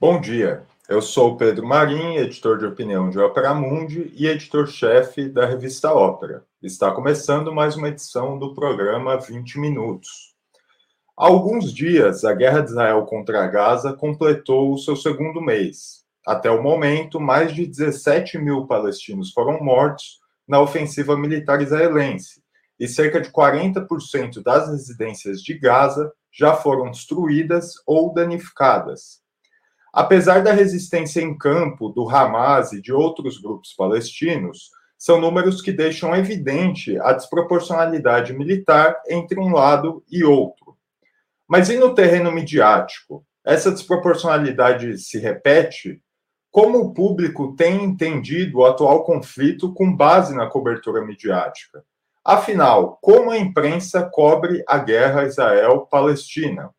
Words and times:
Bom 0.00 0.20
dia, 0.20 0.64
eu 0.88 1.02
sou 1.02 1.36
Pedro 1.36 1.66
Marim, 1.66 2.18
editor 2.18 2.56
de 2.56 2.64
opinião 2.64 3.10
de 3.10 3.18
Ópera 3.18 3.52
Mundi 3.52 4.12
e 4.14 4.28
editor-chefe 4.28 5.28
da 5.28 5.44
revista 5.44 5.92
Ópera. 5.92 6.44
Está 6.62 6.92
começando 6.92 7.52
mais 7.52 7.74
uma 7.74 7.88
edição 7.88 8.38
do 8.38 8.54
programa 8.54 9.16
20 9.16 9.58
Minutos. 9.58 10.36
Há 11.16 11.26
alguns 11.26 11.74
dias, 11.74 12.24
a 12.24 12.32
guerra 12.32 12.60
de 12.60 12.70
Israel 12.70 13.04
contra 13.06 13.44
Gaza 13.48 13.92
completou 13.92 14.72
o 14.72 14.78
seu 14.78 14.94
segundo 14.94 15.42
mês. 15.42 16.04
Até 16.24 16.48
o 16.48 16.62
momento, 16.62 17.18
mais 17.18 17.52
de 17.52 17.66
17 17.66 18.38
mil 18.38 18.68
palestinos 18.68 19.32
foram 19.32 19.58
mortos 19.60 20.20
na 20.46 20.60
ofensiva 20.60 21.18
militar 21.18 21.60
israelense 21.60 22.40
e 22.78 22.86
cerca 22.86 23.20
de 23.20 23.32
40% 23.32 24.44
das 24.44 24.68
residências 24.68 25.42
de 25.42 25.58
Gaza 25.58 26.12
já 26.30 26.54
foram 26.54 26.88
destruídas 26.88 27.72
ou 27.84 28.14
danificadas. 28.14 29.26
Apesar 29.92 30.42
da 30.42 30.52
resistência 30.52 31.20
em 31.20 31.36
campo 31.36 31.88
do 31.88 32.08
Hamas 32.08 32.72
e 32.72 32.80
de 32.80 32.92
outros 32.92 33.40
grupos 33.40 33.72
palestinos, 33.72 34.70
são 34.98 35.20
números 35.20 35.62
que 35.62 35.72
deixam 35.72 36.14
evidente 36.14 36.98
a 37.00 37.12
desproporcionalidade 37.12 38.32
militar 38.32 39.00
entre 39.08 39.38
um 39.38 39.52
lado 39.52 40.02
e 40.10 40.24
outro. 40.24 40.76
Mas 41.46 41.70
e 41.70 41.78
no 41.78 41.94
terreno 41.94 42.32
midiático? 42.32 43.24
Essa 43.44 43.70
desproporcionalidade 43.70 44.98
se 44.98 45.18
repete? 45.18 46.02
Como 46.50 46.78
o 46.78 46.92
público 46.92 47.54
tem 47.56 47.84
entendido 47.84 48.58
o 48.58 48.66
atual 48.66 49.04
conflito 49.04 49.72
com 49.72 49.94
base 49.94 50.34
na 50.34 50.46
cobertura 50.46 51.04
midiática? 51.04 51.84
Afinal, 52.24 52.98
como 53.00 53.30
a 53.30 53.38
imprensa 53.38 54.02
cobre 54.02 54.62
a 54.66 54.78
guerra 54.78 55.24
Israel-Palestina? 55.24 56.70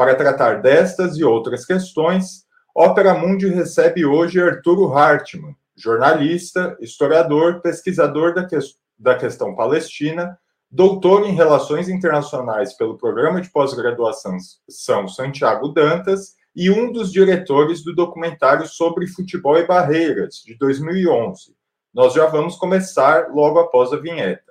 Para 0.00 0.14
tratar 0.14 0.62
destas 0.62 1.18
e 1.18 1.24
outras 1.24 1.66
questões, 1.66 2.46
Ópera 2.74 3.12
Mundi 3.12 3.48
recebe 3.48 4.06
hoje 4.06 4.40
Arturo 4.40 4.90
Hartmann, 4.96 5.54
jornalista, 5.76 6.74
historiador, 6.80 7.60
pesquisador 7.60 8.32
da, 8.32 8.46
que 8.46 8.56
da 8.98 9.14
questão 9.14 9.54
palestina, 9.54 10.38
doutor 10.70 11.26
em 11.26 11.34
Relações 11.34 11.90
Internacionais 11.90 12.72
pelo 12.72 12.96
Programa 12.96 13.42
de 13.42 13.50
Pós-Graduação 13.50 14.38
São 14.70 15.06
Santiago 15.06 15.68
Dantas 15.68 16.34
e 16.56 16.70
um 16.70 16.90
dos 16.90 17.12
diretores 17.12 17.84
do 17.84 17.94
documentário 17.94 18.66
sobre 18.66 19.06
futebol 19.06 19.58
e 19.58 19.66
barreiras, 19.66 20.36
de 20.36 20.56
2011. 20.56 21.54
Nós 21.92 22.14
já 22.14 22.24
vamos 22.24 22.56
começar 22.56 23.28
logo 23.34 23.58
após 23.58 23.92
a 23.92 23.98
vinheta. 23.98 24.49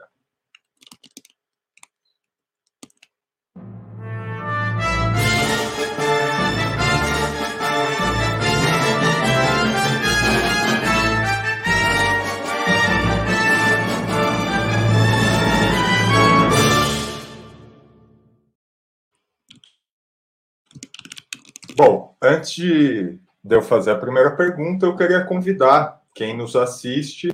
Bom, 21.79 22.13
antes 22.21 22.57
de 22.57 23.55
eu 23.55 23.61
fazer 23.61 23.91
a 23.91 23.97
primeira 23.97 24.35
pergunta, 24.35 24.85
eu 24.85 24.97
queria 24.97 25.23
convidar 25.23 26.03
quem 26.13 26.35
nos 26.35 26.53
assiste 26.53 27.29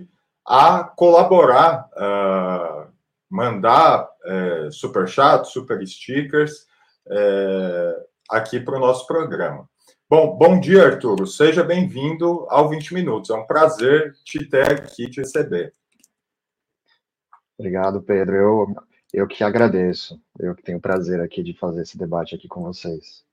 a 0.47 0.83
colaborar, 0.83 1.89
uh, 1.95 2.93
mandar 3.27 4.07
uh, 4.23 4.71
super 4.71 5.07
chat, 5.07 5.47
super 5.47 5.83
stickers 5.87 6.67
uh, 7.07 8.05
aqui 8.29 8.59
para 8.59 8.77
o 8.77 8.79
nosso 8.79 9.07
programa. 9.07 9.67
Bom, 10.07 10.37
bom 10.37 10.59
dia, 10.59 10.85
Arturo. 10.85 11.25
Seja 11.25 11.63
bem-vindo 11.63 12.45
ao 12.47 12.69
20 12.69 12.93
Minutos. 12.93 13.31
É 13.31 13.33
um 13.33 13.47
prazer 13.47 14.13
te 14.23 14.47
ter 14.47 14.73
aqui, 14.73 15.09
te 15.09 15.21
receber. 15.21 15.73
Obrigado, 17.57 17.99
Pedro. 17.99 18.35
Eu, 18.35 18.75
eu 19.11 19.27
que 19.27 19.43
agradeço. 19.43 20.21
Eu 20.37 20.53
que 20.53 20.61
tenho 20.61 20.77
o 20.77 20.81
prazer 20.81 21.19
aqui 21.19 21.41
de 21.41 21.57
fazer 21.57 21.81
esse 21.81 21.97
debate 21.97 22.35
aqui 22.35 22.47
com 22.47 22.61
vocês. 22.61 23.25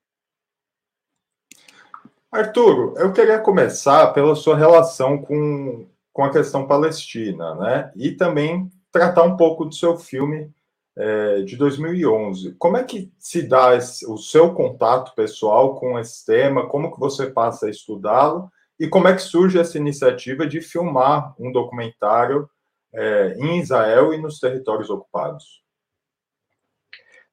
Arturo, 2.32 2.94
eu 2.96 3.12
queria 3.12 3.38
começar 3.38 4.10
pela 4.14 4.34
sua 4.34 4.56
relação 4.56 5.18
com, 5.18 5.86
com 6.14 6.24
a 6.24 6.32
questão 6.32 6.66
palestina, 6.66 7.54
né? 7.56 7.92
E 7.94 8.12
também 8.12 8.72
tratar 8.90 9.24
um 9.24 9.36
pouco 9.36 9.66
do 9.66 9.74
seu 9.74 9.98
filme 9.98 10.50
é, 10.96 11.42
de 11.42 11.58
2011. 11.58 12.54
Como 12.54 12.78
é 12.78 12.84
que 12.84 13.12
se 13.18 13.42
dá 13.42 13.76
esse, 13.76 14.10
o 14.10 14.16
seu 14.16 14.54
contato 14.54 15.14
pessoal 15.14 15.74
com 15.74 15.98
esse 15.98 16.24
tema? 16.24 16.66
Como 16.70 16.90
que 16.90 16.98
você 16.98 17.30
passa 17.30 17.66
a 17.66 17.70
estudá-lo? 17.70 18.50
E 18.80 18.88
como 18.88 19.08
é 19.08 19.14
que 19.14 19.20
surge 19.20 19.58
essa 19.58 19.76
iniciativa 19.76 20.46
de 20.46 20.62
filmar 20.62 21.34
um 21.38 21.52
documentário 21.52 22.48
é, 22.94 23.34
em 23.36 23.60
Israel 23.60 24.14
e 24.14 24.18
nos 24.18 24.40
territórios 24.40 24.88
ocupados? 24.88 25.62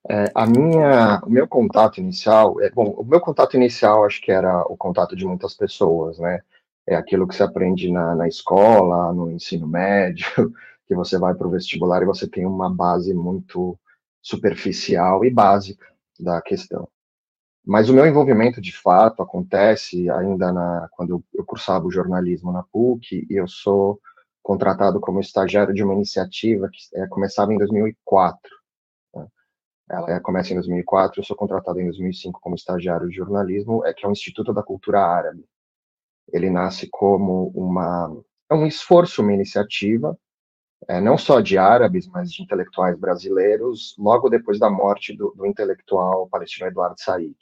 É, 0.08 0.32
a 0.34 0.46
minha, 0.46 1.20
o 1.26 1.30
meu 1.30 1.48
contato 1.48 2.00
inicial, 2.00 2.60
é, 2.62 2.70
bom, 2.72 2.92
o 2.98 3.04
meu 3.04 3.20
contato 3.20 3.56
inicial 3.56 4.06
acho 4.06 4.22
que 4.22 4.32
era 4.32 4.62
o 4.64 4.78
contato 4.78 5.16
de 5.16 5.26
muitas 5.26 5.54
pessoas, 5.54 6.18
né? 6.20 6.42
É 6.88 6.96
aquilo 6.96 7.28
que 7.28 7.36
se 7.36 7.44
aprende 7.44 7.92
na, 7.92 8.16
na 8.16 8.28
escola, 8.28 9.14
no 9.14 9.30
ensino 9.32 9.68
médio, 9.68 10.26
que 10.88 10.96
você 10.96 11.18
vai 11.20 11.36
para 11.36 11.48
o 11.48 11.52
vestibular 11.52 12.02
e 12.02 12.06
você 12.06 12.28
tem 12.28 12.46
uma 12.46 12.70
base 12.74 13.14
muito 13.14 13.78
superficial 14.22 15.24
e 15.26 15.30
básica 15.30 15.86
da 16.20 16.42
questão. 16.42 16.88
Mas 17.66 17.90
o 17.90 17.94
meu 17.94 18.06
envolvimento 18.08 18.62
de 18.62 18.76
fato 18.76 19.22
acontece 19.22 20.10
ainda 20.10 20.52
na, 20.52 20.90
quando 20.92 21.12
eu, 21.12 21.24
eu 21.36 21.46
cursava 21.46 21.86
o 21.86 21.92
jornalismo 21.92 22.52
na 22.52 22.64
PUC 22.64 23.28
e 23.30 23.36
eu 23.36 23.48
sou 23.48 24.00
contratado 24.42 25.00
como 25.00 25.20
estagiário 25.20 25.74
de 25.74 25.84
uma 25.84 25.94
iniciativa 25.94 26.70
que 26.72 26.80
é, 27.00 27.08
começava 27.08 27.54
em 27.54 27.58
2004 27.58 28.59
ela 29.90 30.12
é, 30.12 30.20
começa 30.20 30.52
em 30.52 30.56
2004, 30.56 31.20
eu 31.20 31.24
sou 31.24 31.36
contratado 31.36 31.80
em 31.80 31.86
2005 31.86 32.40
como 32.40 32.56
estagiário 32.56 33.10
de 33.10 33.16
jornalismo, 33.16 33.86
é 33.86 33.94
que 33.94 34.06
é 34.06 34.10
o 34.10 34.12
Instituto 34.12 34.54
da 34.54 34.62
Cultura 34.62 35.02
Árabe. 35.02 35.44
Ele 36.32 36.50
nasce 36.50 36.88
como 36.92 37.52
uma 37.56 38.16
é 38.52 38.56
um 38.56 38.66
esforço, 38.66 39.22
uma 39.22 39.34
iniciativa, 39.34 40.18
é, 40.88 41.00
não 41.00 41.18
só 41.18 41.40
de 41.40 41.58
árabes, 41.58 42.08
mas 42.08 42.32
de 42.32 42.42
intelectuais 42.42 42.98
brasileiros, 42.98 43.96
logo 43.98 44.30
depois 44.30 44.58
da 44.58 44.70
morte 44.70 45.16
do, 45.16 45.32
do 45.36 45.46
intelectual 45.46 46.28
palestino 46.28 46.68
Eduardo 46.68 47.00
Said. 47.00 47.36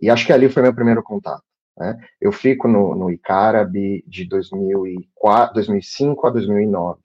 E 0.00 0.10
acho 0.10 0.26
que 0.26 0.32
ali 0.32 0.48
foi 0.48 0.62
meu 0.62 0.74
primeiro 0.74 1.02
contato. 1.02 1.44
Né? 1.76 1.96
Eu 2.20 2.32
fico 2.32 2.66
no, 2.66 2.94
no 2.94 3.10
ICARAB 3.10 4.04
de 4.06 4.24
2004, 4.28 5.54
2005 5.54 6.26
a 6.26 6.30
2009. 6.30 7.00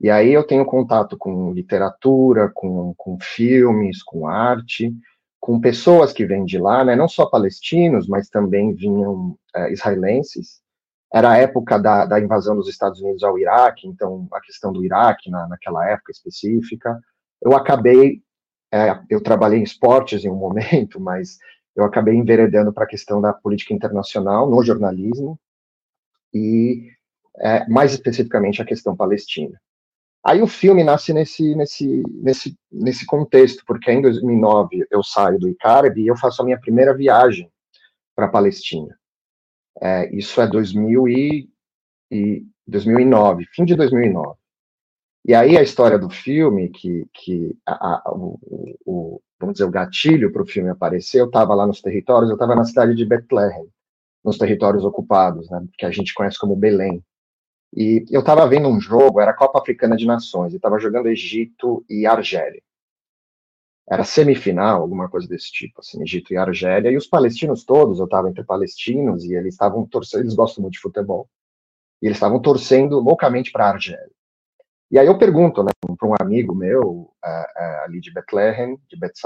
E 0.00 0.10
aí 0.10 0.32
eu 0.32 0.46
tenho 0.46 0.64
contato 0.64 1.16
com 1.16 1.52
literatura, 1.52 2.50
com, 2.54 2.94
com 2.96 3.18
filmes, 3.20 4.02
com 4.02 4.26
arte, 4.26 4.94
com 5.40 5.60
pessoas 5.60 6.12
que 6.12 6.26
vêm 6.26 6.44
de 6.44 6.58
lá, 6.58 6.84
né, 6.84 6.96
não 6.96 7.08
só 7.08 7.26
palestinos, 7.26 8.08
mas 8.08 8.28
também 8.28 8.74
vinham 8.74 9.38
é, 9.54 9.72
israelenses. 9.72 10.60
Era 11.12 11.30
a 11.30 11.36
época 11.36 11.78
da, 11.78 12.04
da, 12.04 12.20
invasão 12.20 12.56
dos 12.56 12.68
Estados 12.68 13.00
Unidos 13.00 13.22
ao 13.22 13.38
Iraque, 13.38 13.86
então 13.86 14.26
a 14.32 14.40
questão 14.40 14.72
do 14.72 14.84
Iraque 14.84 15.30
na, 15.30 15.46
naquela 15.48 15.88
época 15.88 16.12
específica. 16.12 17.00
Eu 17.40 17.54
acabei, 17.54 18.22
é, 18.72 18.98
eu 19.08 19.22
trabalhei 19.22 19.60
em 19.60 19.62
esportes 19.62 20.24
em 20.24 20.30
um 20.30 20.34
momento, 20.36 21.00
mas 21.00 21.38
eu 21.74 21.84
acabei 21.84 22.14
enveredando 22.14 22.72
para 22.72 22.84
a 22.84 22.88
questão 22.88 23.20
da 23.20 23.32
política 23.32 23.72
internacional 23.72 24.50
no 24.50 24.62
jornalismo 24.62 25.38
e 26.34 26.90
é, 27.38 27.68
mais 27.68 27.92
especificamente 27.92 28.60
a 28.60 28.64
questão 28.64 28.96
palestina. 28.96 29.60
Aí 30.28 30.42
o 30.42 30.46
filme 30.48 30.82
nasce 30.82 31.12
nesse, 31.12 31.54
nesse, 31.54 32.02
nesse, 32.08 32.58
nesse 32.72 33.06
contexto, 33.06 33.62
porque 33.64 33.92
em 33.92 34.02
2009 34.02 34.84
eu 34.90 35.00
saio 35.00 35.38
do 35.38 35.48
Icarabi 35.48 36.02
e 36.02 36.08
eu 36.08 36.16
faço 36.16 36.42
a 36.42 36.44
minha 36.44 36.58
primeira 36.58 36.92
viagem 36.92 37.48
para 38.12 38.26
a 38.26 38.28
Palestina. 38.28 38.98
É, 39.80 40.12
isso 40.12 40.40
é 40.40 40.48
2000 40.48 41.06
e, 41.06 41.48
e 42.10 42.44
2009, 42.66 43.46
fim 43.52 43.64
de 43.64 43.76
2009. 43.76 44.36
E 45.24 45.32
aí 45.32 45.56
a 45.56 45.62
história 45.62 45.96
do 45.96 46.10
filme, 46.10 46.70
que, 46.70 47.06
que 47.14 47.56
a, 47.64 48.08
a, 48.08 48.12
o, 48.12 48.36
o, 48.84 49.22
vamos 49.38 49.54
dizer, 49.54 49.64
o 49.64 49.70
gatilho 49.70 50.32
para 50.32 50.42
o 50.42 50.46
filme 50.46 50.70
aparecer, 50.70 51.20
eu 51.20 51.26
estava 51.26 51.54
lá 51.54 51.68
nos 51.68 51.80
territórios, 51.80 52.30
eu 52.30 52.34
estava 52.34 52.56
na 52.56 52.64
cidade 52.64 52.96
de 52.96 53.06
Bethlehem, 53.06 53.68
nos 54.24 54.38
territórios 54.38 54.84
ocupados, 54.84 55.48
né, 55.50 55.64
que 55.78 55.86
a 55.86 55.90
gente 55.92 56.12
conhece 56.12 56.36
como 56.36 56.56
Belém, 56.56 57.00
e 57.76 58.06
eu 58.10 58.20
estava 58.20 58.48
vendo 58.48 58.68
um 58.68 58.80
jogo, 58.80 59.20
era 59.20 59.32
a 59.32 59.36
Copa 59.36 59.58
Africana 59.58 59.96
de 59.96 60.06
Nações, 60.06 60.54
e 60.54 60.56
estava 60.56 60.78
jogando 60.78 61.08
Egito 61.08 61.84
e 61.90 62.06
Argélia. 62.06 62.62
Era 63.86 64.02
semifinal, 64.02 64.80
alguma 64.80 65.10
coisa 65.10 65.28
desse 65.28 65.52
tipo, 65.52 65.80
assim, 65.80 66.02
Egito 66.02 66.32
e 66.32 66.38
Argélia, 66.38 66.90
e 66.90 66.96
os 66.96 67.06
palestinos 67.06 67.64
todos, 67.64 67.98
eu 67.98 68.06
estava 68.06 68.30
entre 68.30 68.42
palestinos, 68.42 69.24
e 69.26 69.34
eles 69.34 69.52
estavam 69.52 69.84
torcendo, 69.86 70.22
eles 70.22 70.34
gostam 70.34 70.62
muito 70.62 70.72
de 70.72 70.80
futebol, 70.80 71.28
e 72.00 72.06
eles 72.06 72.16
estavam 72.16 72.40
torcendo 72.40 72.98
loucamente 72.98 73.52
para 73.52 73.66
a 73.66 73.72
Argélia. 73.72 74.10
E 74.90 74.98
aí 74.98 75.06
eu 75.06 75.18
pergunto, 75.18 75.62
né, 75.62 75.70
para 75.98 76.08
um 76.08 76.14
amigo 76.18 76.54
meu, 76.54 76.82
uh, 76.82 77.10
uh, 77.26 77.84
ali 77.84 78.00
de 78.00 78.10
Bethlehem, 78.10 78.78
de 78.88 78.98
Bet 78.98 79.20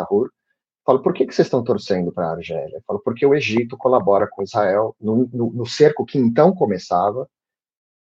falo, 0.84 1.02
por 1.02 1.14
que, 1.14 1.24
que 1.24 1.32
vocês 1.32 1.46
estão 1.46 1.62
torcendo 1.62 2.10
para 2.10 2.26
a 2.26 2.32
Argélia? 2.32 2.78
Eu 2.78 2.82
falo, 2.84 2.98
porque 2.98 3.24
o 3.24 3.34
Egito 3.34 3.76
colabora 3.76 4.26
com 4.26 4.42
Israel 4.42 4.96
no, 5.00 5.28
no, 5.32 5.52
no 5.52 5.66
cerco 5.66 6.04
que 6.04 6.18
então 6.18 6.52
começava 6.52 7.28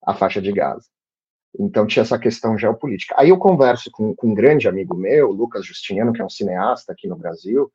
a 0.07 0.13
faixa 0.13 0.41
de 0.41 0.53
Gaza. 0.53 0.87
Então 1.59 1.85
tinha 1.85 2.03
essa 2.03 2.17
questão 2.17 2.57
geopolítica. 2.57 3.13
Aí 3.17 3.29
eu 3.29 3.37
converso 3.37 3.91
com, 3.91 4.15
com, 4.15 4.27
um 4.27 4.33
grande 4.33 4.67
amigo 4.67 4.95
meu, 4.95 5.31
Lucas 5.31 5.65
Justiniano, 5.65 6.13
que 6.13 6.21
é 6.21 6.25
um 6.25 6.29
cineasta 6.29 6.93
aqui 6.93 7.07
no 7.07 7.17
Brasil, 7.17 7.69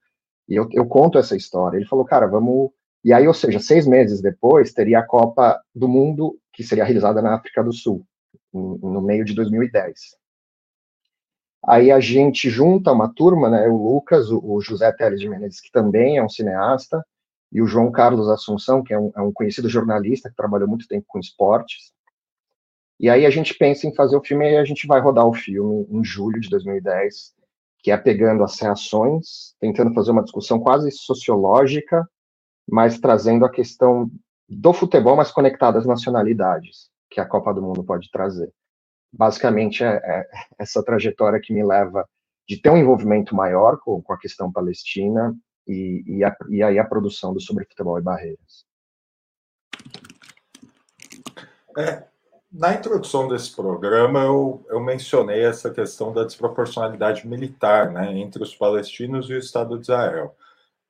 e 0.49 0.55
eu, 0.55 0.67
eu 0.73 0.87
conto 0.87 1.19
essa 1.19 1.37
história. 1.37 1.77
Ele 1.77 1.87
falou, 1.87 2.07
cara, 2.07 2.27
vamos. 2.27 2.71
E 3.05 3.13
aí, 3.13 3.29
ou 3.29 3.35
seja, 3.35 3.59
seis 3.59 3.87
meses 3.87 4.23
depois, 4.23 4.73
teria 4.73 5.01
a 5.01 5.07
Copa 5.07 5.61
do 5.75 5.89
Mundo, 5.89 6.39
que 6.53 6.63
seria 6.63 6.85
realizada 6.85 7.21
na 7.21 7.35
África 7.35 7.63
do 7.63 7.73
Sul, 7.73 8.07
no 8.53 9.03
meio 9.03 9.25
de 9.25 9.35
2010. 9.35 9.99
Aí 11.67 11.91
a 11.91 12.01
gente 12.01 12.49
junta 12.49 12.93
uma 12.93 13.13
turma, 13.13 13.51
né, 13.51 13.69
o 13.69 13.77
Lucas, 13.77 14.31
o, 14.31 14.61
José 14.61 14.91
Teles 14.93 15.21
de 15.21 15.29
Menezes, 15.29 15.61
que 15.61 15.71
também 15.71 16.17
é 16.17 16.25
um 16.25 16.29
cineasta, 16.29 17.05
e 17.53 17.61
o 17.61 17.67
João 17.67 17.91
Carlos 17.91 18.29
Assunção, 18.29 18.83
que 18.83 18.95
é 18.95 18.99
um, 18.99 19.13
é 19.15 19.21
um 19.21 19.33
conhecido 19.33 19.69
jornalista 19.69 20.31
que 20.31 20.37
trabalhou 20.37 20.69
muito 20.69 20.89
tempo 20.89 21.05
com 21.09 21.19
esportes, 21.19 21.93
e 23.03 23.11
aí 23.11 23.27
a 23.27 23.31
gente 23.31 23.53
pensa 23.55 23.89
em 23.89 23.95
fazer 23.95 24.17
o 24.17 24.23
filme 24.23 24.49
e 24.49 24.57
a 24.57 24.65
gente 24.65 24.87
vai 24.87 25.01
rodar 25.01 25.27
o 25.27 25.35
filme 25.35 25.85
em 25.91 26.05
julho 26.05 26.41
de 26.41 26.49
2010, 26.49 27.35
que 27.81 27.91
é 27.91 27.97
pegando 27.97 28.45
as 28.45 28.61
reações, 28.61 29.57
tentando 29.59 29.93
fazer 29.93 30.13
uma 30.13 30.23
discussão 30.23 30.61
quase 30.61 30.89
sociológica, 30.93 32.09
mas 32.65 33.01
trazendo 33.01 33.45
a 33.45 33.51
questão 33.51 34.09
do 34.49 34.73
futebol, 34.73 35.17
mas 35.17 35.33
conectada 35.33 35.81
às 35.81 35.85
nacionalidades 35.85 36.91
que 37.11 37.21
a 37.21 37.27
Copa 37.27 37.53
do 37.53 37.61
Mundo 37.61 37.83
pode 37.83 38.09
trazer. 38.09 38.53
Basicamente, 39.13 39.83
é, 39.83 39.97
é 39.97 40.29
essa 40.57 40.81
trajetória 40.85 41.41
que 41.41 41.53
me 41.53 41.65
leva 41.65 42.09
de 42.49 42.57
ter 42.57 42.71
um 42.71 42.77
envolvimento 42.77 43.35
maior 43.35 43.79
com, 43.81 44.01
com 44.01 44.13
a 44.13 44.19
questão 44.19 44.53
palestina 44.53 45.35
e, 45.67 46.05
e, 46.07 46.25
a, 46.25 46.37
e 46.51 46.63
aí 46.63 46.79
a 46.79 46.85
produção 46.85 47.35
do 47.35 47.41
Sobre 47.41 47.65
Futebol 47.65 47.99
e 47.99 48.03
Barreiras. 48.03 48.65
É, 51.77 52.12
na 52.53 52.75
introdução 52.75 53.29
desse 53.29 53.55
programa, 53.57 54.21
eu, 54.21 54.65
eu, 54.69 54.79
mencionei 54.79 55.43
essa 55.43 55.71
questão 55.71 56.13
da 56.13 56.23
desproporcionalidade 56.23 57.27
militar 57.27 57.91
né, 57.91 58.19
entre 58.19 58.43
os 58.43 58.55
palestinos 58.55 59.31
e 59.31 59.35
o 59.35 59.39
Estado 59.39 59.77
de 59.77 59.85
Israel. 59.85 60.37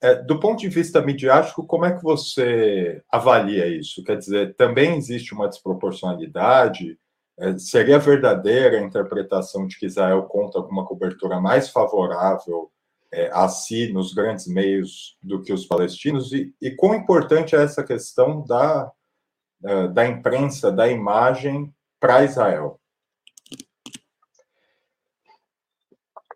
É, 0.00 0.16
do 0.16 0.40
ponto 0.40 0.58
de 0.58 0.68
vista 0.68 1.00
midiático, 1.00 1.64
como 1.64 1.84
é 1.84 1.96
que 1.96 2.02
você 2.02 3.00
avalia 3.08 3.68
isso? 3.68 4.02
Quer 4.02 4.18
dizer, 4.18 4.56
também 4.56 4.96
existe 4.96 5.32
uma 5.32 5.48
desproporcionalidade? 5.48 6.98
É, 7.38 7.56
seria 7.56 8.00
verdadeira 8.00 8.78
a 8.78 8.82
interpretação 8.82 9.64
de 9.64 9.78
que 9.78 9.86
Israel 9.86 10.24
conta 10.24 10.60
com 10.60 10.72
uma 10.72 10.84
cobertura 10.84 11.40
mais 11.40 11.68
favorável 11.68 12.72
é, 13.12 13.30
a 13.32 13.46
si 13.48 13.92
nos 13.92 14.12
grandes 14.12 14.48
meios 14.48 15.16
do 15.22 15.40
que 15.40 15.52
os 15.52 15.64
palestinos? 15.64 16.32
E, 16.32 16.52
e 16.60 16.72
quão 16.72 16.96
importante 16.96 17.54
é 17.54 17.62
essa 17.62 17.84
questão 17.84 18.44
da 18.44 18.90
da 19.92 20.06
imprensa, 20.06 20.72
da 20.72 20.88
imagem 20.88 21.72
para 22.00 22.24
Israel? 22.24 22.80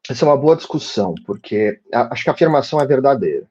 Essa 0.09 0.25
é 0.25 0.29
uma 0.29 0.37
boa 0.37 0.55
discussão, 0.55 1.15
porque 1.27 1.81
acho 1.93 2.23
que 2.23 2.31
a 2.31 2.33
afirmação 2.33 2.81
é 2.81 2.87
verdadeira. 2.87 3.49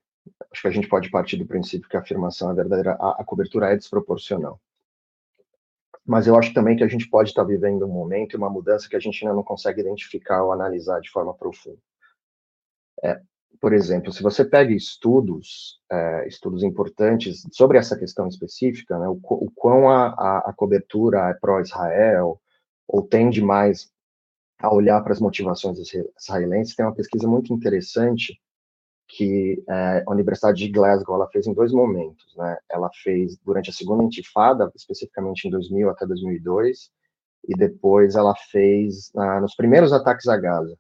Acho 0.52 0.62
que 0.62 0.68
a 0.70 0.72
gente 0.72 0.88
pode 0.88 1.10
partir 1.12 1.36
do 1.36 1.46
princípio 1.46 1.90
que 1.90 1.98
a 1.98 2.00
afirmação 2.00 2.50
é 2.50 2.54
verdadeira, 2.54 2.94
a, 2.94 3.22
a 3.22 3.24
cobertura 3.26 3.74
é 3.74 3.76
desproporcional. 3.76 4.60
Mas 6.06 6.28
eu 6.28 6.38
acho 6.38 6.54
também 6.54 6.78
que 6.78 6.84
a 6.84 6.88
gente 6.88 7.10
pode 7.10 7.30
estar 7.30 7.44
vivendo 7.44 7.86
um 7.86 7.92
momento 7.92 8.34
e 8.34 8.38
uma 8.38 8.50
mudança 8.50 8.88
que 8.88 8.96
a 8.96 9.00
gente 9.00 9.22
ainda 9.22 9.36
não 9.36 9.44
consegue 9.44 9.82
identificar 9.82 10.44
ou 10.44 10.54
analisar 10.54 11.02
de 11.02 11.10
forma 11.10 11.34
profunda. 11.34 11.80
É, 13.04 13.20
por 13.60 13.74
exemplo, 13.74 14.12
se 14.12 14.22
você 14.22 14.44
pega 14.46 14.74
estudos, 14.74 15.80
é, 15.92 16.28
estudos 16.28 16.64
importantes 16.64 17.44
sobre 17.52 17.78
essa 17.78 17.98
questão 17.98 18.28
específica, 18.28 18.98
né, 19.00 19.08
o, 19.08 19.20
o 19.22 19.52
quão 19.54 19.90
a, 19.90 20.08
a, 20.08 20.38
a 20.50 20.54
cobertura 20.54 21.30
é 21.30 21.34
pró-Israel, 21.34 22.40
ou 22.88 23.02
tende 23.02 23.42
mais 23.42 23.92
a 24.60 24.74
olhar 24.74 25.02
para 25.02 25.14
as 25.14 25.20
motivações 25.20 25.78
israelenses, 26.20 26.76
tem 26.76 26.86
uma 26.86 26.96
pesquisa 26.96 27.28
muito 27.28 27.54
interessante 27.54 28.40
que 29.08 29.64
é, 29.70 30.04
a 30.06 30.12
Universidade 30.12 30.58
de 30.58 30.72
Glasgow 30.72 31.16
ela 31.16 31.30
fez 31.30 31.46
em 31.46 31.54
dois 31.54 31.72
momentos, 31.72 32.36
né? 32.36 32.58
Ela 32.72 32.90
fez 33.04 33.38
durante 33.38 33.70
a 33.70 33.74
segunda 33.74 34.04
intifada, 34.04 34.72
especificamente 34.76 35.48
em 35.48 35.52
2000 35.52 35.90
até 35.90 36.08
2002, 36.08 36.90
e 37.48 37.56
depois 37.56 38.16
ela 38.16 38.34
fez 38.52 39.12
ah, 39.16 39.40
nos 39.40 39.56
primeiros 39.56 39.94
ataques 39.94 40.28
a 40.28 40.38
Gaza 40.38 40.76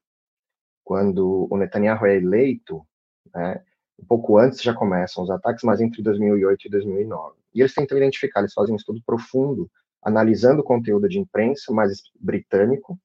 quando 0.86 1.48
o 1.50 1.58
Netanyahu 1.58 2.06
é 2.06 2.16
eleito, 2.16 2.86
né, 3.34 3.62
um 4.00 4.06
pouco 4.06 4.38
antes 4.38 4.62
já 4.62 4.74
começam 4.74 5.24
os 5.24 5.32
ataques, 5.32 5.64
mas 5.64 5.82
entre 5.82 6.02
2008 6.02 6.68
e 6.68 6.70
2009. 6.70 7.36
E 7.54 7.62
eles 7.62 7.74
tentam 7.74 7.98
identificar, 7.98 8.42
eles 8.42 8.54
fazem 8.54 8.74
um 8.74 8.78
estudo 8.78 9.02
profundo, 9.06 9.70
analisando 10.04 10.62
o 10.62 10.64
conteúdo 10.64 11.10
de 11.10 11.18
imprensa 11.18 11.74
mais 11.74 12.04
britânico, 12.20 13.00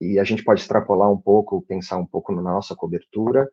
e 0.00 0.18
a 0.18 0.24
gente 0.24 0.44
pode 0.44 0.60
extrapolar 0.60 1.10
um 1.10 1.20
pouco, 1.20 1.62
pensar 1.62 1.98
um 1.98 2.06
pouco 2.06 2.32
na 2.32 2.42
nossa 2.42 2.76
cobertura, 2.76 3.50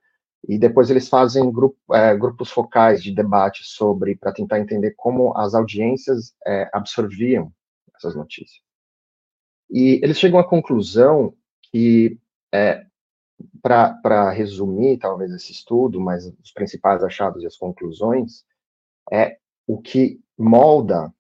e 0.48 0.60
depois 0.60 0.92
eles 0.92 1.10
fazem 1.10 1.52
grupo, 1.52 1.78
é, 1.94 2.16
grupos 2.16 2.52
focais 2.52 3.02
de 3.02 3.12
debate 3.12 3.64
sobre, 3.64 4.16
para 4.16 4.32
tentar 4.32 4.60
entender 4.60 4.94
como 4.96 5.36
as 5.36 5.56
audiências 5.56 6.36
é, 6.46 6.70
absorviam 6.72 7.52
essas 7.96 8.16
notícias. 8.16 8.62
E 9.70 10.00
eles 10.04 10.20
chegam 10.20 10.40
à 10.40 10.48
conclusão 10.48 11.34
que 11.72 12.20
é, 12.54 12.86
para 13.62 14.30
resumir, 14.32 14.98
talvez, 14.98 15.32
esse 15.32 15.52
estudo, 15.52 16.00
mas 16.00 16.26
os 16.26 16.52
principais 16.52 17.04
achados 17.04 17.44
e 17.44 17.48
as 17.48 17.58
conclusões, 17.58 18.46
é 19.12 19.38
o 19.68 19.82
que 19.82 20.22
molda 20.38 21.14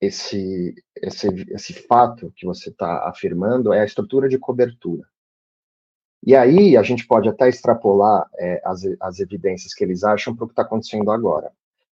esse, 0.00 0.74
esse, 0.96 1.28
esse 1.50 1.72
fato 1.72 2.32
que 2.36 2.46
você 2.46 2.70
está 2.70 3.08
afirmando 3.08 3.72
é 3.72 3.80
a 3.80 3.84
estrutura 3.84 4.28
de 4.28 4.38
cobertura. 4.38 5.06
E 6.22 6.34
aí 6.34 6.76
a 6.76 6.82
gente 6.82 7.06
pode 7.06 7.28
até 7.28 7.48
extrapolar 7.48 8.28
é, 8.38 8.60
as, 8.64 8.82
as 9.00 9.20
evidências 9.20 9.72
que 9.72 9.84
eles 9.84 10.02
acham 10.02 10.34
para 10.34 10.44
o 10.44 10.48
que 10.48 10.52
está 10.52 10.62
acontecendo 10.62 11.10
agora. 11.10 11.52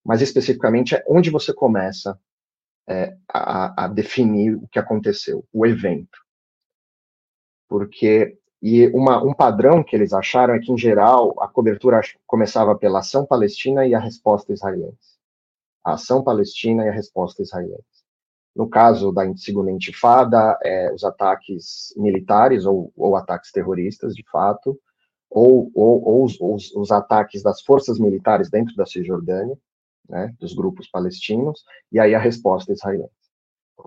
Mas 0.06 0.22
especificamente 0.22 0.96
é 0.96 1.04
onde 1.08 1.30
você 1.30 1.54
começa 1.54 2.20
é, 2.88 3.18
a, 3.28 3.86
a 3.86 3.88
definir 3.88 4.56
o 4.56 4.68
que 4.68 4.80
aconteceu, 4.80 5.46
o 5.52 5.66
evento. 5.66 6.20
Porque 7.68 8.39
e 8.62 8.88
uma, 8.88 9.24
um 9.24 9.34
padrão 9.34 9.82
que 9.82 9.96
eles 9.96 10.12
acharam 10.12 10.54
é 10.54 10.60
que, 10.60 10.72
em 10.72 10.78
geral, 10.78 11.34
a 11.42 11.48
cobertura 11.48 12.02
começava 12.28 12.76
pela 12.76 13.00
ação 13.00 13.26
palestina 13.26 13.86
e 13.88 13.96
a 13.96 14.00
resposta 14.00 14.52
israelense. 14.52 15.18
A 15.84 15.94
ação 15.94 16.22
palestina 16.22 16.86
e 16.86 16.90
a 16.90 16.92
resposta 16.92 17.42
israelense. 17.42 18.04
No 18.54 18.68
caso 18.68 19.14
da 19.14 19.24
segunda 19.38 19.72
intifada, 19.72 20.58
é, 20.62 20.94
os 20.94 21.06
ataques 21.06 21.94
militares 21.96 22.66
ou, 22.66 22.92
ou, 22.98 23.16
ataques 23.16 23.52
terroristas, 23.52 24.14
de 24.14 24.24
fato, 24.30 24.78
ou, 25.30 25.72
ou, 25.74 26.04
ou 26.04 26.26
os, 26.26 26.38
os, 26.42 26.76
os, 26.76 26.92
ataques 26.92 27.42
das 27.42 27.62
forças 27.62 27.98
militares 27.98 28.50
dentro 28.50 28.76
da 28.76 28.86
Cisjordânia, 28.86 29.58
né, 30.10 30.34
dos 30.38 30.54
grupos 30.54 30.90
palestinos, 30.90 31.64
e 31.92 32.00
aí 32.00 32.14
a 32.14 32.20
resposta 32.20 32.74
israelense. 32.74 33.14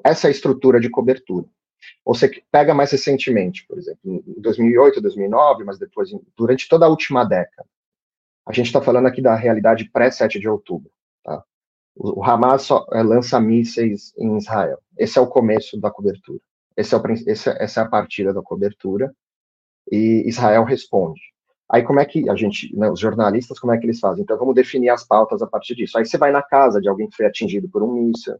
Essa 0.02 0.28
é 0.28 0.28
a 0.28 0.30
estrutura 0.30 0.80
de 0.80 0.88
cobertura. 0.88 1.46
Ou 2.04 2.14
você 2.14 2.42
pega 2.50 2.74
mais 2.74 2.90
recentemente, 2.90 3.66
por 3.66 3.78
exemplo, 3.78 4.00
em 4.04 4.40
2008, 4.40 5.00
2009, 5.00 5.64
mas 5.64 5.78
depois, 5.78 6.10
durante 6.36 6.68
toda 6.68 6.86
a 6.86 6.88
última 6.88 7.24
década. 7.24 7.68
A 8.46 8.52
gente 8.52 8.66
está 8.66 8.80
falando 8.80 9.06
aqui 9.06 9.22
da 9.22 9.34
realidade 9.34 9.88
pré-7 9.90 10.40
de 10.40 10.48
outubro. 10.48 10.90
Tá? 11.24 11.44
O, 11.94 12.24
Hamas 12.24 12.62
só, 12.62 12.86
é, 12.92 13.02
lança 13.02 13.40
mísseis 13.40 14.12
em 14.18 14.36
Israel. 14.36 14.78
Esse 14.98 15.18
é 15.18 15.20
o 15.20 15.26
começo 15.26 15.80
da 15.80 15.90
cobertura. 15.90 16.40
Esse 16.76 16.94
é 16.94 16.98
o, 16.98 17.02
esse, 17.26 17.50
essa 17.50 17.80
é 17.80 17.84
a 17.84 17.88
partida 17.88 18.32
da 18.32 18.42
cobertura. 18.42 19.14
E 19.90 20.24
Israel 20.26 20.64
responde. 20.64 21.20
Aí 21.72 21.82
como 21.82 22.00
é 22.00 22.04
que 22.04 22.28
a 22.28 22.36
gente, 22.36 22.74
né, 22.76 22.90
os 22.90 23.00
jornalistas, 23.00 23.58
como 23.58 23.72
é 23.72 23.78
que 23.78 23.86
eles 23.86 23.98
fazem? 23.98 24.22
Então 24.22 24.36
vamos 24.36 24.54
definir 24.54 24.90
as 24.90 25.04
pautas 25.04 25.40
a 25.40 25.46
partir 25.46 25.74
disso. 25.74 25.96
Aí 25.96 26.04
você 26.04 26.18
vai 26.18 26.30
na 26.30 26.42
casa 26.42 26.80
de 26.80 26.88
alguém 26.88 27.08
que 27.08 27.16
foi 27.16 27.24
atingido 27.24 27.68
por 27.68 27.82
um 27.82 27.92
míssil, 27.92 28.36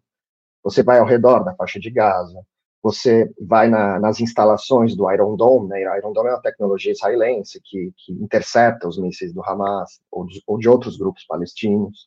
você 0.63 0.83
vai 0.83 0.99
ao 0.99 1.07
redor 1.07 1.43
da 1.43 1.55
faixa 1.55 1.81
de 1.81 1.91
Gaza, 1.91 2.45
você 2.83 3.33
vai 3.41 3.69
na, 3.69 4.01
nas 4.01 4.21
instalações 4.21 4.97
do 4.97 5.11
Iron 5.13 5.37
Dome, 5.37 5.69
né? 5.69 5.83
Iron 5.99 6.13
Dome 6.13 6.31
é 6.31 6.33
uma 6.33 6.43
tecnologia 6.43 6.91
israelense 6.91 7.61
que, 7.63 7.93
que 7.97 8.13
intercepta 8.13 8.89
os 8.89 8.99
mísseis 8.99 9.33
do 9.33 9.43
Hamas 9.43 10.01
ou 10.11 10.27
de, 10.27 10.43
ou 10.47 10.59
de, 10.59 10.69
outros 10.69 10.97
grupos 10.97 11.25
palestinos. 11.25 12.07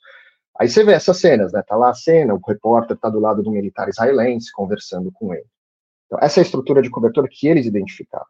Aí 0.60 0.68
você 0.68 0.84
vê 0.84 0.92
essas 0.92 1.18
cenas, 1.18 1.54
né? 1.54 1.64
Tá 1.66 1.78
lá 1.78 1.92
a 1.92 1.94
cena, 1.94 2.34
o 2.34 2.42
repórter 2.46 2.96
está 2.98 3.10
do 3.10 3.20
lado 3.20 3.42
do 3.42 3.52
militar 3.52 3.88
israelense 3.88 4.52
conversando 4.52 5.12
com 5.14 5.34
ele. 5.34 5.48
Então, 6.08 6.20
essa 6.22 6.40
é 6.40 6.42
a 6.42 6.46
estrutura 6.46 6.82
de 6.82 6.90
cobertura 6.90 7.28
que 7.32 7.48
eles 7.48 7.66
identificaram. 7.66 8.26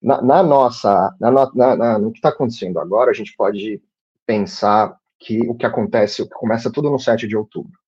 Na, 0.00 0.22
na 0.22 0.42
nossa, 0.42 1.14
na, 1.20 1.30
na, 1.54 1.98
no 1.98 2.12
que 2.12 2.18
está 2.18 2.30
acontecendo 2.30 2.78
agora, 2.78 3.10
a 3.10 3.14
gente 3.14 3.34
pode 3.36 3.82
pensar 4.24 4.96
que 5.18 5.40
o 5.48 5.54
que 5.54 5.66
acontece, 5.66 6.26
começa 6.30 6.72
tudo 6.72 6.88
no 6.88 6.98
7 6.98 7.26
de 7.26 7.36
outubro. 7.36 7.78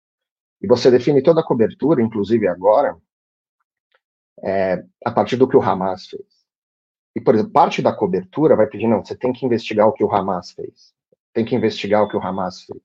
E 0.61 0.66
você 0.66 0.90
define 0.90 1.23
toda 1.23 1.40
a 1.40 1.45
cobertura, 1.45 2.02
inclusive 2.02 2.47
agora, 2.47 2.97
é, 4.43 4.85
a 5.05 5.11
partir 5.11 5.37
do 5.37 5.49
que 5.49 5.57
o 5.57 5.62
Hamas 5.62 6.07
fez. 6.07 6.27
E, 7.15 7.21
por 7.21 7.35
exemplo, 7.35 7.53
parte 7.53 7.83
da 7.83 7.93
cobertura 7.93 8.57
vai 8.57 8.67
pedir, 8.67 8.87
não, 8.87 9.05
você 9.05 9.17
tem 9.17 9.33
que 9.33 9.45
investigar 9.45 9.87
o 9.87 9.93
que 9.93 10.05
o 10.05 10.12
Hamas 10.12 10.53
fez. 10.53 10.95
Tem 11.33 11.45
que 11.45 11.55
investigar 11.55 12.03
o 12.03 12.09
que 12.09 12.17
o 12.17 12.23
Hamas 12.23 12.62
fez. 12.62 12.81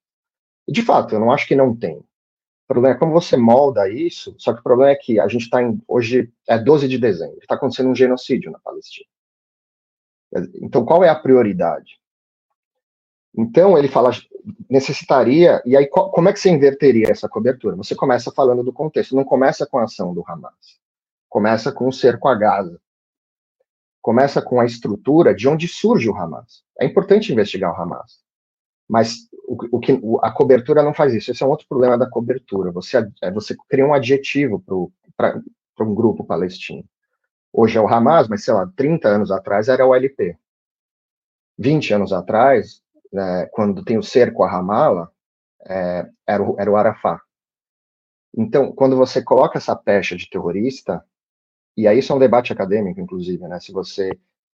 E, 0.67 0.71
de 0.71 0.81
fato, 0.81 1.15
eu 1.15 1.19
não 1.19 1.31
acho 1.31 1.47
que 1.47 1.55
não 1.55 1.75
tem. 1.75 1.97
O 1.97 2.67
problema 2.67 2.95
é 2.95 2.99
como 2.99 3.13
você 3.13 3.37
molda 3.37 3.89
isso, 3.89 4.35
só 4.37 4.53
que 4.53 4.59
o 4.59 4.63
problema 4.63 4.91
é 4.91 4.95
que 4.95 5.19
a 5.19 5.27
gente 5.29 5.43
está 5.43 5.63
em. 5.63 5.81
Hoje 5.87 6.29
é 6.45 6.57
12 6.57 6.87
de 6.89 6.97
dezembro, 6.97 7.37
está 7.39 7.55
acontecendo 7.55 7.89
um 7.89 7.95
genocídio 7.95 8.51
na 8.51 8.59
Palestina. 8.59 9.07
Então, 10.61 10.83
qual 10.83 11.01
é 11.01 11.07
a 11.07 11.15
prioridade? 11.15 11.97
Então, 13.37 13.77
ele 13.77 13.87
fala, 13.87 14.11
necessitaria, 14.69 15.61
e 15.65 15.77
aí 15.77 15.87
como 15.87 16.27
é 16.27 16.33
que 16.33 16.39
você 16.39 16.49
inverteria 16.49 17.09
essa 17.09 17.29
cobertura? 17.29 17.75
Você 17.77 17.95
começa 17.95 18.31
falando 18.31 18.63
do 18.63 18.73
contexto, 18.73 19.15
não 19.15 19.23
começa 19.23 19.65
com 19.65 19.77
a 19.77 19.83
ação 19.83 20.13
do 20.13 20.23
Hamas, 20.27 20.79
começa 21.37 21.71
com 21.71 21.87
o 21.87 21.93
cerco 21.93 22.27
a 22.27 22.33
Gaza, 22.33 22.81
começa 24.01 24.41
com 24.41 24.59
a 24.59 24.65
estrutura 24.65 25.35
de 25.35 25.47
onde 25.47 25.67
surge 25.67 26.09
o 26.09 26.15
Hamas. 26.15 26.63
É 26.79 26.83
importante 26.83 27.31
investigar 27.31 27.71
o 27.71 27.79
Hamas, 27.79 28.23
mas 28.89 29.29
o, 29.47 29.77
o 29.77 29.79
que, 29.79 30.01
a 30.23 30.31
cobertura 30.31 30.81
não 30.81 30.95
faz 30.95 31.13
isso. 31.13 31.29
Esse 31.29 31.43
é 31.43 31.45
um 31.45 31.51
outro 31.51 31.67
problema 31.67 31.95
da 31.95 32.09
cobertura. 32.09 32.71
Você, 32.71 33.07
é, 33.21 33.29
você 33.29 33.55
cria 33.69 33.85
um 33.85 33.93
adjetivo 33.93 34.63
para 35.15 35.39
um 35.79 35.93
grupo 35.93 36.23
palestino. 36.23 36.83
Hoje 37.53 37.77
é 37.77 37.81
o 37.81 37.87
Hamas, 37.87 38.27
mas 38.27 38.43
sei 38.43 38.55
lá, 38.55 38.67
30 38.75 39.07
anos 39.07 39.29
atrás 39.29 39.67
era 39.67 39.85
o 39.85 39.93
LP. 39.93 40.35
20 41.59 41.93
anos 41.93 42.11
atrás, 42.11 42.81
né, 43.13 43.45
quando 43.51 43.85
tem 43.85 43.99
o 43.99 44.03
cerco 44.03 44.41
a 44.41 44.49
Ramala, 44.49 45.11
é, 45.67 46.09
era, 46.25 46.41
o, 46.41 46.59
era 46.59 46.71
o 46.71 46.75
Arafat. 46.75 47.21
Então, 48.37 48.71
quando 48.71 48.95
você 48.95 49.19
coloca 49.23 49.57
essa 49.57 49.75
pecha 49.75 50.15
de 50.15 50.29
terrorista, 50.29 51.03
e 51.77 51.87
aí 51.87 51.99
isso 51.99 52.11
é 52.11 52.15
um 52.15 52.19
debate 52.19 52.51
acadêmico, 52.51 52.99
inclusive, 52.99 53.47
né, 53.47 53.59
se 53.59 53.71
você 53.71 54.09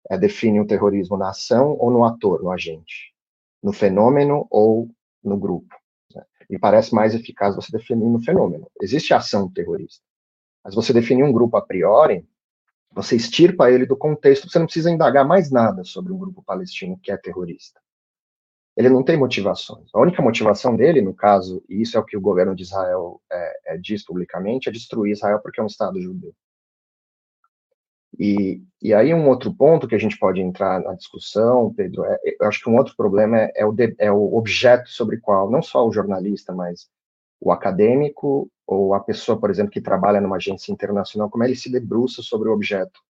é, 0.08 0.16
define 0.16 0.58
o 0.58 0.66
terrorismo 0.66 1.16
na 1.18 1.28
ação 1.28 1.76
ou 1.78 1.90
no 1.90 2.04
ator, 2.04 2.42
no 2.42 2.50
agente, 2.50 3.14
no 3.62 3.72
fenômeno 3.72 4.46
ou 4.50 4.88
no 5.22 5.36
grupo. 5.36 5.74
Né? 6.14 6.24
E 6.48 6.58
parece 6.58 6.94
mais 6.94 7.14
eficaz 7.14 7.54
você 7.54 7.70
definir 7.70 8.06
no 8.06 8.22
fenômeno. 8.22 8.66
Existe 8.80 9.12
ação 9.12 9.50
terrorista, 9.52 10.02
mas 10.64 10.74
você 10.74 10.94
definir 10.94 11.22
um 11.22 11.32
grupo 11.32 11.58
a 11.58 11.62
priori, 11.62 12.26
você 12.92 13.14
extirpa 13.14 13.70
ele 13.70 13.86
do 13.86 13.96
contexto, 13.96 14.50
você 14.50 14.58
não 14.58 14.66
precisa 14.66 14.90
indagar 14.90 15.24
mais 15.24 15.50
nada 15.50 15.84
sobre 15.84 16.12
um 16.12 16.18
grupo 16.18 16.42
palestino 16.42 16.98
que 17.02 17.12
é 17.12 17.16
terrorista. 17.16 17.80
Ele 18.76 18.88
não 18.88 19.02
tem 19.02 19.16
motivações. 19.16 19.90
A 19.92 20.00
única 20.00 20.22
motivação 20.22 20.74
dele, 20.74 21.02
no 21.02 21.12
caso, 21.12 21.62
e 21.68 21.82
isso 21.82 21.96
é 21.96 22.00
o 22.00 22.04
que 22.04 22.16
o 22.16 22.20
governo 22.20 22.54
de 22.54 22.62
Israel 22.62 23.20
é, 23.30 23.74
é, 23.74 23.76
diz 23.76 24.04
publicamente, 24.04 24.68
é 24.68 24.72
destruir 24.72 25.12
Israel 25.12 25.40
porque 25.42 25.60
é 25.60 25.62
um 25.62 25.66
Estado 25.66 26.00
judeu. 26.00 26.34
E, 28.22 28.62
e 28.82 28.92
aí 28.92 29.14
um 29.14 29.26
outro 29.30 29.50
ponto 29.50 29.88
que 29.88 29.94
a 29.94 29.98
gente 29.98 30.18
pode 30.18 30.42
entrar 30.42 30.78
na 30.82 30.92
discussão, 30.92 31.72
Pedro, 31.72 32.04
é, 32.04 32.18
eu 32.38 32.46
acho 32.46 32.62
que 32.62 32.68
um 32.68 32.76
outro 32.76 32.94
problema 32.94 33.38
é, 33.38 33.52
é, 33.56 33.64
o, 33.64 33.72
de, 33.72 33.94
é 33.98 34.12
o 34.12 34.36
objeto 34.36 34.90
sobre 34.90 35.16
qual 35.16 35.50
não 35.50 35.62
só 35.62 35.88
o 35.88 35.92
jornalista, 35.92 36.52
mas 36.52 36.90
o 37.40 37.50
acadêmico 37.50 38.50
ou 38.66 38.92
a 38.92 39.00
pessoa, 39.00 39.40
por 39.40 39.48
exemplo, 39.48 39.72
que 39.72 39.80
trabalha 39.80 40.20
numa 40.20 40.36
agência 40.36 40.70
internacional, 40.70 41.30
como 41.30 41.44
ele 41.44 41.56
se 41.56 41.72
debruça 41.72 42.20
sobre 42.20 42.50
o 42.50 42.52
objeto 42.52 43.00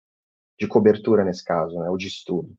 de 0.57 0.69
cobertura 0.69 1.25
nesse 1.25 1.45
caso, 1.45 1.77
né, 1.81 1.91
ou 1.91 1.97
de 1.97 2.07
estudo. 2.07 2.55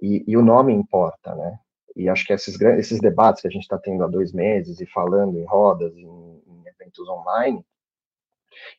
E, 0.00 0.24
e 0.26 0.38
o 0.38 0.42
nome 0.42 0.72
importa, 0.72 1.34
né? 1.34 1.58
E 1.94 2.08
acho 2.08 2.26
que 2.26 2.32
esses, 2.32 2.58
esses 2.58 2.98
debates 2.98 3.42
que 3.42 3.48
a 3.48 3.50
gente 3.50 3.64
está 3.64 3.76
tendo 3.76 4.02
há 4.02 4.08
dois 4.08 4.32
meses 4.32 4.80
e 4.80 4.86
falando 4.86 5.38
em 5.38 5.44
rodas, 5.44 5.94
em, 5.94 6.06
em 6.06 6.64
eventos 6.66 7.06
online, 7.06 7.62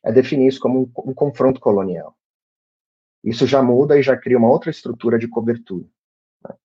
é 0.03 0.11
definir 0.11 0.47
isso 0.47 0.59
como 0.59 0.81
um, 0.81 1.11
um 1.11 1.13
confronto 1.13 1.59
colonial. 1.59 2.15
Isso 3.23 3.47
já 3.47 3.61
muda 3.63 3.97
e 3.97 4.03
já 4.03 4.17
cria 4.17 4.37
uma 4.37 4.49
outra 4.49 4.69
estrutura 4.69 5.17
de 5.17 5.27
cobertura. 5.27 5.85
Né? 6.43 6.55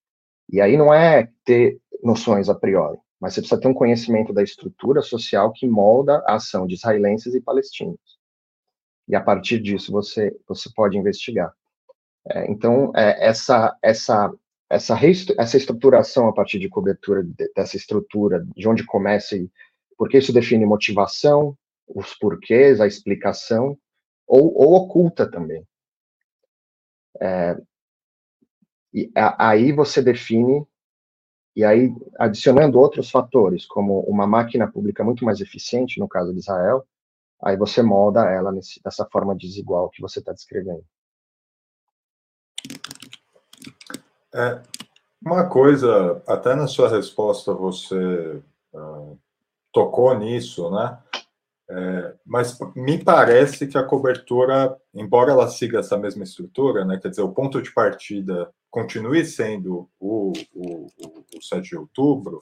E 0.50 0.60
aí 0.60 0.76
não 0.76 0.92
é 0.92 1.30
ter 1.44 1.80
noções 2.02 2.48
a 2.48 2.54
priori, 2.54 2.98
mas 3.20 3.34
você 3.34 3.40
precisa 3.40 3.60
ter 3.60 3.68
um 3.68 3.74
conhecimento 3.74 4.32
da 4.32 4.42
estrutura 4.42 5.02
social 5.02 5.52
que 5.52 5.68
molda 5.68 6.22
a 6.26 6.34
ação 6.34 6.66
de 6.66 6.74
israelenses 6.74 7.34
e 7.34 7.40
palestinos. 7.40 8.18
E 9.06 9.14
a 9.14 9.20
partir 9.20 9.60
disso 9.60 9.92
você, 9.92 10.36
você 10.46 10.70
pode 10.74 10.98
investigar. 10.98 11.52
É, 12.28 12.50
então, 12.50 12.92
é, 12.94 13.26
essa, 13.26 13.76
essa, 13.82 14.32
essa, 14.68 14.94
essa 15.38 15.56
estruturação 15.56 16.28
a 16.28 16.32
partir 16.32 16.58
de 16.58 16.68
cobertura 16.68 17.22
de, 17.24 17.50
dessa 17.54 17.76
estrutura, 17.76 18.46
de 18.54 18.68
onde 18.68 18.84
começa 18.84 19.36
e 19.36 19.50
porque 19.98 20.18
isso 20.18 20.32
define 20.32 20.64
motivação, 20.64 21.58
os 21.88 22.14
porquês, 22.14 22.80
a 22.80 22.86
explicação, 22.86 23.76
ou, 24.26 24.54
ou 24.54 24.74
oculta 24.74 25.28
também. 25.28 25.66
É, 27.20 27.56
e 28.92 29.10
a, 29.14 29.50
aí 29.50 29.72
você 29.72 30.00
define 30.02 30.66
e 31.58 31.64
aí, 31.64 31.92
adicionando 32.20 32.78
outros 32.78 33.10
fatores, 33.10 33.66
como 33.66 33.98
uma 34.02 34.28
máquina 34.28 34.70
pública 34.70 35.02
muito 35.02 35.24
mais 35.24 35.40
eficiente, 35.40 35.98
no 35.98 36.08
caso 36.08 36.32
de 36.32 36.38
Israel, 36.38 36.86
aí 37.42 37.56
você 37.56 37.82
molda 37.82 38.30
ela 38.30 38.52
nesse, 38.52 38.80
dessa 38.80 39.04
forma 39.06 39.34
desigual 39.34 39.90
que 39.90 40.00
você 40.00 40.20
está 40.20 40.32
descrevendo. 40.32 40.84
É, 44.32 44.62
uma 45.20 45.48
coisa, 45.48 46.22
até 46.28 46.54
na 46.54 46.68
sua 46.68 46.88
resposta 46.88 47.52
você 47.52 48.40
uh, 48.72 49.18
tocou 49.72 50.16
nisso, 50.16 50.70
né? 50.70 50.96
É, 51.70 52.14
mas 52.24 52.56
me 52.74 53.02
parece 53.02 53.66
que 53.66 53.76
a 53.76 53.84
cobertura, 53.84 54.74
embora 54.94 55.32
ela 55.32 55.48
siga 55.48 55.80
essa 55.80 55.98
mesma 55.98 56.24
estrutura, 56.24 56.84
né, 56.84 56.98
quer 56.98 57.10
dizer, 57.10 57.22
o 57.22 57.32
ponto 57.32 57.60
de 57.60 57.70
partida 57.72 58.50
continue 58.70 59.24
sendo 59.24 59.88
o, 60.00 60.32
o, 60.54 60.86
o 61.36 61.42
7 61.42 61.68
de 61.68 61.76
outubro, 61.76 62.40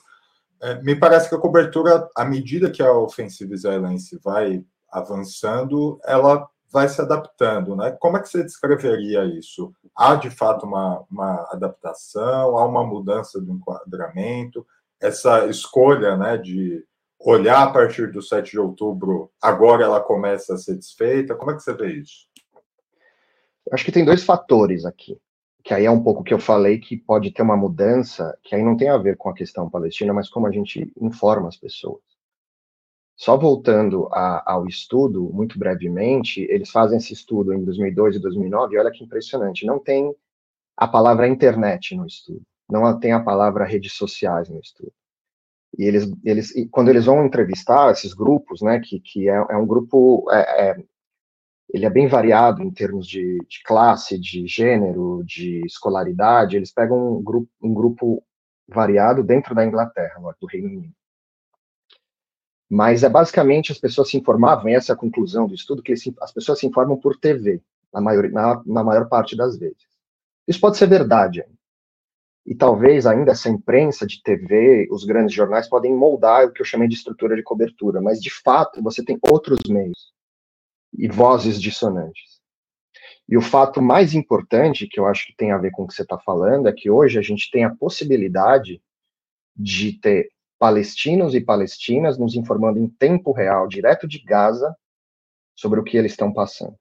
é, 0.62 0.80
me 0.83 0.95
parece 0.95 1.28
que 1.28 1.35
a 1.35 1.40
cobertura, 1.40 2.09
à 2.16 2.25
medida 2.25 2.71
que 2.71 2.83
a 2.83 2.92
ofensiva 2.92 3.54
israelense 3.54 4.18
vai 4.23 4.64
avançando, 4.90 5.99
ela 6.04 6.49
vai 6.71 6.88
se 6.88 7.00
adaptando, 7.00 7.76
né? 7.76 7.90
Como 8.00 8.16
é 8.16 8.21
que 8.21 8.28
você 8.28 8.42
descreveria 8.42 9.25
isso? 9.25 9.73
Há 9.95 10.14
de 10.14 10.30
fato 10.30 10.66
uma, 10.66 11.04
uma 11.11 11.49
adaptação, 11.52 12.59
há 12.59 12.64
uma 12.64 12.85
mudança 12.85 13.40
do 13.40 13.52
enquadramento, 13.52 14.66
essa 15.00 15.47
escolha, 15.47 16.16
né, 16.16 16.37
de 16.37 16.85
olhar 17.18 17.62
a 17.62 17.70
partir 17.70 18.11
do 18.12 18.23
7 18.23 18.52
de 18.52 18.58
outubro, 18.61 19.30
agora 19.40 19.85
ela 19.85 20.00
começa 20.00 20.54
a 20.54 20.58
ser 20.58 20.76
desfeita? 20.76 21.35
Como 21.35 21.50
é 21.50 21.54
que 21.54 21.62
você 21.62 21.75
vê 21.75 21.94
isso? 21.94 22.28
Eu 23.66 23.75
acho 23.75 23.85
que 23.85 23.92
tem 23.92 24.04
dois 24.04 24.25
fatores 24.25 24.85
aqui 24.85 25.20
que 25.66 25.75
aí 25.75 25.85
é 25.85 25.90
um 25.90 26.00
pouco 26.00 26.23
que 26.23 26.32
eu 26.32 26.38
falei 26.38 26.78
que 26.78 26.96
pode 26.96 27.32
ter 27.32 27.42
uma 27.42 27.56
mudança, 27.56 28.38
que 28.44 28.54
aí 28.54 28.62
não 28.62 28.76
tem 28.76 28.88
a 28.88 28.96
ver 28.96 29.16
com 29.16 29.28
a 29.28 29.35
questão 29.35 29.68
palestina, 29.68 30.14
mas 30.14 30.30
como 30.30 30.46
a 30.46 30.52
gente 30.52 30.92
informa 31.00 31.49
as 31.49 31.56
pessoas. 31.56 32.00
Só 33.16 33.37
voltando 33.37 34.08
a, 34.12 34.52
ao 34.52 34.68
estudo, 34.68 35.28
muito 35.32 35.58
brevemente, 35.58 36.46
eles 36.49 36.70
fazem 36.70 36.99
esse 36.99 37.12
estudo 37.12 37.52
em 37.52 37.64
2002 37.64 38.14
e 38.14 38.18
2009, 38.20 38.76
e 38.76 38.78
olha 38.78 38.92
que 38.92 39.02
impressionante, 39.02 39.66
não 39.66 39.80
tem 39.80 40.14
a 40.76 40.87
palavra 40.87 41.26
internet 41.26 41.96
no 41.96 42.06
estudo, 42.06 42.42
não 42.70 43.00
tem 43.00 43.11
a 43.11 43.18
palavra 43.18 43.64
redes 43.64 43.94
sociais 43.94 44.49
no 44.49 44.61
estudo. 44.61 44.92
E 45.78 45.85
eles, 45.85 46.11
eles 46.25 46.52
quando 46.71 46.88
eles 46.88 47.04
vão 47.04 47.25
entrevistar 47.25 47.90
esses 47.90 48.14
grupos, 48.14 48.62
né, 48.62 48.80
que, 48.80 48.99
que 49.00 49.28
é, 49.28 49.35
é 49.35 49.56
um 49.56 49.66
grupo, 49.66 50.26
é, 50.30 50.71
é, 50.71 50.85
ele 51.73 51.85
é 51.85 51.90
bem 51.90 52.09
variado 52.09 52.62
em 52.62 52.71
termos 52.71 53.06
de, 53.06 53.38
de, 53.49 53.62
classe, 53.64 54.18
de 54.18 54.47
gênero, 54.47 55.23
de 55.25 55.61
escolaridade. 55.66 56.56
Eles 56.56 56.73
pegam 56.73 57.18
um 57.18 57.23
grupo, 57.23 57.49
um 57.62 57.75
grupo 57.75 58.23
variado 58.68 59.23
dentro 59.23 59.54
da 59.54 59.64
Inglaterra, 59.64 60.14
do 60.40 60.47
Reino 60.47 60.68
Unido. 60.68 60.95
Mas 62.68 63.04
é 63.04 63.09
basicamente 63.09 63.71
as 63.71 63.78
pessoas 63.78 64.11
se 64.11 64.16
informavam, 64.16 64.68
e 64.68 64.75
essa 64.75 64.92
é 64.92 64.95
a 64.95 64.99
conclusão 64.99 65.47
do 65.47 65.54
estudo, 65.54 65.83
que 65.83 65.92
as 65.92 66.33
pessoas 66.33 66.59
se 66.59 66.66
informam 66.66 66.99
por 66.99 67.16
TV, 67.16 67.62
na 67.92 68.00
maior, 68.00 68.28
na, 68.30 68.62
na 68.66 68.83
maior 68.83 69.09
parte 69.09 69.37
das 69.37 69.56
vezes. 69.56 69.87
Isso 70.49 70.61
pode 70.61 70.76
ser 70.76 70.88
verdade. 70.88 71.45
E 72.47 72.55
talvez 72.55 73.07
ainda 73.07 73.33
essa 73.33 73.49
imprensa 73.49 74.07
de 74.07 74.23
TV, 74.23 74.87
os 74.91 75.05
grandes 75.05 75.35
jornais 75.35 75.69
podem 75.69 75.93
moldar 75.93 76.47
o 76.47 76.53
que 76.53 76.62
eu 76.62 76.67
chamei 76.67 76.87
de 76.87 76.95
estrutura 76.95 77.35
de 77.35 77.43
cobertura, 77.43 78.00
mas 78.00 78.23
de 78.23 78.31
fato 78.31 78.81
você 78.81 79.05
tem 79.05 79.19
outros 79.29 79.59
meios 79.69 80.12
e 80.97 81.09
vozes 81.09 81.61
dissonantes. 81.61 82.41
E 83.29 83.37
o 83.37 83.43
fato 83.43 83.83
mais 83.83 84.15
importante, 84.15 84.87
que 84.87 85.00
eu 85.00 85.07
acho 85.07 85.26
que 85.26 85.37
tem 85.37 85.50
a 85.50 85.59
ver 85.59 85.73
com 85.73 85.83
o 85.83 85.87
que 85.88 85.95
você 85.95 86.03
está 86.03 86.17
falando, 86.19 86.69
é 86.69 86.73
que 86.73 86.88
hoje 86.88 87.19
a 87.19 87.23
gente 87.23 87.50
tem 87.50 87.65
a 87.65 87.75
possibilidade 87.75 88.81
de 89.57 89.99
ter 89.99 90.29
palestinos 90.59 91.35
e 91.35 91.41
palestinas 91.41 92.17
nos 92.17 92.37
informando 92.37 92.79
em 92.79 92.88
tempo 92.88 93.33
real, 93.33 93.67
direto 93.67 94.07
de 94.07 94.23
Gaza, 94.23 94.75
sobre 95.57 95.81
o 95.81 95.85
que 95.85 95.97
eles 95.97 96.12
estão 96.12 96.33
passando. 96.33 96.76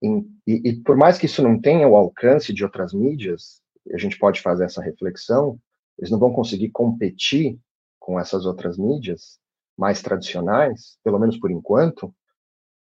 E, 0.00 0.08
e, 0.46 0.70
e, 0.70 0.80
por 0.82 0.96
mais 0.96 1.18
que 1.18 1.26
isso 1.26 1.42
não 1.42 1.60
tenha 1.60 1.88
o 1.88 1.96
alcance 1.96 2.52
de 2.52 2.64
outras 2.64 2.92
mídias, 2.92 3.61
a 3.90 3.98
gente 3.98 4.18
pode 4.18 4.40
fazer 4.40 4.64
essa 4.64 4.82
reflexão, 4.82 5.58
eles 5.98 6.10
não 6.10 6.18
vão 6.18 6.32
conseguir 6.32 6.70
competir 6.70 7.58
com 7.98 8.18
essas 8.18 8.46
outras 8.46 8.76
mídias 8.76 9.38
mais 9.76 10.02
tradicionais, 10.02 10.98
pelo 11.02 11.18
menos 11.18 11.38
por 11.38 11.50
enquanto, 11.50 12.14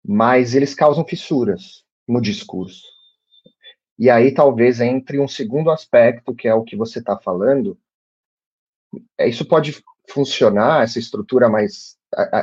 mas 0.03 0.53
eles 0.53 0.73
causam 0.73 1.05
fissuras 1.05 1.83
no 2.07 2.21
discurso. 2.21 2.83
E 3.97 4.09
aí 4.09 4.33
talvez 4.33 4.81
entre 4.81 5.19
um 5.19 5.27
segundo 5.27 5.71
aspecto, 5.71 6.35
que 6.35 6.47
é 6.47 6.53
o 6.53 6.63
que 6.63 6.75
você 6.75 6.99
está 6.99 7.17
falando. 7.17 7.77
É, 9.17 9.27
isso 9.27 9.47
pode 9.47 9.83
funcionar, 10.09 10.83
essa 10.83 10.99
estrutura 10.99 11.49
mais, 11.49 11.97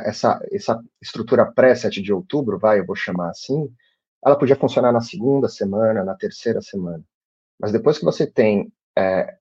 essa, 0.05 0.39
essa 0.51 0.81
estrutura 1.01 1.51
pré-7 1.51 2.01
de 2.01 2.11
outubro, 2.11 2.57
vai, 2.57 2.79
eu 2.79 2.85
vou 2.85 2.95
chamar 2.95 3.29
assim, 3.29 3.71
ela 4.23 4.37
podia 4.37 4.55
funcionar 4.55 4.91
na 4.91 5.01
segunda 5.01 5.47
semana, 5.47 6.03
na 6.03 6.15
terceira 6.15 6.61
semana. 6.61 7.03
Mas 7.61 7.71
depois 7.71 7.99
que 7.99 8.05
você 8.05 8.25
tem 8.25 8.73
é, 8.97 9.37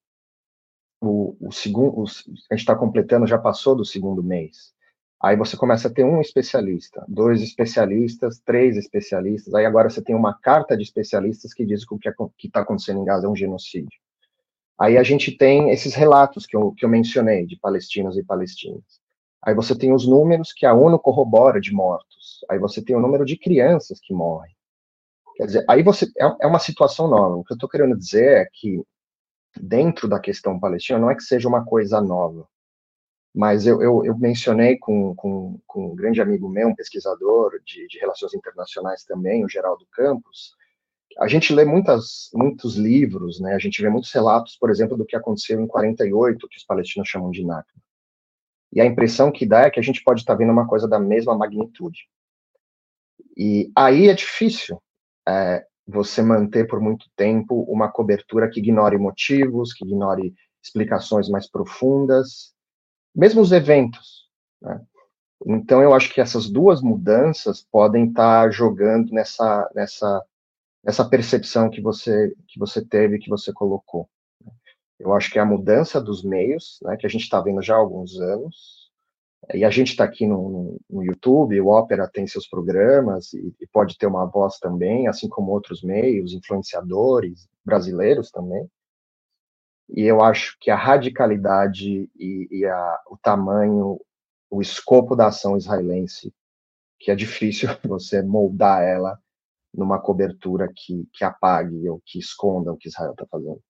o, 1.01 1.35
o 1.41 1.51
segundo, 1.51 2.05
a 2.05 2.55
gente 2.55 2.61
está 2.61 2.77
completando, 2.77 3.27
já 3.27 3.39
passou 3.39 3.75
do 3.75 3.85
segundo 3.85 4.23
mês. 4.23 4.75
Aí 5.23 5.37
você 5.37 5.57
começa 5.57 5.89
a 5.89 5.91
ter 5.91 6.05
um 6.05 6.21
especialista, 6.21 7.05
dois 7.09 7.43
especialistas, 7.43 8.39
três 8.45 8.77
especialistas. 8.77 9.55
Aí 9.55 9.65
agora 9.65 9.89
você 9.89 10.03
tem 10.03 10.15
uma 10.15 10.35
carta 10.35 10.77
de 10.77 10.83
especialistas 10.83 11.55
que 11.55 11.65
diz 11.65 11.85
que 11.85 11.95
o 11.95 11.99
que 11.99 12.47
está 12.47 12.61
acontecendo 12.61 13.01
em 13.01 13.05
Gaza 13.05 13.27
é 13.27 13.31
um 13.31 13.37
genocídio. 13.37 13.99
Aí 14.79 14.97
a 14.97 15.03
gente 15.03 15.37
tem 15.37 15.71
esses 15.71 15.95
relatos 15.95 16.47
que 16.47 16.57
eu, 16.57 16.73
que 16.73 16.85
eu 16.85 16.89
mencionei 16.89 17.47
de 17.47 17.57
palestinos 17.57 18.17
e 18.17 18.25
palestinas. 18.25 19.01
Aí 19.43 19.55
você 19.55 19.77
tem 19.77 19.93
os 19.93 20.07
números 20.07 20.53
que 20.55 20.65
a 20.67 20.75
ONU 20.75 20.99
corrobora 20.99 21.61
de 21.61 21.73
mortos. 21.73 22.45
Aí 22.51 22.59
você 22.59 22.83
tem 22.83 22.97
o 22.97 23.01
número 23.01 23.25
de 23.25 23.37
crianças 23.37 23.99
que 24.01 24.13
morrem. 24.13 24.55
Quer 25.41 25.47
dizer, 25.47 25.65
aí 25.67 25.83
você 25.83 26.05
é, 26.21 26.37
é 26.43 26.47
uma 26.47 26.59
situação 26.59 27.09
nova. 27.09 27.37
O 27.37 27.43
que 27.45 27.51
eu 27.51 27.55
estou 27.55 27.67
querendo 27.67 27.97
dizer 27.97 28.43
é 28.43 28.49
que 28.53 28.85
dentro 29.59 30.07
da 30.07 30.21
questão 30.21 30.61
palestina 30.61 30.99
não 30.99 31.11
é 31.11 31.15
que 31.15 31.23
seja 31.23 31.49
uma 31.49 31.65
coisa 31.65 31.99
nova, 31.99 32.47
mas 33.35 33.67
eu, 33.67 33.81
eu, 33.81 34.05
eu 34.05 34.19
mencionei 34.19 34.77
com, 34.77 35.15
com, 35.15 35.59
com, 35.67 35.93
um 35.93 35.97
grande 35.97 36.21
amigo 36.21 36.47
meu, 36.47 36.69
um 36.69 36.75
pesquisador 36.75 37.59
de, 37.65 37.89
de 37.89 37.99
relações 37.99 38.35
internacionais 38.35 39.03
também, 39.05 39.43
o 39.43 39.49
Geraldo 39.49 39.87
Campos, 39.91 40.55
a 41.19 41.27
gente 41.27 41.55
lê 41.55 41.65
muitas, 41.65 42.29
muitos 42.35 42.77
livros, 42.77 43.41
né? 43.41 43.55
A 43.55 43.59
gente 43.59 43.81
vê 43.81 43.89
muitos 43.89 44.13
relatos, 44.13 44.59
por 44.59 44.69
exemplo, 44.69 44.95
do 44.95 45.07
que 45.07 45.17
aconteceu 45.17 45.59
em 45.59 45.67
48, 45.67 46.49
que 46.49 46.59
os 46.59 46.65
palestinos 46.65 47.09
chamam 47.09 47.31
de 47.31 47.47
Nakba. 47.47 47.81
E 48.75 48.79
a 48.79 48.85
impressão 48.85 49.33
que 49.33 49.47
dá 49.47 49.63
é 49.63 49.71
que 49.71 49.81
a 49.81 49.83
gente 49.83 50.05
pode 50.05 50.21
estar 50.21 50.35
vendo 50.35 50.53
uma 50.53 50.69
coisa 50.69 50.87
da 50.87 50.99
mesma 50.99 51.35
magnitude. 51.35 52.01
E 53.35 53.73
aí 53.75 54.09
é 54.11 54.15
difícil 54.15 54.79
é, 55.29 55.65
você 55.87 56.23
manter 56.23 56.67
por 56.67 56.81
muito 56.81 57.07
tempo 57.17 57.63
uma 57.69 57.91
cobertura 57.91 58.49
que 58.49 58.61
ignore 58.61 58.97
motivos, 58.99 59.73
que 59.73 59.85
ignore 59.85 60.35
explicações 60.63 61.29
mais 61.29 61.51
profundas, 61.51 62.55
mesmo 63.15 63.41
os 63.41 63.53
eventos. 63.53 64.29
Né? 64.61 64.81
Então, 65.47 65.83
eu 65.83 65.95
acho 65.95 66.13
que 66.13 66.21
essas 66.21 66.49
duas 66.49 66.83
mudanças 66.83 67.67
podem 67.71 68.09
estar 68.09 68.51
jogando 68.53 69.11
nessa, 69.13 69.71
nessa 69.75 70.23
essa 70.85 71.07
percepção 71.07 71.69
que 71.69 71.81
você 71.81 72.35
que 72.49 72.59
você 72.59 72.85
teve, 72.85 73.19
que 73.19 73.29
você 73.29 73.53
colocou. 73.53 74.09
Né? 74.45 74.53
Eu 74.99 75.13
acho 75.15 75.31
que 75.31 75.39
é 75.39 75.43
a 75.43 75.47
mudança 75.47 76.01
dos 76.01 76.23
meios, 76.23 76.79
né, 76.83 76.97
que 76.97 77.07
a 77.07 77.09
gente 77.09 77.23
está 77.23 77.41
vendo 77.41 77.63
já 77.63 77.75
há 77.75 77.79
alguns 77.79 78.19
anos, 78.19 78.80
e 79.55 79.65
a 79.65 79.71
gente 79.71 79.89
está 79.89 80.05
aqui 80.05 80.27
no, 80.27 80.79
no, 80.89 81.03
YouTube, 81.03 81.61
o 81.61 81.69
Opera 81.69 82.09
tem 82.09 82.27
seus 82.27 82.47
programas 82.47 83.33
e, 83.33 83.55
e, 83.61 83.67
pode 83.67 83.97
ter 83.97 84.07
uma 84.07 84.27
voz 84.27 84.59
também, 84.59 85.09
assim 85.09 85.29
como 85.29 85.51
outros 85.51 85.83
meios, 85.83 86.33
influenciadores 86.33 87.49
brasileiros 87.65 88.31
também. 88.31 88.71
E 89.89 90.03
eu 90.03 90.23
acho 90.23 90.57
que 90.61 90.71
a 90.71 90.77
radicalidade 90.77 92.09
e, 92.17 92.49
e 92.51 92.67
a, 92.67 93.01
o 93.11 93.17
tamanho, 93.17 93.99
o 94.51 94.61
escopo 94.61 95.17
da 95.17 95.29
ação 95.29 95.57
israelense, 95.57 96.33
que 96.99 97.11
é 97.11 97.17
difícil 97.17 97.69
você 97.83 98.23
moldar 98.23 98.83
ela 98.83 99.19
numa 99.73 100.01
cobertura 100.01 100.71
que, 100.75 101.09
que 101.13 101.25
apague 101.25 101.89
ou 101.89 102.01
que 102.05 102.19
esconda 102.19 102.73
o 102.73 102.77
que 102.77 102.89
Israel 102.89 103.13
está 103.13 103.27
fazendo. 103.27 103.61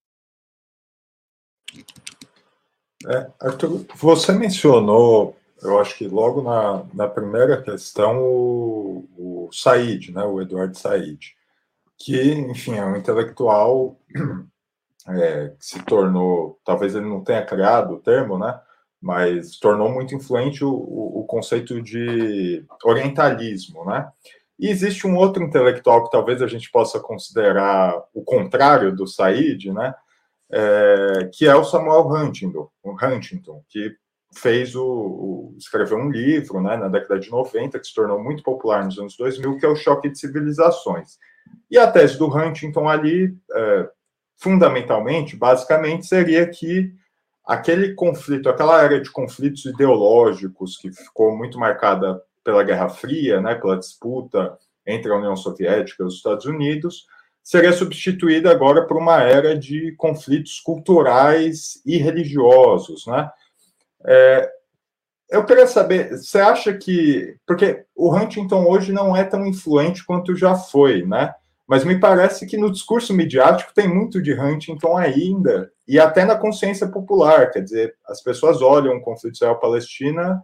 É, 3.08 3.30
Arthur, 3.40 3.86
você 3.96 4.32
mencionou, 4.32 5.36
eu 5.62 5.78
acho 5.78 5.96
que 5.96 6.08
logo 6.08 6.42
na, 6.42 6.84
na 6.94 7.08
primeira 7.08 7.60
questão, 7.60 8.22
o, 8.22 9.08
o 9.16 9.48
Said, 9.52 10.12
né, 10.12 10.24
o 10.24 10.40
Eduardo 10.40 10.76
Said, 10.76 11.34
que, 11.98 12.32
enfim, 12.32 12.76
é 12.76 12.84
um 12.84 12.96
intelectual 12.96 13.98
é, 15.08 15.48
que 15.48 15.64
se 15.64 15.82
tornou, 15.84 16.58
talvez 16.64 16.94
ele 16.94 17.06
não 17.06 17.22
tenha 17.22 17.44
criado 17.44 17.94
o 17.94 18.00
termo, 18.00 18.38
né, 18.38 18.58
mas 19.00 19.58
tornou 19.58 19.90
muito 19.90 20.14
influente 20.14 20.64
o, 20.64 20.70
o, 20.70 21.20
o 21.20 21.24
conceito 21.24 21.80
de 21.82 22.64
orientalismo, 22.84 23.84
né, 23.84 24.10
e 24.60 24.68
existe 24.68 25.06
um 25.06 25.16
outro 25.16 25.42
intelectual 25.42 26.04
que 26.04 26.10
talvez 26.10 26.42
a 26.42 26.46
gente 26.46 26.70
possa 26.70 27.00
considerar 27.00 27.98
o 28.12 28.22
contrário 28.22 28.94
do 28.94 29.06
Said, 29.06 29.72
né? 29.72 29.94
É, 30.52 31.30
que 31.32 31.46
é 31.46 31.54
o 31.54 31.64
Samuel 31.64 32.06
Huntington, 32.08 32.68
Huntington 32.84 33.62
que 33.68 33.96
fez 34.32 34.74
o, 34.74 34.84
o, 34.84 35.54
escreveu 35.58 35.98
um 35.98 36.10
livro 36.10 36.60
né, 36.60 36.76
na 36.76 36.88
década 36.88 37.18
de 37.18 37.30
90 37.30 37.78
que 37.78 37.86
se 37.86 37.94
tornou 37.94 38.22
muito 38.22 38.42
popular 38.42 38.84
nos 38.84 38.98
anos 38.98 39.16
2000, 39.16 39.58
que 39.58 39.66
é 39.66 39.68
o 39.68 39.76
Choque 39.76 40.08
de 40.08 40.18
Civilizações. 40.18 41.18
E 41.70 41.78
a 41.78 41.90
tese 41.90 42.18
do 42.18 42.26
Huntington 42.26 42.88
ali, 42.88 43.36
é, 43.52 43.88
fundamentalmente, 44.36 45.36
basicamente, 45.36 46.06
seria 46.06 46.46
que 46.46 46.92
aquele 47.44 47.94
conflito, 47.94 48.48
aquela 48.48 48.82
era 48.82 49.00
de 49.00 49.10
conflitos 49.10 49.64
ideológicos 49.64 50.76
que 50.76 50.92
ficou 50.92 51.36
muito 51.36 51.58
marcada 51.58 52.22
pela 52.44 52.62
Guerra 52.62 52.88
Fria, 52.88 53.40
né, 53.40 53.54
pela 53.54 53.78
disputa 53.78 54.56
entre 54.86 55.12
a 55.12 55.16
União 55.16 55.36
Soviética 55.36 56.02
e 56.02 56.06
os 56.06 56.14
Estados 56.14 56.46
Unidos, 56.46 57.06
seria 57.42 57.72
substituída 57.72 58.50
agora 58.50 58.86
por 58.86 58.96
uma 58.96 59.22
era 59.22 59.58
de 59.58 59.92
conflitos 59.96 60.60
culturais 60.60 61.82
e 61.84 61.96
religiosos, 61.96 63.06
né? 63.06 63.30
É, 64.06 64.50
eu 65.30 65.44
queria 65.44 65.66
saber, 65.66 66.10
você 66.10 66.38
acha 66.40 66.76
que, 66.76 67.36
porque 67.46 67.84
o 67.94 68.14
Huntington 68.14 68.66
hoje 68.66 68.92
não 68.92 69.16
é 69.16 69.22
tão 69.22 69.46
influente 69.46 70.04
quanto 70.04 70.34
já 70.34 70.56
foi, 70.56 71.06
né? 71.06 71.32
Mas 71.68 71.84
me 71.84 72.00
parece 72.00 72.46
que 72.46 72.56
no 72.56 72.70
discurso 72.70 73.14
midiático 73.14 73.72
tem 73.72 73.86
muito 73.86 74.20
de 74.20 74.34
Huntington 74.34 74.96
ainda, 74.96 75.70
e 75.86 76.00
até 76.00 76.24
na 76.24 76.34
consciência 76.34 76.88
popular, 76.88 77.48
quer 77.52 77.60
dizer, 77.60 77.94
as 78.08 78.20
pessoas 78.20 78.60
olham 78.60 78.96
o 78.96 79.00
conflito 79.00 79.36
Israel-Palestina 79.36 80.42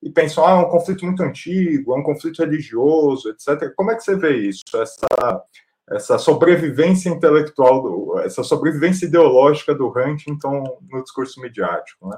e 0.00 0.08
pensam, 0.08 0.46
ah, 0.46 0.52
é 0.52 0.54
um 0.54 0.70
conflito 0.70 1.04
muito 1.04 1.24
antigo, 1.24 1.92
é 1.92 1.98
um 1.98 2.04
conflito 2.04 2.38
religioso, 2.38 3.30
etc. 3.30 3.74
Como 3.74 3.90
é 3.90 3.96
que 3.96 4.04
você 4.04 4.14
vê 4.14 4.36
isso? 4.36 4.62
Essa, 4.74 5.42
essa 5.90 6.18
sobrevivência 6.18 7.10
intelectual, 7.10 7.82
do, 7.82 8.20
essa 8.20 8.44
sobrevivência 8.44 9.06
ideológica 9.06 9.74
do 9.74 9.88
Huntington 9.88 10.78
no 10.88 11.02
discurso 11.02 11.40
midiático, 11.40 12.08
né? 12.08 12.16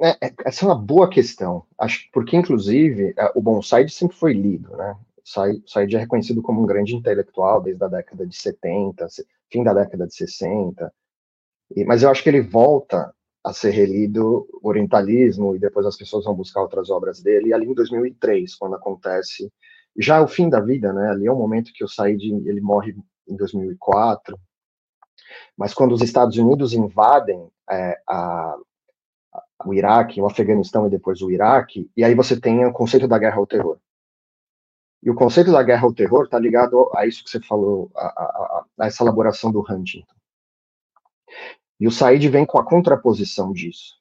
É, 0.00 0.26
é 0.26 0.32
essa 0.44 0.64
é 0.64 0.68
uma 0.68 0.78
boa 0.78 1.10
questão, 1.10 1.64
acho 1.76 2.08
porque 2.12 2.36
inclusive 2.36 3.14
é, 3.16 3.32
o 3.34 3.42
Bonsai 3.42 3.88
sempre 3.88 4.16
foi 4.16 4.32
lido, 4.32 4.76
né? 4.76 4.96
O 5.18 5.68
Said 5.68 5.94
é 5.94 5.98
reconhecido 5.98 6.40
como 6.40 6.62
um 6.62 6.66
grande 6.66 6.94
intelectual 6.94 7.60
desde 7.60 7.84
a 7.84 7.88
década 7.88 8.26
de 8.26 8.34
70, 8.36 9.06
fim 9.50 9.62
da 9.62 9.74
década 9.74 10.06
de 10.06 10.14
60, 10.14 10.92
e, 11.74 11.84
mas 11.84 12.02
eu 12.02 12.10
acho 12.10 12.22
que 12.22 12.28
ele 12.28 12.40
volta 12.40 13.12
a 13.44 13.52
ser 13.52 13.70
relido 13.70 14.46
Orientalismo, 14.62 15.54
e 15.54 15.58
depois 15.58 15.86
as 15.86 15.96
pessoas 15.96 16.24
vão 16.24 16.34
buscar 16.34 16.62
outras 16.62 16.90
obras 16.90 17.22
dele, 17.22 17.48
e 17.48 17.54
ali 17.54 17.66
em 17.66 17.74
2003, 17.74 18.54
quando 18.54 18.76
acontece, 18.76 19.52
já 19.96 20.22
o 20.22 20.28
fim 20.28 20.48
da 20.48 20.60
vida, 20.60 20.92
né, 20.92 21.10
ali 21.10 21.26
é 21.26 21.32
o 21.32 21.36
momento 21.36 21.72
que 21.72 21.86
saí 21.88 22.16
de, 22.16 22.32
ele 22.48 22.60
morre 22.60 22.96
em 23.28 23.36
2004, 23.36 24.38
mas 25.56 25.74
quando 25.74 25.92
os 25.92 26.02
Estados 26.02 26.36
Unidos 26.36 26.72
invadem 26.72 27.48
é, 27.70 28.00
a, 28.08 28.56
o 29.64 29.74
Iraque, 29.74 30.20
o 30.20 30.26
Afeganistão 30.26 30.86
e 30.86 30.90
depois 30.90 31.20
o 31.20 31.30
Iraque, 31.30 31.90
e 31.96 32.04
aí 32.04 32.14
você 32.14 32.40
tem 32.40 32.64
o 32.64 32.72
conceito 32.72 33.08
da 33.08 33.18
guerra 33.18 33.36
ao 33.38 33.46
terror. 33.46 33.78
E 35.02 35.10
o 35.10 35.14
conceito 35.14 35.52
da 35.52 35.62
guerra 35.62 35.84
ao 35.84 35.94
terror 35.94 36.24
está 36.24 36.38
ligado 36.38 36.90
a 36.94 37.06
isso 37.06 37.22
que 37.22 37.30
você 37.30 37.40
falou, 37.40 37.90
a, 37.94 38.06
a, 38.06 38.64
a, 38.78 38.86
essa 38.86 39.02
elaboração 39.02 39.50
do 39.50 39.60
Huntington. 39.60 40.14
E 41.80 41.86
o 41.86 41.90
Said 41.90 42.28
vem 42.28 42.44
com 42.44 42.58
a 42.58 42.64
contraposição 42.64 43.52
disso. 43.52 43.96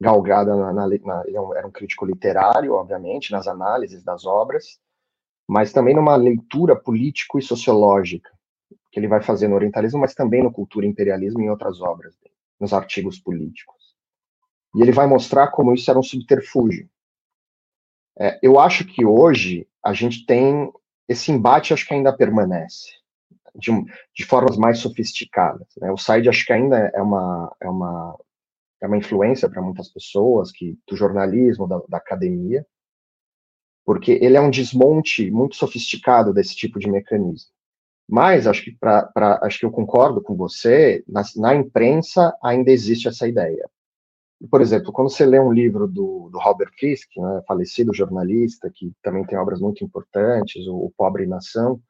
Galgada 0.00 0.56
na, 0.56 0.72
na, 0.72 0.88
na, 0.88 1.22
ele 1.26 1.36
é 1.36 1.58
era 1.58 1.66
um 1.66 1.70
crítico 1.70 2.04
literário, 2.04 2.72
obviamente, 2.72 3.30
nas 3.30 3.46
análises 3.46 4.02
das 4.02 4.24
obras, 4.24 4.80
mas 5.46 5.72
também 5.72 5.94
numa 5.94 6.16
leitura 6.16 6.74
político 6.74 7.38
e 7.38 7.42
sociológica 7.42 8.30
que 8.90 8.98
ele 8.98 9.06
vai 9.06 9.22
fazer 9.22 9.46
no 9.46 9.54
Orientalismo, 9.54 10.00
mas 10.00 10.14
também 10.14 10.42
no 10.42 10.52
Cultura 10.52 10.86
Imperialismo 10.86 11.40
e 11.40 11.44
em 11.44 11.50
outras 11.50 11.80
obras 11.80 12.14
nos 12.58 12.72
artigos 12.72 13.18
políticos. 13.18 13.79
E 14.74 14.82
ele 14.82 14.92
vai 14.92 15.06
mostrar 15.06 15.48
como 15.48 15.74
isso 15.74 15.90
era 15.90 15.98
um 15.98 16.02
subterfúgio. 16.02 16.88
É, 18.18 18.38
eu 18.42 18.58
acho 18.58 18.84
que 18.84 19.04
hoje 19.04 19.66
a 19.82 19.92
gente 19.92 20.26
tem 20.26 20.70
esse 21.08 21.32
embate, 21.32 21.72
acho 21.72 21.86
que 21.86 21.94
ainda 21.94 22.16
permanece 22.16 23.00
de, 23.54 23.70
de 24.14 24.24
formas 24.24 24.56
mais 24.56 24.78
sofisticadas. 24.78 25.66
Né? 25.78 25.90
O 25.90 25.96
Said 25.96 26.28
acho 26.28 26.44
que 26.44 26.52
ainda 26.52 26.90
é 26.94 27.02
uma, 27.02 27.56
é 27.60 27.68
uma, 27.68 28.18
é 28.82 28.86
uma 28.86 28.96
influência 28.96 29.48
para 29.48 29.62
muitas 29.62 29.88
pessoas 29.88 30.52
que 30.52 30.78
do 30.88 30.96
jornalismo, 30.96 31.66
da, 31.66 31.80
da 31.88 31.98
academia, 31.98 32.64
porque 33.84 34.12
ele 34.22 34.36
é 34.36 34.40
um 34.40 34.50
desmonte 34.50 35.30
muito 35.30 35.56
sofisticado 35.56 36.32
desse 36.32 36.54
tipo 36.54 36.78
de 36.78 36.90
mecanismo. 36.90 37.50
Mas 38.08 38.46
acho 38.46 38.64
que, 38.64 38.72
pra, 38.72 39.10
acho 39.42 39.60
que 39.60 39.66
eu 39.66 39.70
concordo 39.70 40.20
com 40.20 40.36
você, 40.36 41.04
na, 41.08 41.22
na, 41.36 41.54
imprensa 41.54 42.36
ainda 42.42 42.70
existe 42.72 43.06
essa 43.06 43.26
ideia. 43.28 43.70
Por 44.48 44.60
exemplo, 44.60 44.92
quando 44.92 45.10
você 45.10 45.26
lê 45.26 45.38
um 45.38 45.52
livro 45.52 45.86
do, 45.86 46.30
do 46.30 46.38
Robert 46.38 46.72
Fisk, 46.78 47.10
né, 47.16 47.42
falecido 47.46 47.92
jornalista, 47.92 48.70
que 48.74 48.92
também 49.02 49.24
tem 49.24 49.38
obras 49.38 49.60
muito 49.60 49.84
importantes, 49.84 50.66
o, 50.66 50.76
o 50.76 50.92
Pobre 50.96 51.26
Nação, 51.26 51.80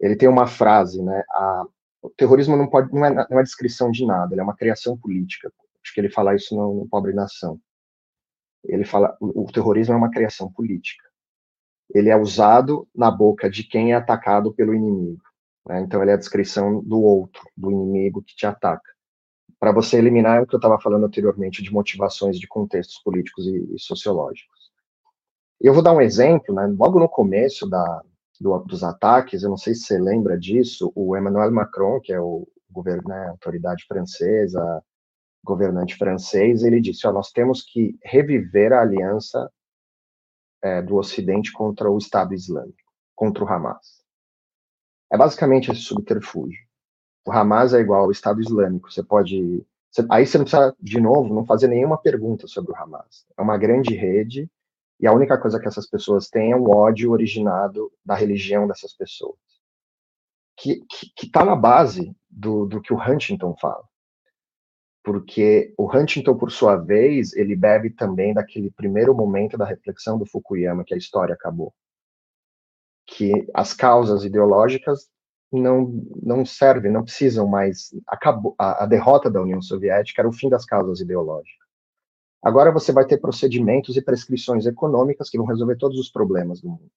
ele 0.00 0.16
tem 0.16 0.28
uma 0.28 0.46
frase, 0.46 1.02
né, 1.02 1.22
a, 1.28 1.64
o 2.02 2.08
terrorismo 2.08 2.56
não, 2.56 2.68
pode, 2.68 2.92
não, 2.92 3.04
é, 3.04 3.26
não 3.28 3.38
é 3.38 3.42
descrição 3.42 3.90
de 3.90 4.06
nada, 4.06 4.32
ele 4.32 4.40
é 4.40 4.44
uma 4.44 4.56
criação 4.56 4.96
política. 4.96 5.52
Acho 5.84 5.94
que 5.94 6.00
ele 6.00 6.10
fala 6.10 6.34
isso 6.34 6.56
no, 6.56 6.74
no 6.74 6.88
Pobre 6.88 7.12
Nação. 7.12 7.60
Ele 8.64 8.84
fala, 8.84 9.16
o, 9.20 9.44
o 9.44 9.52
terrorismo 9.52 9.94
é 9.94 9.96
uma 9.96 10.10
criação 10.10 10.50
política. 10.50 11.04
Ele 11.94 12.08
é 12.08 12.16
usado 12.16 12.88
na 12.94 13.10
boca 13.10 13.50
de 13.50 13.64
quem 13.64 13.92
é 13.92 13.96
atacado 13.96 14.54
pelo 14.54 14.74
inimigo. 14.74 15.22
Né? 15.66 15.80
Então, 15.80 16.00
ele 16.00 16.10
é 16.10 16.14
a 16.14 16.18
descrição 16.18 16.82
do 16.82 17.00
outro, 17.00 17.42
do 17.56 17.70
inimigo 17.70 18.22
que 18.22 18.34
te 18.34 18.46
ataca. 18.46 18.90
Para 19.60 19.72
você 19.72 19.98
eliminar 19.98 20.42
o 20.42 20.46
que 20.46 20.54
eu 20.54 20.58
estava 20.58 20.80
falando 20.80 21.06
anteriormente 21.06 21.62
de 21.62 21.72
motivações 21.72 22.38
de 22.38 22.48
contextos 22.48 22.98
políticos 23.02 23.46
e, 23.46 23.74
e 23.74 23.78
sociológicos. 23.78 24.58
Eu 25.60 25.74
vou 25.74 25.82
dar 25.82 25.92
um 25.92 26.00
exemplo, 26.00 26.54
né? 26.54 26.66
logo 26.78 26.98
no 26.98 27.08
começo 27.08 27.68
da, 27.68 28.02
do, 28.40 28.58
dos 28.60 28.82
ataques, 28.82 29.42
eu 29.42 29.50
não 29.50 29.58
sei 29.58 29.74
se 29.74 29.82
você 29.82 29.98
lembra 29.98 30.38
disso, 30.38 30.90
o 30.96 31.14
Emmanuel 31.16 31.52
Macron, 31.52 32.00
que 32.00 32.12
é 32.12 32.18
o 32.18 32.48
governo, 32.70 33.08
né, 33.08 33.28
autoridade 33.28 33.84
francesa, 33.86 34.82
governante 35.44 35.96
francês, 35.96 36.62
ele 36.62 36.80
disse: 36.80 37.06
nós 37.10 37.30
temos 37.30 37.62
que 37.62 37.98
reviver 38.02 38.72
a 38.72 38.80
aliança 38.80 39.50
é, 40.62 40.80
do 40.82 40.96
Ocidente 40.96 41.52
contra 41.52 41.90
o 41.90 41.98
Estado 41.98 42.34
Islâmico, 42.34 42.78
contra 43.14 43.44
o 43.44 43.48
Hamas. 43.48 44.00
É 45.12 45.18
basicamente 45.18 45.70
esse 45.70 45.80
subterfúgio. 45.80 46.69
O 47.30 47.32
Hamas 47.32 47.72
é 47.72 47.78
igual 47.78 48.02
ao 48.02 48.10
Estado 48.10 48.40
Islâmico. 48.40 48.90
Você 48.90 49.04
pode. 49.04 49.64
Você, 49.88 50.04
aí 50.10 50.26
você 50.26 50.36
não 50.36 50.44
precisa, 50.44 50.74
de 50.80 51.00
novo, 51.00 51.32
não 51.32 51.46
fazer 51.46 51.68
nenhuma 51.68 51.96
pergunta 51.96 52.48
sobre 52.48 52.72
o 52.72 52.76
Hamas. 52.76 53.24
É 53.38 53.40
uma 53.40 53.56
grande 53.56 53.94
rede 53.94 54.50
e 54.98 55.06
a 55.06 55.12
única 55.12 55.38
coisa 55.38 55.60
que 55.60 55.68
essas 55.68 55.88
pessoas 55.88 56.28
têm 56.28 56.50
é 56.50 56.56
o 56.56 56.68
ódio 56.68 57.12
originado 57.12 57.92
da 58.04 58.16
religião 58.16 58.66
dessas 58.66 58.92
pessoas. 58.92 59.38
Que 60.56 60.84
está 61.22 61.44
na 61.44 61.54
base 61.54 62.12
do, 62.28 62.66
do 62.66 62.80
que 62.82 62.92
o 62.92 63.00
Huntington 63.00 63.54
fala. 63.60 63.84
Porque 65.04 65.72
o 65.78 65.86
Huntington, 65.86 66.36
por 66.36 66.50
sua 66.50 66.74
vez, 66.74 67.32
ele 67.34 67.54
bebe 67.54 67.90
também 67.90 68.34
daquele 68.34 68.72
primeiro 68.72 69.14
momento 69.14 69.56
da 69.56 69.64
reflexão 69.64 70.18
do 70.18 70.26
Fukuyama, 70.26 70.82
que 70.84 70.94
a 70.94 70.98
história 70.98 71.32
acabou. 71.32 71.72
Que 73.06 73.48
as 73.54 73.72
causas 73.72 74.24
ideológicas 74.24 75.08
não, 75.52 76.04
não 76.22 76.44
servem, 76.46 76.92
não 76.92 77.02
precisam 77.02 77.46
mais. 77.46 77.94
Acabou, 78.06 78.54
a, 78.58 78.84
a 78.84 78.86
derrota 78.86 79.30
da 79.30 79.42
União 79.42 79.60
Soviética 79.60 80.22
era 80.22 80.28
o 80.28 80.32
fim 80.32 80.48
das 80.48 80.64
causas 80.64 81.00
ideológicas. 81.00 81.68
Agora 82.42 82.72
você 82.72 82.92
vai 82.92 83.04
ter 83.04 83.18
procedimentos 83.18 83.96
e 83.96 84.02
prescrições 84.02 84.64
econômicas 84.64 85.28
que 85.28 85.36
vão 85.36 85.46
resolver 85.46 85.76
todos 85.76 85.98
os 85.98 86.10
problemas 86.10 86.60
do 86.60 86.70
mundo. 86.70 86.90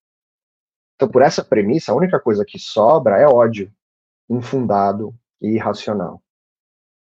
Então, 0.95 1.09
por 1.09 1.21
essa 1.21 1.43
premissa, 1.43 1.91
a 1.91 1.95
única 1.95 2.19
coisa 2.19 2.45
que 2.45 2.57
sobra 2.57 3.17
é 3.17 3.27
ódio 3.27 3.71
infundado 4.29 5.13
e 5.41 5.49
irracional. 5.49 6.21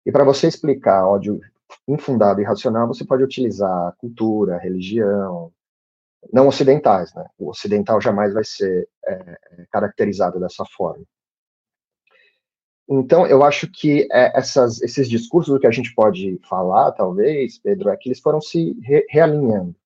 E 0.06 0.12
para 0.12 0.24
você 0.24 0.46
explicar 0.46 1.06
ódio 1.06 1.40
infundado 1.86 2.40
e 2.40 2.44
irracional, 2.44 2.86
você 2.86 3.04
pode 3.04 3.22
utilizar 3.22 3.94
cultura, 3.98 4.58
religião, 4.58 5.52
não 6.32 6.48
ocidentais, 6.48 7.12
né? 7.14 7.26
O 7.38 7.50
ocidental 7.50 8.00
jamais 8.00 8.32
vai 8.32 8.44
ser 8.44 8.88
é, 9.04 9.12
é 9.12 9.66
caracterizado 9.70 10.40
dessa 10.40 10.64
forma. 10.64 11.04
Então, 12.92 13.24
eu 13.24 13.44
acho 13.44 13.70
que 13.70 14.08
é, 14.10 14.36
essas, 14.36 14.82
esses 14.82 15.08
discursos, 15.08 15.54
o 15.54 15.60
que 15.60 15.66
a 15.66 15.70
gente 15.70 15.94
pode 15.94 16.40
falar, 16.48 16.90
talvez, 16.90 17.56
Pedro, 17.56 17.88
é 17.88 17.96
que 17.96 18.08
eles 18.08 18.18
foram 18.18 18.40
se 18.40 18.76
re 18.82 19.06
realinhando. 19.08 19.76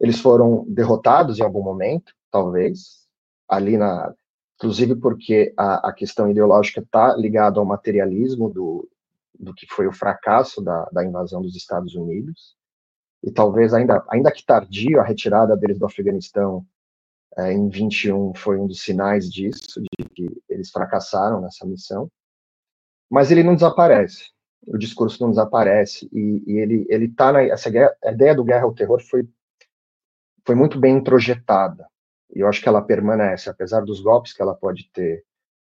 Eles 0.00 0.18
foram 0.18 0.64
derrotados 0.68 1.38
em 1.38 1.44
algum 1.44 1.62
momento, 1.62 2.12
talvez, 2.28 3.06
ali 3.48 3.76
na. 3.76 4.12
Inclusive 4.56 4.96
porque 4.96 5.54
a, 5.56 5.90
a 5.90 5.92
questão 5.92 6.28
ideológica 6.28 6.80
está 6.80 7.14
ligada 7.14 7.60
ao 7.60 7.64
materialismo 7.64 8.50
do, 8.50 8.88
do 9.38 9.54
que 9.54 9.66
foi 9.66 9.86
o 9.86 9.92
fracasso 9.92 10.60
da, 10.60 10.84
da 10.86 11.04
invasão 11.04 11.40
dos 11.40 11.54
Estados 11.54 11.94
Unidos. 11.94 12.56
E 13.22 13.30
talvez, 13.30 13.72
ainda, 13.72 14.04
ainda 14.08 14.32
que 14.32 14.44
tardio, 14.44 15.00
a 15.00 15.04
retirada 15.04 15.56
deles 15.56 15.78
do 15.78 15.86
Afeganistão 15.86 16.66
é, 17.38 17.52
em 17.52 17.68
21 17.68 18.34
foi 18.34 18.58
um 18.58 18.66
dos 18.66 18.80
sinais 18.80 19.30
disso, 19.30 19.80
de 19.80 20.08
que 20.14 20.42
eles 20.48 20.70
fracassaram 20.70 21.40
nessa 21.40 21.66
missão. 21.66 22.10
Mas 23.10 23.30
ele 23.30 23.42
não 23.42 23.54
desaparece, 23.54 24.30
o 24.66 24.78
discurso 24.78 25.22
não 25.22 25.30
desaparece, 25.30 26.08
e, 26.12 26.42
e 26.46 26.58
ele 26.58 26.86
ele 26.88 27.06
está 27.06 27.32
na 27.32 27.42
essa 27.42 27.70
guerra, 27.70 27.94
a 28.04 28.12
ideia 28.12 28.34
do 28.34 28.44
guerra 28.44 28.64
ao 28.64 28.74
terror 28.74 29.00
foi 29.00 29.28
foi 30.44 30.54
muito 30.54 30.78
bem 30.78 30.96
introjetada. 30.96 31.86
E 32.34 32.40
eu 32.40 32.48
acho 32.48 32.62
que 32.62 32.68
ela 32.68 32.82
permanece, 32.82 33.50
apesar 33.50 33.84
dos 33.84 34.00
golpes 34.00 34.32
que 34.32 34.42
ela 34.42 34.54
pode 34.54 34.90
ter 34.92 35.24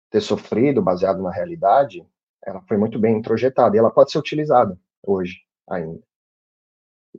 ter 0.09 0.21
sofrido 0.21 0.81
baseado 0.81 1.21
na 1.21 1.31
realidade, 1.31 2.03
ela 2.43 2.61
foi 2.61 2.77
muito 2.77 2.97
bem 2.97 3.17
introjetada 3.17 3.75
e 3.75 3.79
ela 3.79 3.91
pode 3.91 4.11
ser 4.11 4.17
utilizada 4.19 4.79
hoje 5.03 5.41
ainda. 5.69 6.01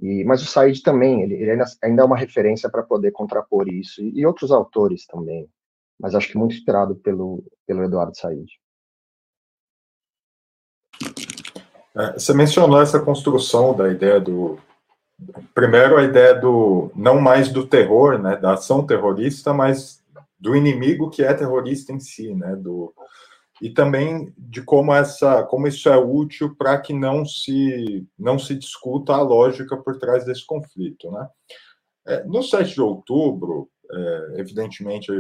E, 0.01 0.25
mas 0.25 0.43
o 0.43 0.47
Said 0.47 0.83
também, 0.83 1.23
ele, 1.23 1.35
ele 1.35 1.51
ainda, 1.51 1.65
ainda, 1.83 2.03
é 2.03 2.05
uma 2.05 2.17
referência 2.17 2.71
para 2.71 2.83
poder 2.83 3.11
contrapor 3.11 3.69
isso, 3.69 4.03
e, 4.03 4.21
e, 4.21 4.27
outros 4.27 4.51
autores 4.51 5.07
também, 5.07 5.47
mas 5.99 6.15
acho 6.15 6.29
que 6.29 6.39
muito 6.39 6.55
inspirado 6.55 6.97
pelo, 6.97 7.45
pelo 7.67 7.85
Eduardo 7.85 8.17
Said. 8.17 8.49
É, 11.95 12.13
você 12.15 12.33
mencionou 12.33 12.81
essa 12.81 13.01
construção 13.01 13.77
da 13.77 13.91
ideia 13.91 14.19
do. 14.21 14.59
Primeiro, 15.55 15.99
a 15.99 16.05
ideia 16.05 16.35
do. 16.35 16.91
não 16.95 17.21
mais 17.21 17.51
do 17.51 17.67
terror, 17.67 18.19
né, 18.19 18.37
da 18.37 18.55
ação 18.55 18.87
terrorista, 18.87 19.53
mas 19.53 20.03
do 20.39 20.57
inimigo 20.57 21.11
que 21.11 21.23
é 21.23 21.35
terrorista 21.35 21.93
em 21.93 22.01
si, 22.01 22.35
né, 22.35 22.57
do, 22.57 22.95
e 23.61 23.71
também 23.71 24.33
de 24.39 24.63
como 24.63 24.93
essa 24.95 25.43
como 25.45 25.67
isso 25.67 25.89
é 25.89 25.97
útil 25.97 26.55
para 26.57 26.81
que 26.81 26.93
não 26.93 27.25
se 27.27 28.07
não 28.19 28.39
se 28.39 28.55
discuta 28.55 29.13
a 29.13 29.23
lógica 29.23 29.77
por 29.77 29.99
trás 29.99 30.25
desse 30.25 30.47
conflito 30.47 31.11
né? 31.11 31.29
É, 32.07 32.25
no 32.25 32.43
7 32.43 32.75
de 32.75 32.81
outubro 32.81 33.69
é, 33.91 34.35
evidentemente 34.39 35.11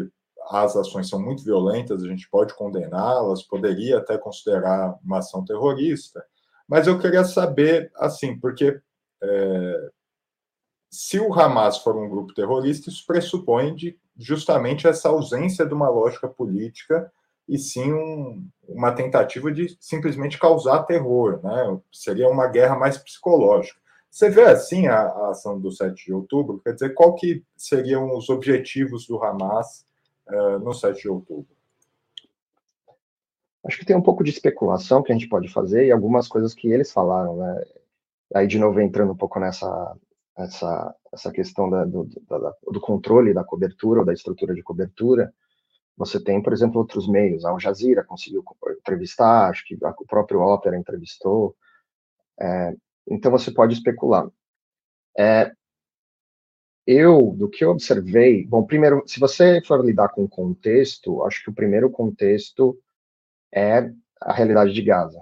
as 0.48 0.74
ações 0.74 1.08
são 1.08 1.20
muito 1.20 1.44
violentas 1.44 2.02
a 2.02 2.08
gente 2.08 2.28
pode 2.30 2.54
condená-las 2.54 3.42
poderia 3.42 3.98
até 3.98 4.16
considerar 4.16 4.98
uma 5.04 5.18
ação 5.18 5.44
terrorista 5.44 6.24
mas 6.66 6.86
eu 6.86 6.98
queria 6.98 7.24
saber 7.24 7.90
assim 7.96 8.38
porque 8.38 8.80
é, 9.22 9.90
se 10.90 11.20
o 11.20 11.32
Hamas 11.32 11.78
for 11.78 11.96
um 11.96 12.08
grupo 12.08 12.32
terrorista 12.32 12.88
isso 12.88 13.04
pressupõe 13.06 13.74
de, 13.74 13.98
justamente 14.16 14.86
essa 14.86 15.10
ausência 15.10 15.66
de 15.66 15.74
uma 15.74 15.88
lógica 15.90 16.26
política 16.26 17.12
e 17.50 17.58
sim 17.58 17.92
um, 17.92 18.48
uma 18.68 18.92
tentativa 18.92 19.50
de 19.50 19.76
simplesmente 19.80 20.38
causar 20.38 20.84
terror, 20.84 21.40
né? 21.42 21.80
Seria 21.92 22.28
uma 22.28 22.46
guerra 22.46 22.76
mais 22.76 22.96
psicológica. 22.96 23.80
Você 24.08 24.30
vê 24.30 24.44
assim 24.44 24.86
a, 24.86 25.00
a, 25.00 25.30
ação 25.30 25.58
do 25.60 25.72
7 25.72 26.06
de 26.06 26.12
outubro? 26.12 26.60
Quer 26.60 26.74
dizer, 26.74 26.94
qual 26.94 27.16
que 27.16 27.44
seriam 27.56 28.16
os 28.16 28.30
objetivos 28.30 29.04
do 29.04 29.20
Hamas 29.22 29.84
uh, 30.28 30.60
no 30.60 30.72
7 30.72 31.02
de 31.02 31.08
outubro? 31.08 31.48
Acho 33.66 33.78
que 33.78 33.84
tem 33.84 33.96
um 33.96 34.02
pouco 34.02 34.22
de 34.22 34.30
especulação 34.30 35.02
que 35.02 35.10
a 35.10 35.14
gente 35.14 35.28
pode 35.28 35.48
fazer 35.48 35.86
e 35.86 35.92
algumas 35.92 36.28
coisas 36.28 36.54
que 36.54 36.68
eles 36.68 36.92
falaram, 36.92 37.36
né? 37.36 37.64
Aí, 38.32 38.46
de 38.46 38.60
novo, 38.60 38.80
entrando 38.80 39.12
um 39.12 39.16
pouco 39.16 39.40
nessa 39.40 39.96
essa, 40.38 40.94
essa 41.12 41.32
questão 41.32 41.68
da, 41.68 41.84
do, 41.84 42.08
da, 42.28 42.54
do 42.70 42.80
controle 42.80 43.34
da 43.34 43.44
cobertura 43.44 44.00
ou 44.00 44.06
da 44.06 44.12
estrutura 44.12 44.54
de 44.54 44.62
cobertura, 44.62 45.34
você 46.00 46.18
tem, 46.18 46.42
por 46.42 46.54
exemplo, 46.54 46.78
outros 46.80 47.06
meios. 47.06 47.44
A 47.44 47.50
Al 47.50 47.60
Jazeera 47.60 48.02
conseguiu 48.02 48.42
entrevistar, 48.78 49.50
acho 49.50 49.62
que 49.66 49.74
o 49.74 50.06
próprio 50.06 50.40
Opera 50.40 50.74
entrevistou. 50.74 51.54
É, 52.40 52.74
então 53.06 53.30
você 53.30 53.50
pode 53.50 53.74
especular. 53.74 54.26
É, 55.18 55.52
eu, 56.86 57.34
do 57.36 57.50
que 57.50 57.62
eu 57.62 57.70
observei, 57.70 58.46
bom, 58.46 58.64
primeiro, 58.64 59.04
se 59.06 59.20
você 59.20 59.60
for 59.62 59.84
lidar 59.84 60.08
com 60.08 60.24
o 60.24 60.28
contexto, 60.28 61.22
acho 61.24 61.44
que 61.44 61.50
o 61.50 61.54
primeiro 61.54 61.90
contexto 61.90 62.78
é 63.54 63.92
a 64.22 64.32
realidade 64.32 64.72
de 64.72 64.82
Gaza. 64.82 65.20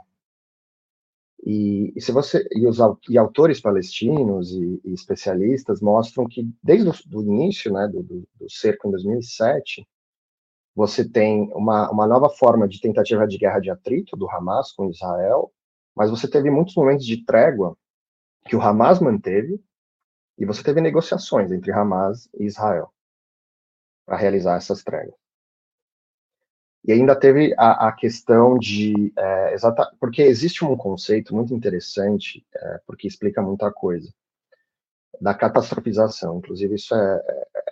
E, 1.44 1.92
e 1.96 2.00
se 2.00 2.12
você 2.12 2.46
e 2.52 2.66
os 2.68 2.78
e 3.08 3.18
autores 3.18 3.60
palestinos 3.60 4.52
e, 4.52 4.80
e, 4.84 4.92
especialistas 4.92 5.80
mostram 5.80 6.28
que 6.28 6.48
desde 6.62 6.88
o 6.88 7.20
início, 7.20 7.72
né, 7.72 7.88
do, 7.88 8.00
do, 8.02 8.28
do 8.38 8.50
cerco 8.50 8.86
em 8.86 8.92
2007, 8.92 9.84
você 10.78 11.04
tem 11.04 11.50
uma, 11.54 11.90
uma 11.90 12.06
nova 12.06 12.30
forma 12.30 12.68
de 12.68 12.80
tentativa 12.80 13.26
de 13.26 13.36
guerra 13.36 13.58
de 13.58 13.68
atrito 13.68 14.16
do 14.16 14.30
Hamas 14.30 14.70
com 14.70 14.88
Israel, 14.88 15.52
mas 15.92 16.08
você 16.08 16.30
teve 16.30 16.52
muitos 16.52 16.76
momentos 16.76 17.04
de 17.04 17.24
trégua 17.24 17.76
que 18.46 18.54
o 18.54 18.62
Hamas 18.62 19.00
manteve, 19.00 19.60
e 20.38 20.46
você 20.46 20.62
teve 20.62 20.80
negociações 20.80 21.50
entre 21.50 21.72
Hamas 21.72 22.30
e 22.38 22.44
Israel 22.44 22.94
para 24.06 24.18
realizar 24.18 24.56
essas 24.56 24.84
tréguas. 24.84 25.16
E 26.84 26.92
ainda 26.92 27.18
teve 27.18 27.52
a, 27.58 27.88
a 27.88 27.92
questão 27.92 28.56
de. 28.56 29.12
É, 29.18 29.54
exata, 29.54 29.84
porque 29.98 30.22
existe 30.22 30.64
um 30.64 30.76
conceito 30.76 31.34
muito 31.34 31.52
interessante, 31.52 32.46
é, 32.54 32.80
porque 32.86 33.08
explica 33.08 33.42
muita 33.42 33.72
coisa, 33.72 34.14
da 35.20 35.34
catastrofização. 35.34 36.38
Inclusive, 36.38 36.74
isso 36.74 36.94
é, 36.94 37.22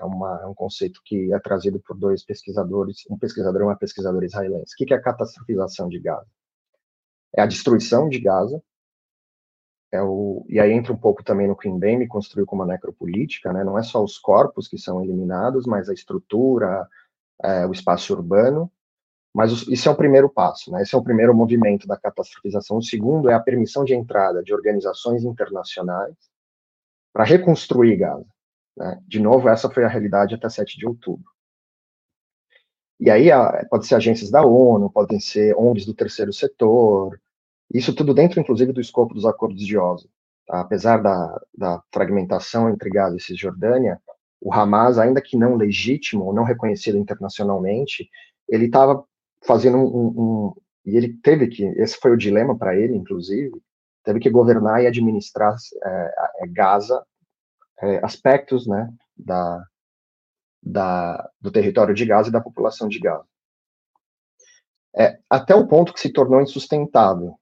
é, 0.00 0.04
uma, 0.04 0.40
é 0.42 0.46
um 0.46 0.54
conceito 0.54 1.00
que 1.04 1.32
é 1.32 1.38
trazido 1.38 1.80
por 1.80 1.96
dois 1.96 2.24
pesquisadores, 2.24 3.04
um 3.10 3.18
pesquisador 3.18 3.60
e 3.60 3.64
uma 3.64 3.76
pesquisadora 3.76 4.24
israelense. 4.24 4.74
O 4.74 4.84
que 4.84 4.92
é 4.92 4.96
a 4.96 5.02
catastrofização 5.02 5.88
de 5.88 6.00
Gaza? 6.00 6.26
É 7.36 7.42
a 7.42 7.46
destruição 7.46 8.08
de 8.08 8.18
Gaza. 8.18 8.62
É 9.92 10.02
o, 10.02 10.44
e 10.48 10.58
aí 10.58 10.72
entra 10.72 10.92
um 10.92 10.96
pouco 10.96 11.22
também 11.22 11.46
no 11.46 11.56
que 11.56 11.68
o 11.68 11.74
me 11.74 12.08
construiu 12.08 12.44
como 12.44 12.62
uma 12.62 12.72
necropolítica, 12.72 13.52
né? 13.52 13.62
não 13.62 13.78
é 13.78 13.82
só 13.82 14.02
os 14.02 14.18
corpos 14.18 14.66
que 14.66 14.76
são 14.76 15.02
eliminados, 15.02 15.64
mas 15.64 15.88
a 15.88 15.94
estrutura, 15.94 16.86
é, 17.42 17.64
o 17.66 17.72
espaço 17.72 18.12
urbano, 18.12 18.70
mas 19.32 19.52
isso 19.68 19.88
é 19.88 19.92
o 19.92 19.96
primeiro 19.96 20.30
passo, 20.30 20.72
né? 20.72 20.80
Esse 20.80 20.94
é 20.94 20.98
o 20.98 21.04
primeiro 21.04 21.34
movimento 21.34 21.86
da 21.86 21.94
catastrofização. 21.94 22.78
O 22.78 22.82
segundo 22.82 23.28
é 23.28 23.34
a 23.34 23.40
permissão 23.40 23.84
de 23.84 23.94
entrada 23.94 24.42
de 24.42 24.54
organizações 24.54 25.24
internacionais 25.24 26.16
para 27.16 27.24
reconstruir 27.24 27.96
Gaza. 27.96 28.26
Né? 28.76 29.00
De 29.08 29.18
novo, 29.18 29.48
essa 29.48 29.70
foi 29.70 29.84
a 29.84 29.88
realidade 29.88 30.34
até 30.34 30.50
7 30.50 30.76
de 30.76 30.86
outubro. 30.86 31.24
E 33.00 33.10
aí 33.10 33.28
pode 33.70 33.86
ser 33.86 33.94
agências 33.94 34.30
da 34.30 34.44
ONU, 34.44 34.90
podem 34.90 35.18
ser 35.18 35.56
ONGs 35.56 35.86
do 35.86 35.94
terceiro 35.94 36.30
setor, 36.30 37.18
isso 37.72 37.94
tudo 37.94 38.12
dentro, 38.12 38.38
inclusive, 38.38 38.70
do 38.70 38.82
escopo 38.82 39.14
dos 39.14 39.24
acordos 39.24 39.64
de 39.64 39.78
Oslo. 39.78 40.10
Tá? 40.46 40.60
Apesar 40.60 40.98
da, 40.98 41.40
da 41.56 41.82
fragmentação 41.90 42.68
entre 42.68 42.90
Gaza 42.90 43.16
e 43.16 43.20
Cisjordânia, 43.20 43.98
o 44.38 44.52
Hamas, 44.52 44.98
ainda 44.98 45.22
que 45.22 45.38
não 45.38 45.56
legítimo 45.56 46.26
ou 46.26 46.34
não 46.34 46.44
reconhecido 46.44 46.98
internacionalmente, 46.98 48.10
ele 48.46 48.66
estava 48.66 49.02
fazendo 49.40 49.78
um, 49.78 50.06
um, 50.08 50.54
e 50.84 50.98
ele 50.98 51.14
teve 51.22 51.48
que, 51.48 51.64
esse 51.80 51.96
foi 51.96 52.10
o 52.10 52.16
dilema 52.18 52.58
para 52.58 52.76
ele, 52.76 52.94
inclusive, 52.94 53.58
teve 54.06 54.20
que 54.20 54.30
governar 54.30 54.80
e 54.80 54.86
administrar 54.86 55.56
é, 55.82 56.14
é, 56.44 56.46
Gaza, 56.46 57.04
é, 57.82 58.04
aspectos, 58.04 58.64
né, 58.64 58.88
da, 59.16 59.66
da, 60.62 61.28
do 61.40 61.50
território 61.50 61.92
de 61.92 62.06
Gaza 62.06 62.28
e 62.28 62.32
da 62.32 62.40
população 62.40 62.88
de 62.88 63.00
Gaza. 63.00 63.26
É, 64.96 65.18
até 65.28 65.56
o 65.56 65.66
ponto 65.66 65.92
que 65.92 66.00
se 66.00 66.12
tornou 66.12 66.40
insustentável. 66.40 67.36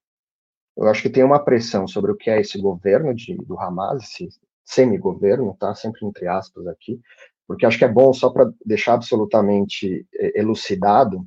Eu 0.74 0.88
acho 0.88 1.02
que 1.02 1.10
tem 1.10 1.22
uma 1.22 1.44
pressão 1.44 1.86
sobre 1.86 2.10
o 2.10 2.16
que 2.16 2.30
é 2.30 2.40
esse 2.40 2.58
governo 2.58 3.14
de, 3.14 3.36
do 3.36 3.60
Hamas, 3.60 4.02
esse 4.02 4.30
semi-governo, 4.64 5.54
tá? 5.60 5.74
Sempre 5.74 6.04
entre 6.06 6.26
aspas 6.26 6.66
aqui, 6.66 6.98
porque 7.46 7.66
acho 7.66 7.78
que 7.78 7.84
é 7.84 7.92
bom 7.92 8.12
só 8.14 8.30
para 8.30 8.50
deixar 8.64 8.94
absolutamente 8.94 10.06
é, 10.14 10.40
elucidado 10.40 11.24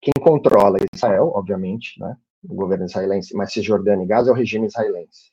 quem 0.00 0.12
controla 0.20 0.78
Israel, 0.92 1.30
obviamente, 1.32 2.00
né, 2.00 2.16
o 2.42 2.54
governo 2.54 2.86
israelense, 2.86 3.34
mas 3.34 3.52
Cisjordânia 3.52 4.04
e 4.04 4.06
Gaza 4.06 4.30
é 4.30 4.32
o 4.32 4.36
regime 4.36 4.66
israelense. 4.66 5.32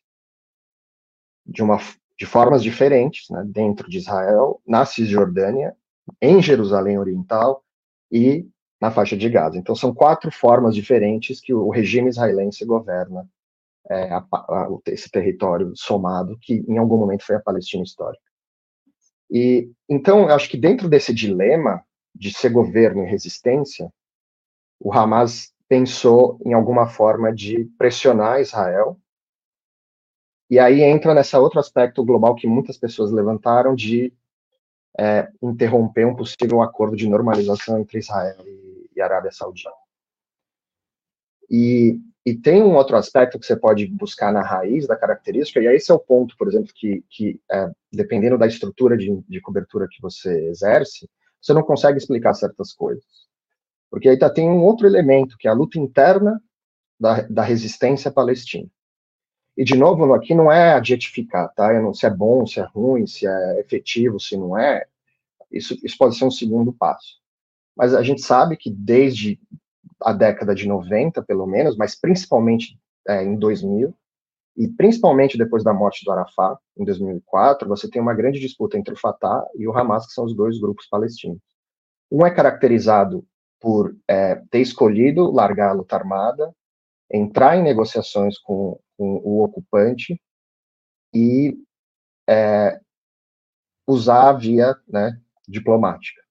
De, 1.45 1.63
uma, 1.63 1.78
de 2.17 2.26
formas 2.26 2.62
diferentes, 2.62 3.30
né, 3.30 3.43
dentro 3.48 3.89
de 3.89 3.98
Israel, 3.98 4.62
na 4.67 4.86
Cisjordânia, 4.86 5.76
em 6.22 6.41
Jerusalém 6.41 7.00
Oriental 7.00 7.63
e 8.12 8.48
na 8.80 8.91
faixa 8.91 9.17
de 9.17 9.30
Gaza. 9.30 9.58
Então, 9.58 9.76
são 9.76 9.93
quatro 9.93 10.32
formas 10.32 10.74
diferentes 10.74 11.41
que 11.41 11.54
o 11.54 11.69
regime 11.69 12.10
israelense 12.10 12.63
governa 12.65 13.28
é, 13.89 14.12
a, 14.13 14.26
a, 14.32 14.67
esse 14.88 15.10
território 15.10 15.74
somado, 15.76 16.38
que 16.39 16.63
em 16.67 16.78
algum 16.78 16.98
momento 16.98 17.26
foi 17.26 17.36
a 17.36 17.41
Palestina 17.41 17.84
histórica. 17.84 18.24
E 19.30 19.72
então, 19.88 20.22
eu 20.22 20.36
acho 20.36 20.50
que 20.50 20.58
dentro 20.58 20.88
desse 20.88 21.13
dilema 21.13 21.84
de 22.15 22.34
ser 22.34 22.50
governo 22.50 23.04
e 23.04 23.10
resistência, 23.10 23.91
o 24.80 24.93
Hamas 24.93 25.54
pensou 25.69 26.39
em 26.43 26.51
alguma 26.51 26.88
forma 26.88 27.32
de 27.32 27.65
pressionar 27.77 28.41
Israel. 28.41 28.99
E 30.49 30.58
aí 30.58 30.82
entra 30.82 31.13
nesse 31.13 31.38
outro 31.38 31.60
aspecto 31.60 32.03
global 32.03 32.34
que 32.34 32.47
muitas 32.47 32.75
pessoas 32.75 33.12
levantaram 33.12 33.75
de 33.75 34.12
é, 34.99 35.29
interromper 35.43 36.08
um 36.08 36.15
possível 36.15 36.63
acordo 36.63 36.97
de 36.97 37.08
normalização 37.08 37.79
entre 37.79 37.99
Israel 37.99 38.36
e, 38.45 38.89
e 38.95 38.99
Arábia 38.99 39.32
Saudita. 39.32 39.69
E, 41.47 41.99
e, 42.25 42.36
tem 42.36 42.63
um 42.63 42.75
outro 42.75 42.97
aspecto 42.97 43.39
que 43.39 43.45
você 43.45 43.55
pode 43.55 43.86
buscar 43.88 44.34
na 44.34 44.41
raiz 44.41 44.88
da 44.88 44.95
característica, 44.95 45.60
e 45.60 45.67
esse 45.67 45.91
é 45.91 45.93
o 45.93 45.99
ponto, 45.99 46.36
por 46.38 46.47
exemplo, 46.47 46.71
que, 46.75 47.03
que 47.10 47.39
é, 47.51 47.71
dependendo 47.91 48.38
da 48.38 48.45
estrutura 48.45 48.97
de, 48.97 49.21
de 49.27 49.41
cobertura 49.41 49.88
que 49.89 50.01
você 50.01 50.47
exerce, 50.47 51.10
você 51.41 51.53
não 51.53 51.63
consegue 51.63 51.97
explicar 51.97 52.34
certas 52.34 52.73
coisas. 52.73 53.29
Porque 53.89 54.10
aí 54.10 54.17
tá, 54.17 54.30
tem 54.30 54.49
um 54.49 54.63
outro 54.63 54.88
elemento, 54.88 55.38
que 55.38 55.47
é 55.47 55.52
a 55.52 55.56
luta 55.56 55.80
interna 55.80 56.41
da, 56.99 57.21
da 57.21 57.43
resistência 57.43 58.12
palestina. 58.12 58.69
E, 59.58 59.63
de 59.63 59.75
novo, 59.75 60.13
aqui 60.13 60.34
não 60.34 60.52
é 60.52 60.73
adjetificar, 60.73 61.54
tá? 61.54 61.73
Não, 61.82 61.93
se 61.93 62.06
é 62.06 62.10
bom, 62.10 62.45
se 62.45 62.60
é 62.60 62.63
ruim, 62.63 63.06
se 63.06 63.28
é 63.28 63.60
efetivo, 63.60 64.19
se 64.19 64.38
não 64.38 64.58
é. 64.58 64.86
Isso, 65.52 65.78
isso 65.84 65.97
pode 65.97 66.15
ser 66.15 66.25
um 66.25 66.32
segundo 66.32 66.71
passo. 66.71 67.19
Mas 67.75 67.93
a 67.93 68.02
gente 68.02 68.21
sabe 68.21 68.56
que 68.56 68.69
desde 68.69 69.39
a 70.02 70.13
década 70.13 70.56
de 70.56 70.67
90, 70.67 71.21
pelo 71.23 71.45
menos, 71.45 71.75
mas 71.75 71.99
principalmente 71.99 72.80
é, 73.08 73.23
em 73.23 73.36
2000, 73.36 73.93
e 74.56 74.67
principalmente 74.67 75.38
depois 75.38 75.63
da 75.63 75.73
morte 75.73 76.04
do 76.04 76.12
Arafat, 76.12 76.60
em 76.78 76.84
2004, 76.84 77.67
você 77.67 77.89
tem 77.89 78.02
uma 78.02 78.13
grande 78.13 78.39
disputa 78.39 78.78
entre 78.78 78.93
o 78.93 78.97
Fatah 78.97 79.45
e 79.56 79.67
o 79.67 79.78
Hamas, 79.78 80.08
que 80.08 80.13
são 80.13 80.25
os 80.25 80.36
dois 80.36 80.60
grupos 80.60 80.88
palestinos. 80.88 81.39
Um 82.12 82.25
é 82.25 82.32
caracterizado 82.32 83.25
por 83.60 83.95
é, 84.08 84.36
ter 84.50 84.62
escolhido 84.62 85.32
largar 85.32 85.69
a 85.69 85.74
luta 85.74 85.95
armada, 85.95 86.54
entrar 87.12 87.58
em 87.58 87.63
negociações 87.63 88.38
com, 88.39 88.80
com 88.98 89.22
o 89.24 89.43
ocupante 89.43 90.22
e 91.13 91.58
é, 92.28 92.80
usar 93.88 94.30
a 94.30 94.34
via 94.34 94.76
né, 94.88 95.19
diplomática. 95.48 96.22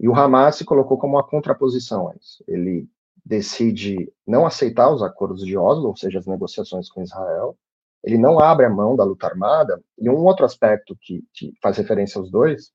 E 0.00 0.08
o 0.08 0.14
Hamas 0.14 0.56
se 0.56 0.64
colocou 0.64 0.98
como 0.98 1.16
uma 1.16 1.26
contraposição 1.26 2.08
a 2.08 2.14
isso. 2.14 2.44
Ele 2.46 2.88
decide 3.24 4.12
não 4.26 4.46
aceitar 4.46 4.90
os 4.90 5.02
acordos 5.02 5.44
de 5.44 5.56
Oslo, 5.56 5.88
ou 5.88 5.96
seja, 5.96 6.18
as 6.18 6.26
negociações 6.26 6.88
com 6.90 7.02
Israel, 7.02 7.56
ele 8.02 8.18
não 8.18 8.38
abre 8.38 8.66
a 8.66 8.70
mão 8.70 8.94
da 8.94 9.02
luta 9.02 9.26
armada, 9.26 9.82
e 9.98 10.10
um 10.10 10.24
outro 10.24 10.44
aspecto 10.44 10.94
que, 11.00 11.24
que 11.32 11.54
faz 11.62 11.78
referência 11.78 12.18
aos 12.18 12.30
dois 12.30 12.70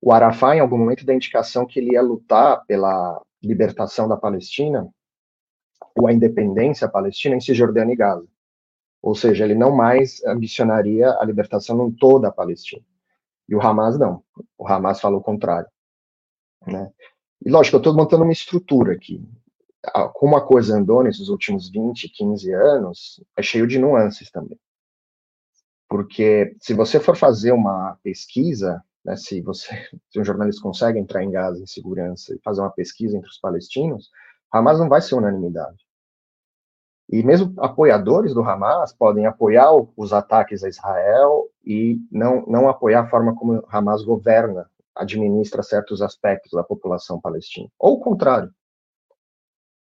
o 0.00 0.12
Arafat, 0.12 0.56
em 0.56 0.60
algum 0.60 0.78
momento, 0.78 1.04
dá 1.04 1.14
indicação 1.14 1.66
que 1.66 1.78
ele 1.78 1.92
ia 1.92 2.02
lutar 2.02 2.64
pela 2.66 3.20
libertação 3.42 4.08
da 4.08 4.16
Palestina, 4.16 4.88
ou 5.96 6.06
a 6.06 6.12
independência 6.12 6.88
palestina 6.88 7.36
em 7.36 7.40
Cisjordânia 7.40 7.92
e 7.92 7.96
Gaza. 7.96 8.26
Ou 9.02 9.14
seja, 9.14 9.44
ele 9.44 9.54
não 9.54 9.74
mais 9.74 10.22
ambicionaria 10.24 11.10
a 11.18 11.24
libertação 11.24 11.86
em 11.86 11.92
toda 11.92 12.28
a 12.28 12.32
Palestina. 12.32 12.84
E 13.48 13.54
o 13.54 13.60
Hamas 13.60 13.98
não. 13.98 14.22
O 14.56 14.66
Hamas 14.68 15.00
falou 15.00 15.20
o 15.20 15.22
contrário. 15.24 15.68
Né? 16.66 16.90
E 17.44 17.50
lógico, 17.50 17.76
eu 17.76 17.78
estou 17.78 17.94
montando 17.94 18.24
uma 18.24 18.32
estrutura 18.32 18.92
aqui. 18.92 19.22
Como 20.14 20.36
a 20.36 20.44
coisa 20.44 20.76
andou 20.76 21.02
nesses 21.02 21.28
últimos 21.28 21.70
20, 21.70 22.08
15 22.08 22.52
anos, 22.52 23.24
é 23.36 23.42
cheio 23.42 23.66
de 23.66 23.78
nuances 23.78 24.30
também. 24.30 24.58
Porque 25.88 26.54
se 26.60 26.74
você 26.74 27.00
for 27.00 27.16
fazer 27.16 27.52
uma 27.52 27.96
pesquisa 28.02 28.84
né, 29.08 29.16
se 29.16 29.40
você, 29.40 29.68
se 30.10 30.20
um 30.20 30.24
jornalista 30.24 30.62
consegue 30.62 30.98
entrar 30.98 31.24
em 31.24 31.30
Gaza 31.30 31.62
em 31.62 31.66
segurança 31.66 32.34
e 32.34 32.40
fazer 32.40 32.60
uma 32.60 32.70
pesquisa 32.70 33.16
entre 33.16 33.28
os 33.28 33.38
palestinos, 33.38 34.10
Hamas 34.52 34.78
não 34.78 34.88
vai 34.88 35.00
ser 35.00 35.14
unanimidade. 35.14 35.86
E 37.10 37.22
mesmo 37.22 37.54
apoiadores 37.58 38.34
do 38.34 38.42
Hamas 38.42 38.92
podem 38.92 39.24
apoiar 39.24 39.70
os 39.96 40.12
ataques 40.12 40.62
a 40.62 40.68
Israel 40.68 41.48
e 41.64 41.98
não, 42.12 42.44
não 42.46 42.68
apoiar 42.68 43.00
a 43.00 43.08
forma 43.08 43.34
como 43.34 43.64
Hamas 43.70 44.04
governa, 44.04 44.70
administra 44.94 45.62
certos 45.62 46.02
aspectos 46.02 46.52
da 46.52 46.62
população 46.62 47.20
palestina. 47.20 47.68
Ou 47.78 47.94
o 47.94 48.00
contrário. 48.00 48.52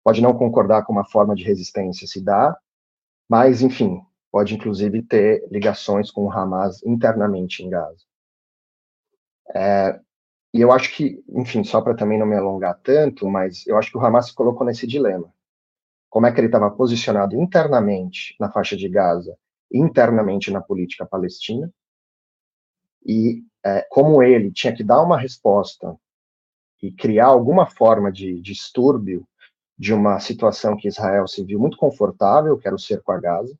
Pode 0.04 0.22
não 0.22 0.38
concordar 0.38 0.86
com 0.86 0.94
uma 0.94 1.06
forma 1.06 1.34
de 1.34 1.44
resistência 1.44 2.08
se 2.08 2.24
dá, 2.24 2.56
mas, 3.28 3.64
enfim, 3.64 4.00
pode 4.32 4.54
inclusive 4.54 5.02
ter 5.02 5.48
ligações 5.50 6.12
com 6.12 6.26
o 6.26 6.32
Hamas 6.32 6.84
internamente 6.84 7.64
em 7.64 7.70
Gaza. 7.72 8.06
É, 9.54 10.00
e 10.54 10.62
eu 10.62 10.72
acho 10.72 10.96
que, 10.96 11.24
enfim, 11.30 11.64
só 11.64 11.82
para 11.82 11.96
também 11.96 12.18
não 12.18 12.26
me 12.26 12.36
alongar 12.36 12.80
tanto, 12.82 13.28
mas 13.28 13.68
eu 13.68 13.78
acho 13.78 13.92
que 13.92 13.98
o 13.98 14.02
Hamas 14.06 14.28
se 14.28 14.34
colocou 14.34 14.66
nesse 14.66 14.88
dilema. 14.88 15.34
Como 16.10 16.26
é 16.26 16.32
que 16.32 16.40
ele 16.40 16.48
estava 16.48 16.72
posicionado 16.72 17.36
internamente 17.36 18.36
na 18.40 18.50
faixa 18.50 18.78
de 18.78 18.88
Gaza, 18.88 19.38
internamente 19.72 20.52
na 20.52 20.62
política 20.62 21.06
palestina, 21.06 21.70
e 23.06 23.44
é, 23.64 23.86
como 23.90 24.24
ele 24.24 24.52
tinha 24.52 24.74
que 24.74 24.84
dar 24.84 25.02
uma 25.02 25.20
resposta 25.20 25.96
e 26.82 26.92
criar 26.92 27.28
alguma 27.28 27.66
forma 27.66 28.12
de 28.12 28.40
distúrbio 28.42 29.28
de 29.78 29.94
uma 29.94 30.20
situação 30.20 30.78
que 30.78 30.88
Israel 30.88 31.28
se 31.28 31.44
viu 31.44 31.60
muito 31.60 31.78
confortável, 31.78 32.58
que 32.58 32.68
era 32.68 32.76
o 32.76 32.80
cerco 32.80 33.12
a 33.12 33.20
Gaza, 33.20 33.58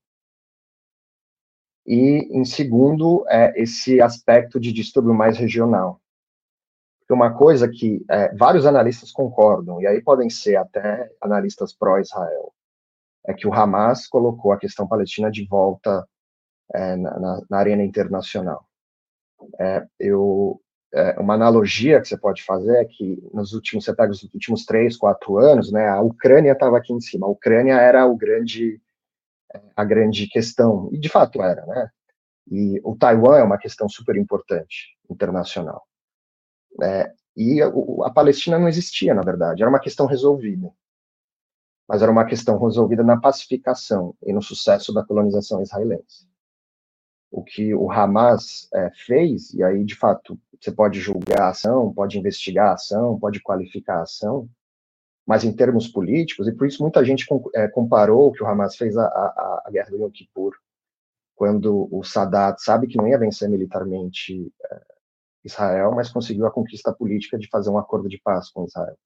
e, 1.86 2.28
em 2.32 2.44
segundo, 2.44 3.24
é 3.28 3.54
esse 3.62 4.02
aspecto 4.02 4.60
de 4.60 4.74
distúrbio 4.74 5.14
mais 5.14 5.38
regional. 5.38 6.02
uma 7.10 7.32
coisa 7.34 7.70
que 7.70 8.04
é, 8.10 8.34
vários 8.36 8.66
analistas 8.66 9.12
concordam, 9.12 9.80
e 9.82 9.86
aí 9.86 10.02
podem 10.02 10.30
ser 10.30 10.56
até 10.56 11.12
analistas 11.22 11.74
pró-Israel, 11.74 12.52
é 13.28 13.34
que 13.34 13.48
o 13.48 13.54
Hamas 13.54 14.08
colocou 14.08 14.52
a 14.52 14.58
questão 14.58 14.88
palestina 14.88 15.30
de 15.30 15.46
volta 15.48 16.08
é, 16.74 16.96
na, 16.96 17.42
na, 17.50 17.58
arena 17.58 17.84
internacional. 17.84 18.66
É, 19.60 19.86
eu, 20.00 20.60
é, 20.94 21.20
uma 21.20 21.36
analogia 21.36 22.02
que 22.02 22.08
você 22.08 22.18
pode 22.18 22.44
fazer 22.44 22.78
é 22.78 22.86
que 22.86 23.22
nos 23.34 23.54
últimos, 23.54 23.86
você 23.86 23.96
pega 23.96 24.12
os 24.12 24.24
últimos 24.24 24.66
três, 24.66 24.98
quatro 24.98 25.38
anos, 25.38 25.72
né, 25.72 25.88
a 25.88 26.02
Ucrânia 26.02 26.54
estava 26.54 26.78
aqui 26.78 26.94
em 26.94 27.02
cima. 27.02 27.28
A 27.28 27.30
Ucrânia 27.30 27.76
era 27.76 28.06
o 28.08 28.16
grande, 28.16 28.82
a 29.76 29.84
grande 29.84 30.28
questão, 30.28 30.90
e 30.92 30.98
de 30.98 31.10
fato 31.10 31.42
era, 31.42 31.66
né? 31.66 31.90
E 32.50 32.80
o 32.84 32.96
Taiwan 32.96 33.38
é 33.38 33.44
uma 33.44 33.58
questão 33.58 33.90
super 33.90 34.16
importante 34.16 34.96
internacional. 35.10 35.88
É, 36.82 37.12
e 37.36 37.62
a, 37.62 37.68
a, 38.04 38.12
Palestina 38.12 38.60
não 38.60 38.68
existia, 38.68 39.14
na 39.14 39.22
verdade, 39.22 39.62
era 39.62 39.70
uma 39.70 39.80
questão 39.80 40.06
resolvida. 40.06 40.72
Mas 41.88 42.02
era 42.02 42.12
uma 42.12 42.26
questão 42.26 42.58
resolvida 42.58 43.04
na 43.04 43.20
pacificação 43.20 44.16
e 44.24 44.34
no 44.34 44.42
sucesso 44.42 44.94
da 44.94 45.04
colonização 45.04 45.62
israelense. 45.62 46.28
O 47.32 47.44
que 47.44 47.76
o 47.76 47.92
Hamas 47.92 48.68
é, 48.74 48.92
fez, 49.06 49.54
e 49.54 49.64
aí, 49.64 49.84
de 49.84 49.96
fato, 49.96 50.40
você 50.60 50.72
pode 50.72 51.00
julgar 51.00 51.42
a 51.42 51.50
ação, 51.50 51.94
pode 51.94 52.18
investigar 52.18 52.70
a 52.70 52.74
ação, 52.74 53.20
pode 53.20 53.42
qualificar 53.42 54.00
a 54.00 54.04
ação, 54.04 54.50
mas 55.26 55.44
em 55.44 55.54
termos 55.54 55.88
políticos, 55.88 56.48
e 56.48 56.54
por 56.54 56.68
isso 56.68 56.82
muita 56.82 57.04
gente 57.04 57.26
é, 57.56 57.68
comparou 57.68 58.28
o 58.28 58.32
que 58.32 58.44
o 58.44 58.48
Hamas 58.48 58.76
fez 58.76 58.96
à, 58.98 59.64
guerra 59.72 59.90
do 59.90 59.98
Yom 59.98 60.12
Kippur, 60.12 60.54
quando 61.36 61.90
o 61.92 62.04
Sadat 62.04 62.62
sabe 62.62 62.88
que 62.88 62.98
não 62.98 63.08
ia 63.08 63.18
vencer 63.18 63.50
militarmente 63.50 64.54
é, 64.72 64.82
Israel, 65.44 65.92
mas 65.94 66.12
conseguiu 66.12 66.46
a 66.46 66.52
conquista 66.52 66.94
política 66.94 67.38
de 67.38 67.50
fazer 67.50 67.70
um 67.70 67.78
acordo 67.78 68.08
de 68.08 68.20
paz 68.20 68.50
com 68.50 68.66
Israel, 68.66 68.98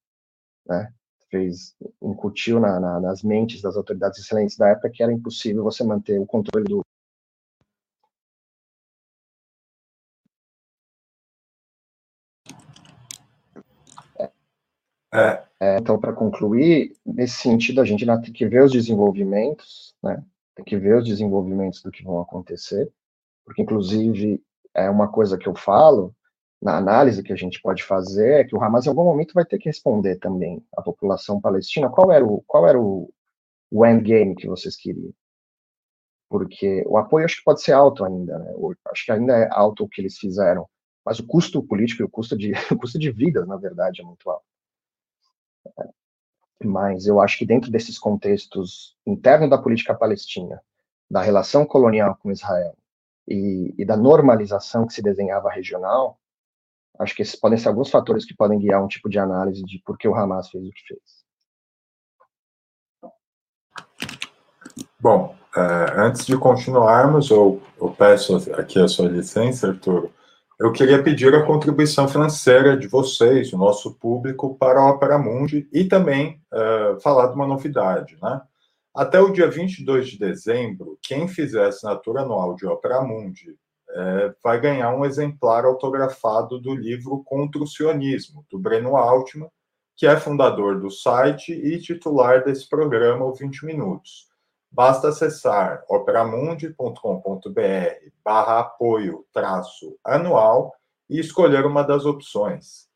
né? 0.67 0.93
Fez, 1.29 1.75
incutiu 2.01 2.59
na, 2.59 2.79
na, 2.79 2.99
nas 2.99 3.21
mentes 3.21 3.61
das 3.61 3.77
autoridades 3.77 4.19
israelenses 4.19 4.57
da 4.57 4.69
época 4.69 4.89
que 4.89 5.03
era 5.03 5.13
impossível 5.13 5.63
você 5.63 5.83
manter 5.83 6.19
o 6.19 6.25
controle 6.25 6.65
do 6.65 6.81
É. 15.13 15.43
É, 15.61 15.77
então, 15.77 15.99
para 15.99 16.13
concluir, 16.13 16.93
nesse 17.05 17.35
sentido, 17.35 17.81
a 17.81 17.85
gente 17.85 18.05
tem 18.05 18.33
que 18.33 18.47
ver 18.47 18.63
os 18.63 18.71
desenvolvimentos, 18.71 19.93
né? 20.01 20.23
Tem 20.55 20.63
que 20.63 20.77
ver 20.77 20.97
os 20.97 21.05
desenvolvimentos 21.05 21.81
do 21.81 21.91
que 21.91 22.03
vão 22.03 22.21
acontecer, 22.21 22.89
porque, 23.45 23.61
inclusive, 23.61 24.41
é 24.73 24.89
uma 24.89 25.09
coisa 25.11 25.37
que 25.37 25.47
eu 25.47 25.55
falo, 25.55 26.15
na 26.61 26.77
análise 26.77 27.23
que 27.23 27.33
a 27.33 27.35
gente 27.35 27.61
pode 27.61 27.83
fazer 27.83 28.41
é 28.41 28.43
que 28.43 28.55
o 28.55 28.61
Hamas 28.61 28.85
em 28.85 28.89
algum 28.89 29.03
momento 29.05 29.33
vai 29.33 29.45
ter 29.45 29.57
que 29.57 29.69
responder 29.69 30.17
também 30.17 30.63
à 30.75 30.81
população 30.81 31.39
palestina 31.39 31.89
qual 31.89 32.11
era 32.11 32.25
o 32.25 32.43
qual 32.45 32.67
era 32.67 32.79
o, 32.79 33.09
o 33.71 33.85
endgame 33.85 34.35
que 34.35 34.47
vocês 34.47 34.75
queriam. 34.75 35.13
Porque 36.29 36.83
o 36.87 36.97
apoio 36.97 37.25
acho 37.25 37.37
que 37.37 37.43
pode 37.43 37.61
ser 37.61 37.71
alto 37.73 38.03
ainda, 38.05 38.37
né? 38.37 38.53
acho 38.91 39.05
que 39.05 39.11
ainda 39.11 39.35
é 39.35 39.49
alto 39.51 39.83
o 39.83 39.89
que 39.89 40.01
eles 40.01 40.17
fizeram, 40.17 40.67
mas 41.05 41.19
o 41.19 41.25
custo 41.25 41.63
político 41.63 42.03
e 42.03 42.05
o 42.05 42.09
custo 42.09 42.37
de 42.37 42.51
o 42.71 42.77
custo 42.77 42.99
de 42.99 43.11
vidas, 43.11 43.47
na 43.47 43.57
verdade, 43.57 44.01
é 44.01 44.05
muito 44.05 44.29
alto. 44.29 44.48
Mas 46.63 47.07
eu 47.07 47.21
acho 47.21 47.37
que 47.37 47.45
dentro 47.45 47.71
desses 47.71 47.97
contextos 47.97 48.95
internos 49.05 49.49
da 49.49 49.57
política 49.57 49.93
palestina, 49.95 50.61
da 51.09 51.21
relação 51.21 51.65
colonial 51.65 52.17
com 52.21 52.31
Israel 52.31 52.75
e, 53.27 53.73
e 53.77 53.85
da 53.85 53.95
normalização 53.95 54.85
que 54.85 54.93
se 54.93 55.01
desenhava 55.01 55.49
regional, 55.49 56.19
Acho 56.99 57.15
que 57.15 57.21
esses 57.21 57.35
podem 57.35 57.57
ser 57.57 57.69
alguns 57.69 57.89
fatores 57.89 58.25
que 58.25 58.35
podem 58.35 58.59
guiar 58.59 58.83
um 58.83 58.87
tipo 58.87 59.09
de 59.09 59.17
análise 59.17 59.63
de 59.63 59.81
por 59.85 59.97
que 59.97 60.05
o 60.05 60.13
Hamas 60.13 60.49
fez 60.49 60.67
o 60.67 60.71
que 60.71 60.81
fez. 60.85 61.01
Bom, 64.99 65.33
é, 65.55 65.61
antes 65.97 66.25
de 66.25 66.37
continuarmos, 66.37 67.29
eu, 67.29 67.61
eu, 67.79 67.89
peço 67.91 68.35
aqui 68.53 68.79
a 68.79 68.87
sua 68.89 69.07
licença, 69.07 69.69
Arthur. 69.69 70.11
Eu 70.59 70.73
queria 70.73 71.01
pedir 71.01 71.33
a 71.33 71.45
contribuição 71.45 72.05
financeira 72.05 72.75
de 72.75 72.85
vocês, 72.85 73.53
o 73.53 73.57
nosso 73.57 73.95
público, 73.95 74.57
para 74.57 74.81
a 74.81 74.89
Opera 74.89 75.17
Mundi 75.17 75.69
e 75.71 75.85
também 75.85 76.41
é, 76.51 76.97
falar 77.01 77.27
de 77.27 77.35
uma 77.35 77.47
novidade, 77.47 78.17
né? 78.21 78.41
Até 78.93 79.21
o 79.21 79.31
dia 79.31 79.49
22 79.49 80.09
de 80.09 80.19
dezembro, 80.19 80.99
quem 81.01 81.29
fizer 81.29 81.65
assinatura 81.65 82.23
anual 82.23 82.55
de 82.55 82.65
Opera 82.67 83.01
Mundi 83.01 83.55
é, 83.89 84.33
vai 84.43 84.59
ganhar 84.59 84.93
um 84.93 85.05
exemplar 85.05 85.63
autografado 85.63 86.59
do 86.59 86.75
livro 86.75 87.23
Contra 87.23 87.63
o 87.63 87.67
Sionismo, 87.67 88.45
do 88.51 88.59
Breno 88.59 88.97
Altman, 88.97 89.49
que 89.95 90.05
é 90.05 90.17
fundador 90.17 90.81
do 90.81 90.91
site 90.91 91.53
e 91.53 91.79
titular 91.79 92.43
desse 92.43 92.67
programa, 92.67 93.23
o 93.23 93.33
20 93.33 93.65
Minutos. 93.65 94.28
Basta 94.71 95.09
acessar 95.09 95.83
operamundi.com.br 95.89 98.11
barra 98.23 98.59
apoio 98.59 99.25
traço 99.33 99.97
anual 100.03 100.73
e 101.09 101.19
escolher 101.19 101.65
uma 101.65 101.83
das 101.83 102.05
opções. 102.05 102.87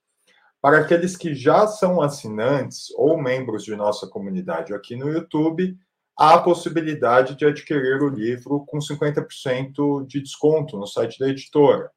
Para 0.62 0.80
aqueles 0.80 1.18
que 1.18 1.34
já 1.34 1.68
são 1.68 2.02
assinantes 2.02 2.90
ou 2.96 3.22
membros 3.22 3.66
de 3.66 3.76
nossa 3.76 4.08
comunidade 4.08 4.74
aqui 4.74 4.96
no 4.96 5.10
YouTube, 5.10 5.78
há 6.18 6.36
a 6.36 6.42
possibilidade 6.42 7.36
de 7.36 7.46
adquirir 7.46 8.02
o 8.02 8.08
livro 8.08 8.66
com 8.66 8.78
50% 8.78 10.06
de 10.06 10.22
desconto 10.22 10.78
no 10.78 10.88
site 10.88 11.20
da 11.20 11.28
editora. 11.28 11.92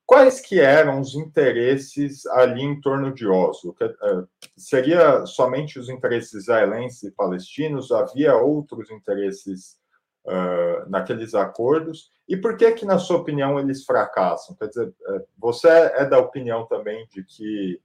quais 0.05 0.39
que 0.39 0.59
eram 0.59 1.01
os 1.01 1.15
interesses 1.15 2.25
ali 2.27 2.61
em 2.61 2.79
torno 2.79 3.13
de 3.13 3.27
Oslo? 3.27 3.75
É, 3.81 4.23
seria 4.55 5.25
somente 5.25 5.77
os 5.77 5.89
interesses 5.89 6.33
israelenses 6.33 7.03
e 7.03 7.11
palestinos? 7.11 7.91
Havia 7.91 8.35
outros 8.35 8.89
interesses 8.91 9.77
uh, 10.25 10.89
naqueles 10.89 11.33
acordos? 11.33 12.11
E 12.27 12.35
por 12.35 12.57
que 12.57 12.71
que, 12.71 12.85
na 12.85 12.97
sua 12.97 13.17
opinião, 13.17 13.59
eles 13.59 13.85
fracassam? 13.85 14.55
Quer 14.55 14.67
dizer, 14.67 14.93
é, 15.07 15.25
você 15.37 15.67
é 15.67 16.05
da 16.05 16.19
opinião 16.19 16.65
também 16.65 17.07
de 17.07 17.23
que 17.23 17.79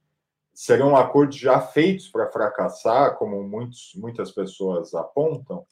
seriam 0.53 0.95
acordos 0.95 1.37
já 1.37 1.61
feitos 1.61 2.09
para 2.09 2.31
fracassar, 2.31 3.17
como 3.17 3.43
muitos, 3.43 3.93
muitas 3.95 4.31
pessoas 4.31 4.93
apontam? 4.93 5.65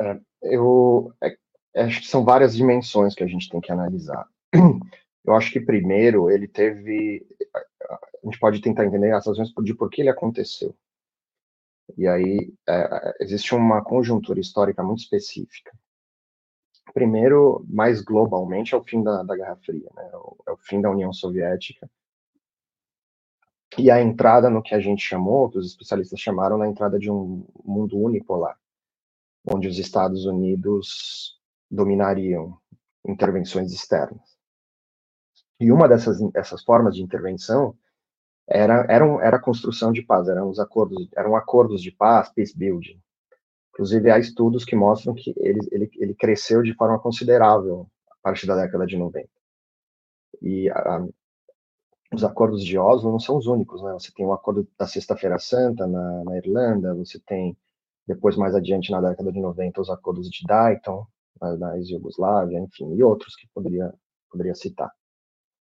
É, 0.00 0.18
eu 0.42 1.12
é, 1.22 1.36
acho 1.82 2.00
que 2.00 2.08
são 2.08 2.24
várias 2.24 2.56
dimensões 2.56 3.14
que 3.14 3.22
a 3.22 3.26
gente 3.26 3.48
tem 3.48 3.60
que 3.60 3.72
analisar. 3.72 4.26
Eu 5.22 5.34
acho 5.34 5.52
que 5.52 5.60
primeiro 5.60 6.30
ele 6.30 6.48
teve, 6.48 7.26
a 7.94 7.98
gente 8.24 8.38
pode 8.38 8.60
tentar 8.62 8.86
entender 8.86 9.12
as 9.12 9.26
razões 9.26 9.52
de 9.62 9.74
por 9.74 9.90
que 9.90 10.00
ele 10.00 10.08
aconteceu. 10.08 10.74
E 11.96 12.06
aí 12.06 12.52
é, 12.68 13.16
existe 13.20 13.54
uma 13.54 13.82
conjuntura 13.82 14.40
histórica 14.40 14.82
muito 14.82 15.00
específica. 15.00 15.72
Primeiro, 16.92 17.64
mais 17.68 18.02
globalmente, 18.02 18.74
é 18.74 18.78
o 18.78 18.82
fim 18.82 19.02
da, 19.02 19.22
da 19.22 19.36
Guerra 19.36 19.56
Fria, 19.56 19.88
né? 19.94 20.10
é 20.48 20.52
o 20.52 20.56
fim 20.58 20.80
da 20.80 20.90
União 20.90 21.12
Soviética 21.12 21.88
e 23.78 23.90
a 23.90 24.00
entrada 24.00 24.50
no 24.50 24.62
que 24.62 24.74
a 24.74 24.80
gente 24.80 25.02
chamou, 25.02 25.48
que 25.48 25.58
os 25.58 25.66
especialistas 25.66 26.18
chamaram 26.18 26.58
na 26.58 26.68
entrada 26.68 26.98
de 26.98 27.10
um 27.10 27.46
mundo 27.64 27.98
unipolar, 27.98 28.58
onde 29.48 29.68
os 29.68 29.78
Estados 29.78 30.26
Unidos 30.26 31.38
dominariam 31.70 32.58
intervenções 33.06 33.72
externas. 33.72 34.36
E 35.58 35.70
uma 35.70 35.88
dessas, 35.88 36.20
dessas 36.32 36.64
formas 36.64 36.94
de 36.94 37.02
intervenção 37.02 37.76
era, 38.50 38.84
era, 38.88 39.04
era 39.24 39.38
construção 39.38 39.92
de 39.92 40.02
paz, 40.02 40.28
eram 40.28 40.48
os 40.48 40.58
acordos, 40.58 41.08
eram 41.16 41.36
acordos 41.36 41.80
de 41.80 41.92
paz, 41.92 42.28
peace 42.30 42.56
building. 42.56 43.00
Inclusive, 43.72 44.10
há 44.10 44.18
estudos 44.18 44.64
que 44.64 44.74
mostram 44.74 45.14
que 45.14 45.32
ele, 45.36 45.60
ele, 45.70 45.90
ele 45.96 46.14
cresceu 46.14 46.60
de 46.60 46.74
forma 46.74 46.98
considerável 46.98 47.86
a 48.10 48.16
partir 48.20 48.46
da 48.46 48.56
década 48.56 48.84
de 48.86 48.96
90. 48.96 49.28
E 50.42 50.68
a, 50.70 51.06
os 52.12 52.24
acordos 52.24 52.64
de 52.64 52.76
Oslo 52.76 53.12
não 53.12 53.20
são 53.20 53.36
os 53.36 53.46
únicos, 53.46 53.82
né? 53.82 53.92
Você 53.92 54.10
tem 54.12 54.26
o 54.26 54.32
acordo 54.32 54.66
da 54.76 54.86
Sexta-feira 54.86 55.38
Santa 55.38 55.86
na, 55.86 56.24
na, 56.24 56.36
Irlanda, 56.36 56.92
você 56.92 57.20
tem, 57.20 57.56
depois 58.04 58.36
mais 58.36 58.54
adiante, 58.54 58.90
na 58.90 59.00
década 59.00 59.30
de 59.30 59.40
90, 59.40 59.80
os 59.80 59.90
acordos 59.90 60.28
de 60.28 60.44
Dayton, 60.44 61.06
na, 61.40 61.56
na 61.56 61.76
ex-Yugoslávia, 61.78 62.58
enfim, 62.58 62.92
e 62.96 63.02
outros 63.04 63.36
que 63.36 63.46
poderia, 63.54 63.94
poderia 64.28 64.56
citar. 64.56 64.90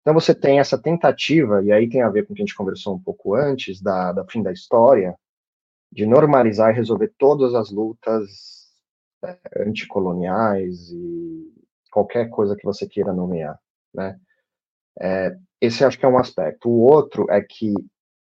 Então 0.01 0.13
você 0.13 0.33
tem 0.33 0.59
essa 0.59 0.81
tentativa, 0.81 1.63
e 1.63 1.71
aí 1.71 1.87
tem 1.87 2.01
a 2.01 2.09
ver 2.09 2.25
com 2.25 2.33
o 2.33 2.35
que 2.35 2.41
a 2.41 2.45
gente 2.45 2.55
conversou 2.55 2.95
um 2.95 2.99
pouco 2.99 3.35
antes, 3.35 3.81
da, 3.81 4.11
da 4.11 4.25
fim 4.25 4.41
da 4.41 4.51
história, 4.51 5.15
de 5.91 6.05
normalizar 6.05 6.71
e 6.71 6.75
resolver 6.75 7.13
todas 7.17 7.53
as 7.53 7.69
lutas 7.69 8.71
é, 9.23 9.37
anticoloniais 9.57 10.91
e 10.91 11.53
qualquer 11.91 12.29
coisa 12.29 12.55
que 12.55 12.65
você 12.65 12.87
queira 12.87 13.13
nomear, 13.13 13.59
né? 13.93 14.19
É, 14.99 15.37
esse 15.59 15.85
acho 15.85 15.99
que 15.99 16.05
é 16.05 16.09
um 16.09 16.17
aspecto. 16.17 16.69
O 16.69 16.81
outro 16.81 17.27
é 17.29 17.41
que 17.41 17.73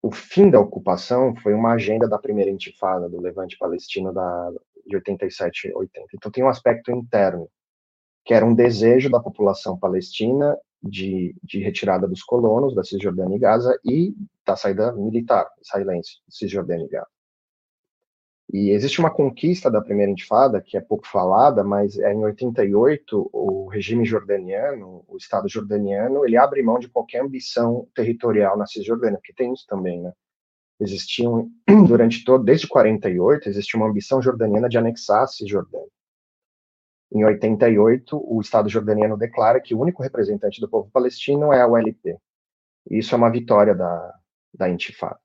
o 0.01 0.11
fim 0.11 0.49
da 0.49 0.59
ocupação 0.59 1.35
foi 1.35 1.53
uma 1.53 1.73
agenda 1.73 2.07
da 2.07 2.17
primeira 2.17 2.51
intifada 2.51 3.09
do 3.09 3.19
Levante 3.19 3.57
Palestino 3.57 4.13
da, 4.13 4.51
de 4.85 4.95
87 4.95 5.67
e 5.67 5.75
80. 5.75 6.07
Então 6.13 6.31
tem 6.31 6.43
um 6.43 6.47
aspecto 6.47 6.91
interno, 6.91 7.49
que 8.23 8.33
era 8.33 8.45
um 8.45 8.53
desejo 8.53 9.09
da 9.09 9.19
população 9.19 9.77
palestina 9.77 10.57
de, 10.85 11.35
de 11.43 11.59
retirada 11.59 12.07
dos 12.07 12.23
colonos 12.23 12.75
da 12.75 12.83
Cisjordânia 12.83 13.35
e 13.35 13.39
Gaza 13.39 13.77
e 13.83 14.13
da 14.45 14.55
saída 14.55 14.93
militar 14.93 15.47
israelense 15.61 16.19
de 16.27 16.37
Cisjordânia 16.37 16.85
e 16.85 16.89
Gaza. 16.89 17.07
E 18.53 18.69
existe 18.69 18.99
uma 18.99 19.09
conquista 19.09 19.71
da 19.71 19.81
primeira 19.81 20.11
intifada, 20.11 20.61
que 20.61 20.77
é 20.77 20.81
pouco 20.81 21.07
falada, 21.07 21.63
mas 21.63 21.97
é 21.97 22.13
em 22.13 22.23
88, 22.23 23.29
o 23.33 23.67
regime 23.67 24.05
jordaniano, 24.05 25.03
o 25.07 25.17
Estado 25.17 25.49
jordaniano, 25.49 26.23
ele 26.23 26.37
abre 26.37 26.61
mão 26.61 26.77
de 26.77 26.87
qualquer 26.87 27.23
ambição 27.23 27.87
territorial 27.95 28.55
na 28.55 28.67
Cisjordânia, 28.67 29.17
porque 29.17 29.33
tem 29.33 29.51
isso 29.51 29.65
também, 29.67 29.99
né? 29.99 30.13
Existiam, 30.79 31.49
durante 31.87 32.23
todo, 32.23 32.43
desde 32.43 32.67
48, 32.67 33.49
existia 33.49 33.79
uma 33.79 33.89
ambição 33.89 34.21
jordaniana 34.21 34.69
de 34.69 34.77
anexar 34.77 35.23
a 35.23 35.27
Cisjordânia. 35.27 35.89
Em 37.15 37.23
88, 37.23 38.21
o 38.29 38.41
Estado 38.41 38.67
jordaniano 38.67 39.15
declara 39.15 39.61
que 39.61 39.73
o 39.73 39.79
único 39.79 40.03
representante 40.03 40.59
do 40.59 40.67
povo 40.67 40.91
palestino 40.91 41.53
é 41.53 41.61
a 41.61 41.67
ULP. 41.67 42.17
Isso 42.91 43.15
é 43.15 43.17
uma 43.17 43.31
vitória 43.31 43.73
da, 43.73 44.13
da 44.53 44.69
Intifada. 44.69 45.17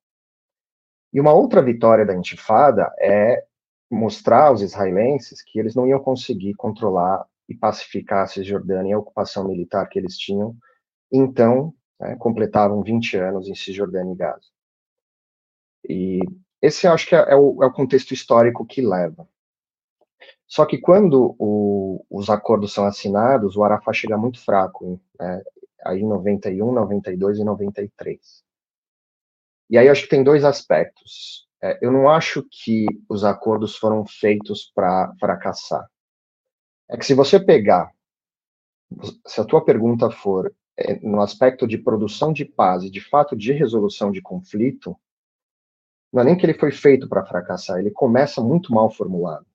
E 1.13 1.21
uma 1.21 1.33
outra 1.33 1.61
vitória 1.61 2.07
da 2.07 2.15
Intifada 2.15 2.95
é 3.01 3.45
mostrar 3.91 4.47
aos 4.47 4.63
israelenses 4.63 5.43
que 5.43 5.59
eles 5.59 5.75
não 5.75 5.85
iam 5.85 5.99
conseguir 5.99 6.55
controlar 6.55 7.27
e 7.49 7.57
pacificar 7.57 8.23
a 8.23 8.27
Cisjordânia 8.29 8.91
e 8.91 8.93
a 8.93 8.99
ocupação 8.99 9.49
militar 9.49 9.89
que 9.89 9.99
eles 9.99 10.17
tinham. 10.17 10.57
Então, 11.13 11.75
né, 11.99 12.15
completavam 12.21 12.85
20 12.85 13.17
anos 13.17 13.49
em 13.49 13.55
Cisjordânia 13.57 14.13
e 14.13 14.17
Gaza. 14.17 14.47
E 15.89 16.21
esse 16.63 16.87
acho 16.87 17.09
que 17.09 17.17
é, 17.17 17.33
é, 17.33 17.35
o, 17.35 17.65
é 17.65 17.67
o 17.67 17.73
contexto 17.73 18.15
histórico 18.15 18.65
que 18.65 18.81
leva. 18.81 19.29
Só 20.51 20.67
que 20.67 20.79
quando 20.79 21.37
o, 21.39 22.05
os 22.11 22.29
acordos 22.29 22.73
são 22.73 22.85
assinados, 22.85 23.57
o 23.57 23.63
Arafat 23.63 23.97
chega 23.97 24.19
muito 24.19 24.45
fraco, 24.45 25.01
né? 25.19 25.41
aí 25.85 26.01
em 26.01 26.09
91, 26.09 26.73
92 26.73 27.39
e 27.39 27.45
93. 27.45 28.45
E 29.71 29.79
aí 29.79 29.89
acho 29.89 30.03
que 30.03 30.09
tem 30.09 30.25
dois 30.25 30.45
aspectos. 30.45 31.47
É, 31.63 31.79
eu 31.81 31.93
não 31.93 32.09
acho 32.09 32.45
que 32.51 32.85
os 33.09 33.23
acordos 33.23 33.77
foram 33.77 34.05
feitos 34.05 34.73
para 34.75 35.15
fracassar. 35.21 35.89
É 36.89 36.97
que 36.97 37.07
se 37.07 37.15
você 37.15 37.39
pegar, 37.39 37.89
se 39.25 39.41
a 39.41 39.45
tua 39.45 39.65
pergunta 39.65 40.11
for 40.11 40.53
é, 40.77 40.99
no 40.99 41.21
aspecto 41.21 41.65
de 41.65 41.79
produção 41.79 42.33
de 42.33 42.45
paz 42.45 42.83
e 42.83 42.91
de 42.91 43.01
fato 43.01 43.37
de 43.37 43.53
resolução 43.53 44.11
de 44.11 44.21
conflito, 44.21 44.99
não 46.13 46.23
é 46.23 46.25
nem 46.25 46.37
que 46.37 46.45
ele 46.45 46.59
foi 46.59 46.73
feito 46.73 47.09
para 47.09 47.25
fracassar, 47.25 47.79
ele 47.79 47.93
começa 47.93 48.43
muito 48.43 48.75
mal 48.75 48.91
formulado. 48.91 49.47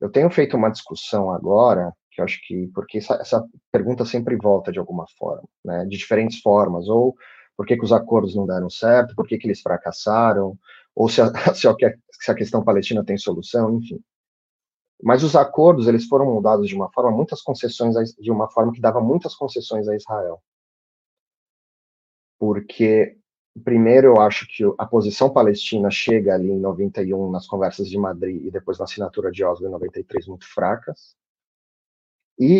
Eu 0.00 0.10
tenho 0.10 0.30
feito 0.30 0.56
uma 0.56 0.70
discussão 0.70 1.30
agora, 1.30 1.92
que 2.10 2.20
eu 2.20 2.24
acho 2.24 2.40
que, 2.46 2.68
porque 2.74 2.98
essa, 2.98 3.14
essa 3.14 3.44
pergunta 3.70 4.04
sempre 4.04 4.36
volta 4.36 4.72
de 4.72 4.78
alguma 4.78 5.04
forma, 5.18 5.48
né, 5.64 5.84
de 5.84 5.96
diferentes 5.96 6.40
formas, 6.40 6.88
ou 6.88 7.14
por 7.56 7.66
que, 7.66 7.76
que 7.76 7.84
os 7.84 7.92
acordos 7.92 8.34
não 8.34 8.46
deram 8.46 8.70
certo, 8.70 9.14
por 9.14 9.26
que, 9.26 9.36
que 9.36 9.46
eles 9.46 9.60
fracassaram, 9.60 10.58
ou 10.94 11.08
se 11.08 11.20
a, 11.20 11.26
se, 11.54 11.68
a, 11.68 11.74
se 12.12 12.30
a 12.30 12.34
questão 12.34 12.64
palestina 12.64 13.04
tem 13.04 13.18
solução, 13.18 13.76
enfim. 13.76 14.00
Mas 15.02 15.22
os 15.22 15.36
acordos, 15.36 15.86
eles 15.86 16.06
foram 16.06 16.26
moldados 16.26 16.68
de 16.68 16.74
uma 16.74 16.90
forma, 16.92 17.10
muitas 17.10 17.42
concessões, 17.42 17.94
de 18.18 18.30
uma 18.30 18.50
forma 18.50 18.72
que 18.72 18.80
dava 18.80 19.00
muitas 19.00 19.34
concessões 19.34 19.88
a 19.88 19.96
Israel. 19.96 20.42
Porque 22.38 23.19
primeiro, 23.60 24.08
eu 24.08 24.20
acho 24.20 24.46
que 24.46 24.64
a 24.78 24.86
posição 24.86 25.32
palestina 25.32 25.90
chega 25.90 26.34
ali 26.34 26.50
em 26.50 26.58
91 26.58 27.30
nas 27.30 27.46
conversas 27.46 27.88
de 27.88 27.98
Madrid 27.98 28.44
e 28.44 28.50
depois 28.50 28.78
na 28.78 28.84
assinatura 28.84 29.30
de 29.30 29.44
Oslo 29.44 29.66
em 29.66 29.70
93 29.70 30.26
muito 30.26 30.46
fracas. 30.46 31.16
E, 32.38 32.58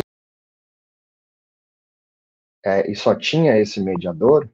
é, 2.63 2.89
e 2.89 2.95
só 2.95 3.15
tinha 3.15 3.57
esse 3.57 3.81
mediador, 3.81 4.49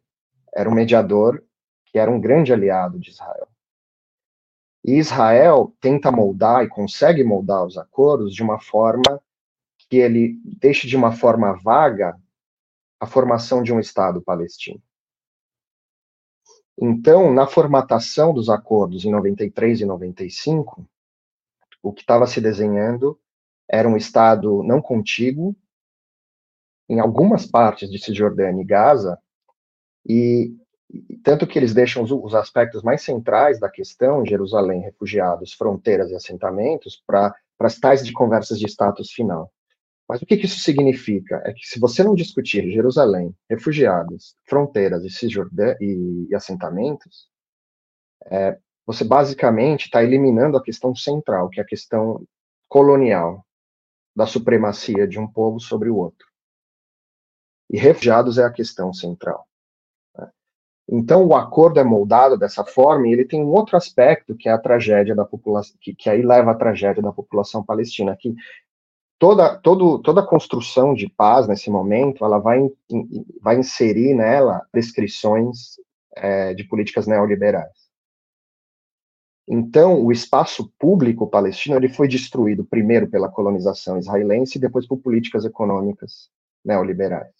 era 0.56 0.70
um 0.70 0.74
mediador 0.74 1.43
que 1.86 2.00
era 2.00 2.10
um 2.10 2.20
grande 2.20 2.54
aliado 2.54 3.00
de 3.00 3.10
Israel. 3.10 3.48
E 4.84 4.93
Israel 4.93 5.76
tenta 5.82 6.12
moldar 6.12 6.64
e 6.64 6.70
consegue 6.70 7.24
moldar 7.24 7.66
os 7.66 7.78
acordos 7.78 8.34
de 8.34 8.41
uma 8.41 8.60
forma 8.60 9.22
que 9.89 9.98
ele 9.98 10.39
deixe 10.43 10.88
de 10.88 10.95
uma 10.95 11.12
forma 11.12 11.54
vaga 11.54 12.18
a 13.00 13.06
formação 13.06 13.62
de 13.62 13.74
um 13.74 13.80
Estado 13.80 14.22
palestino. 14.22 14.82
Então, 16.80 17.34
na 17.34 17.47
formatação 17.47 18.34
dos 18.34 18.49
acordos 18.49 19.03
em 19.03 19.11
93 19.11 19.82
e 19.82 19.86
95, 19.86 20.88
o 21.82 21.91
que 21.91 22.01
estava 22.01 22.28
se 22.28 22.39
desenhando 22.39 23.19
era 23.69 23.88
um 23.88 23.97
Estado 23.97 24.61
não 24.63 24.82
contíguo, 24.82 25.55
em 26.89 26.99
algumas 26.99 27.45
partes 27.45 27.89
de 27.89 27.99
Cisjordânia 27.99 28.61
e 28.61 28.65
Gaza, 28.65 29.19
e 30.05 30.55
tanto 31.23 31.45
que 31.45 31.59
eles 31.59 31.73
deixam 31.73 32.01
os, 32.03 32.11
os 32.11 32.34
aspectos 32.34 32.82
mais 32.82 33.01
centrais 33.01 33.59
da 33.59 33.69
questão, 33.69 34.25
Jerusalém, 34.25 34.82
refugiados, 34.82 35.51
fronteiras 35.53 36.11
e 36.11 36.15
assentamentos, 36.15 37.03
para 37.05 37.36
as 37.59 37.78
tais 37.78 38.05
de 38.05 38.13
conversas 38.13 38.57
de 38.57 38.67
status 38.67 39.11
final. 39.11 39.51
Mas 40.08 40.22
o 40.22 40.26
que, 40.26 40.38
que, 40.38 40.45
isso 40.45 40.60
significa? 40.60 41.41
É 41.45 41.53
que 41.53 41.66
se 41.66 41.80
você 41.80 42.03
não 42.03 42.16
discutir 42.16 42.72
Jerusalém, 42.72 43.36
refugiados, 43.49 44.36
fronteiras 44.45 45.03
e, 45.03 45.28
e, 45.82 46.28
e 46.30 46.36
assentamentos, 46.36 47.28
é, 48.26 48.58
você 48.86 49.03
basicamente 49.03 49.86
está 49.86 50.01
eliminando 50.01 50.58
a 50.58 50.64
questão 50.64 50.95
central, 50.95 51.49
que 51.49 51.60
é 51.60 51.64
a 51.64 51.68
questão 51.68 52.26
colonial 52.70 53.45
da 54.16 54.26
supremacia 54.26 55.05
de 55.05 55.20
um 55.20 55.28
povo 55.28 55.60
sobre 55.60 55.89
o 55.89 55.97
outro. 55.97 56.26
E 57.70 57.78
refugiados 57.78 58.38
é 58.38 58.45
a 58.45 58.51
questão 58.51 58.93
central. 58.93 59.45
Né? 60.18 60.32
Então, 60.89 61.28
o 61.28 61.36
acordo 61.36 61.82
é 61.82 61.84
moldado 61.84 62.38
dessa 62.38 62.64
forma 62.64 63.08
e 63.08 63.12
ele 63.12 63.26
tem 63.26 63.43
um 63.43 63.49
outro 63.49 63.76
aspecto 63.76 64.38
que 64.38 64.47
é 64.47 64.53
a 64.53 64.58
tragédia 64.58 65.14
da 65.14 65.26
população, 65.26 65.76
que, 65.82 65.93
que 65.93 66.10
aí 66.10 66.22
leva 66.22 66.51
à 66.51 66.55
tragédia 66.55 67.03
da 67.03 67.12
população 67.12 67.62
palestina, 67.62 68.16
que 68.18 68.34
toda, 69.20 69.57
todo, 69.57 69.99
toda 69.99 70.26
construção 70.26 70.93
de 70.93 71.09
paz 71.09 71.47
nesse 71.47 71.70
momento, 71.70 72.24
ela 72.24 72.39
vai, 72.39 72.59
vai 73.41 73.57
inserir 73.57 74.13
nela 74.13 74.65
prescrições 74.72 75.80
é, 76.15 76.53
de 76.53 76.63
políticas 76.63 77.07
neoliberais. 77.07 77.88
Então, 79.47 80.03
o 80.03 80.11
espaço 80.11 80.72
público 80.78 81.28
palestino 81.28 81.78
ele 81.78 81.88
foi 81.88 82.07
destruído 82.07 82.65
primeiro 82.65 83.07
pela 83.09 83.30
colonização 83.30 83.97
israelense 83.97 84.57
e 84.57 84.61
depois 84.61 84.86
por 84.86 84.97
políticas 84.97 85.45
econômicas 85.45 86.30
neoliberais. 86.63 87.34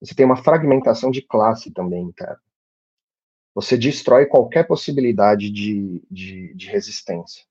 Você 0.00 0.14
tem 0.14 0.24
uma 0.24 0.42
fragmentação 0.42 1.10
de 1.10 1.20
classe 1.20 1.70
também 1.70 2.04
interna. 2.04 2.40
Você 3.54 3.76
destrói 3.76 4.26
qualquer 4.26 4.66
possibilidade 4.66 5.50
de, 5.50 6.02
de, 6.10 6.54
de 6.54 6.66
resistência 6.66 7.44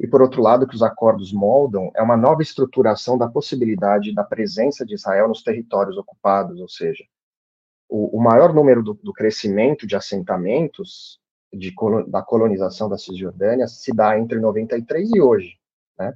e, 0.00 0.06
por 0.06 0.22
outro 0.22 0.40
lado, 0.40 0.66
que 0.66 0.74
os 0.74 0.82
acordos 0.82 1.30
moldam 1.30 1.90
é 1.94 2.02
uma 2.02 2.16
nova 2.16 2.40
estruturação 2.40 3.18
da 3.18 3.28
possibilidade 3.28 4.14
da 4.14 4.24
presença 4.24 4.84
de 4.84 4.94
Israel 4.94 5.28
nos 5.28 5.42
territórios 5.42 5.98
ocupados, 5.98 6.58
ou 6.58 6.68
seja, 6.68 7.04
o, 7.86 8.16
o 8.16 8.22
maior 8.22 8.54
número 8.54 8.82
do, 8.82 8.94
do, 8.94 9.12
crescimento 9.12 9.86
de 9.86 9.94
assentamentos 9.94 11.20
de, 11.52 11.74
da 12.08 12.22
colonização 12.22 12.88
da 12.88 12.96
Cisjordânia 12.96 13.68
se 13.68 13.92
dá 13.92 14.18
entre 14.18 14.38
93 14.38 15.10
e 15.14 15.20
hoje. 15.20 15.58
Né? 15.98 16.14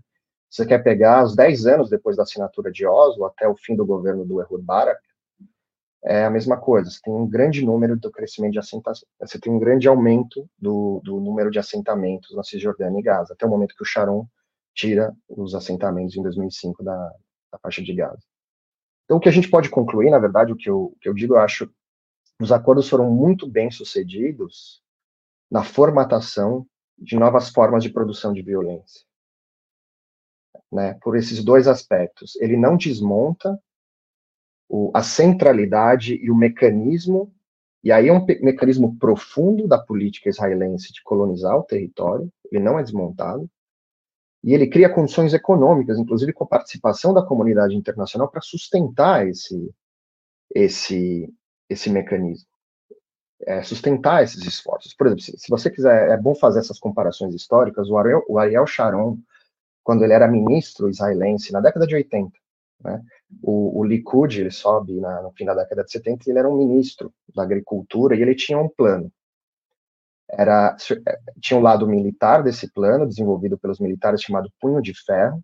Você 0.49 0.65
quer 0.65 0.79
pegar 0.79 1.23
os 1.23 1.37
10 1.37 1.67
anos 1.67 1.91
depois 1.91 2.17
da 2.17 2.23
assinatura 2.23 2.73
de 2.73 2.87
Oslo, 2.87 3.27
até 3.27 3.47
o 3.47 3.55
fim 3.55 3.77
do 3.77 3.85
governo 3.85 4.25
do 4.25 4.41
Ehud 4.41 4.65
Barak, 4.65 5.01
é 6.05 6.25
a 6.25 6.31
mesma 6.31 6.57
coisa. 6.59 6.91
Você 6.91 7.01
tem 7.03 7.13
um 7.13 7.27
grande 7.27 7.65
número 7.65 7.97
do 7.97 8.11
crescimento 8.11 8.53
de 8.53 8.59
assentamentos, 8.59 9.05
você 9.19 9.39
tem 9.39 9.53
um 9.53 9.59
grande 9.59 9.89
aumento 9.89 10.49
do, 10.59 11.01
do 11.03 11.19
número 11.19 11.51
de 11.51 11.59
assentamentos 11.59 12.37
na 12.37 12.43
Cisjordânia 12.43 13.01
e 13.01 13.03
Gaza, 13.03 13.33
até 13.33 13.47
o 13.47 13.49
momento 13.49 13.75
que 13.75 13.83
o 13.83 13.87
Sharon 13.87 14.27
tira 14.75 15.17
os 15.29 15.55
assentamentos 15.55 16.15
em 16.17 16.23
2005 16.23 16.85
da, 16.85 17.13
da 17.51 17.59
faixa 17.59 17.83
de 17.83 17.95
Gaza. 17.95 18.23
Então, 19.05 19.17
o 19.17 19.21
que 19.21 19.29
a 19.29 19.33
gente 19.33 19.49
pode 19.49 19.71
concluir, 19.71 20.11
na 20.11 20.19
verdade, 20.19 20.53
o 20.53 20.57
que 20.57 20.69
eu, 20.69 20.85
o 20.85 20.97
que 21.01 21.09
eu 21.09 21.15
digo, 21.15 21.35
eu 21.35 21.39
acho, 21.39 21.71
os 22.41 22.53
acordos 22.53 22.89
foram 22.89 23.11
muito 23.11 23.49
bem 23.49 23.71
sucedidos 23.71 24.83
na 25.51 25.63
formatação 25.63 26.67
de 26.99 27.17
novas 27.17 27.49
formas 27.49 27.83
de 27.83 27.91
produção 27.91 28.33
de 28.33 28.43
violência. 28.43 29.03
Né, 30.73 30.95
por 31.03 31.17
esses 31.17 31.45
dois 31.45 31.69
aspectos. 31.69 32.35
Ele 32.37 32.57
não 32.57 32.77
desmonta 32.77 33.61
o, 34.75 34.91
a 34.93 35.05
centralidade 35.05 36.17
e 36.17 36.29
o 36.33 36.35
mecanismo, 36.35 37.33
e 37.83 37.93
aí 37.93 38.09
é 38.09 38.13
um 38.13 38.27
mecanismo 38.43 38.99
profundo 38.99 39.69
da 39.69 39.79
política 39.79 40.29
israelense 40.29 40.93
de 40.93 41.01
colonizar 41.05 41.57
o 41.57 41.63
território, 41.63 42.29
ele 42.51 42.65
não 42.65 42.77
é 42.77 42.83
desmontado, 42.83 43.49
e 44.43 44.53
ele 44.53 44.67
cria 44.67 44.93
condições 44.93 45.33
econômicas, 45.33 45.97
inclusive 45.97 46.33
com 46.33 46.43
a 46.43 46.49
participação 46.49 47.15
da 47.15 47.25
comunidade 47.25 47.77
internacional, 47.77 48.29
para 48.29 48.41
sustentar 48.41 49.29
esse, 49.29 49.73
esse, 50.53 51.33
esse 51.69 51.89
mecanismo, 51.89 52.49
é, 53.47 53.63
sustentar 53.63 54.25
esses 54.25 54.45
esforços. 54.45 54.93
Por 54.93 55.07
exemplo, 55.07 55.23
se, 55.23 55.39
se, 55.39 55.49
você 55.49 55.71
quiser, 55.71 56.11
é 56.11 56.17
bom 56.17 56.35
fazer 56.35 56.59
essas 56.59 56.81
comparações 56.81 57.33
históricas, 57.33 57.89
o 57.89 57.97
Ariel, 57.97 58.25
o 58.29 58.41
Ariel 58.41 58.67
Sharon, 58.67 59.19
quando 59.85 60.03
ele 60.03 60.15
era 60.15 60.27
ministro 60.27 60.91
israelense, 60.91 61.53
na 61.53 61.61
década 61.61 61.87
de 61.87 61.95
80, 61.95 62.33
né, 62.83 63.01
o, 63.43 63.81
o 63.81 63.85
Likud, 63.85 64.41
ele 64.41 64.51
sobe 64.51 65.01
na, 65.01 65.23
no 65.23 65.33
fim 65.33 65.45
da 65.45 65.55
década 65.55 65.85
de 65.85 65.91
70, 65.91 66.29
ele 66.29 66.39
era 66.39 66.49
um 66.49 66.57
ministro 66.57 67.13
da 67.35 67.43
agricultura 67.43 68.17
e 68.17 68.23
ele 68.23 68.35
tinha 68.35 68.59
um 68.59 68.69
plano 68.69 69.11
era 70.31 70.77
tinha 71.41 71.59
um 71.59 71.63
lado 71.63 71.87
militar 71.87 72.43
desse 72.43 72.73
plano 72.73 73.07
desenvolvido 73.07 73.59
pelos 73.59 73.79
militares 73.79 74.23
chamado 74.23 74.53
Punho 74.61 74.81
de 74.81 74.93
Ferro, 75.05 75.41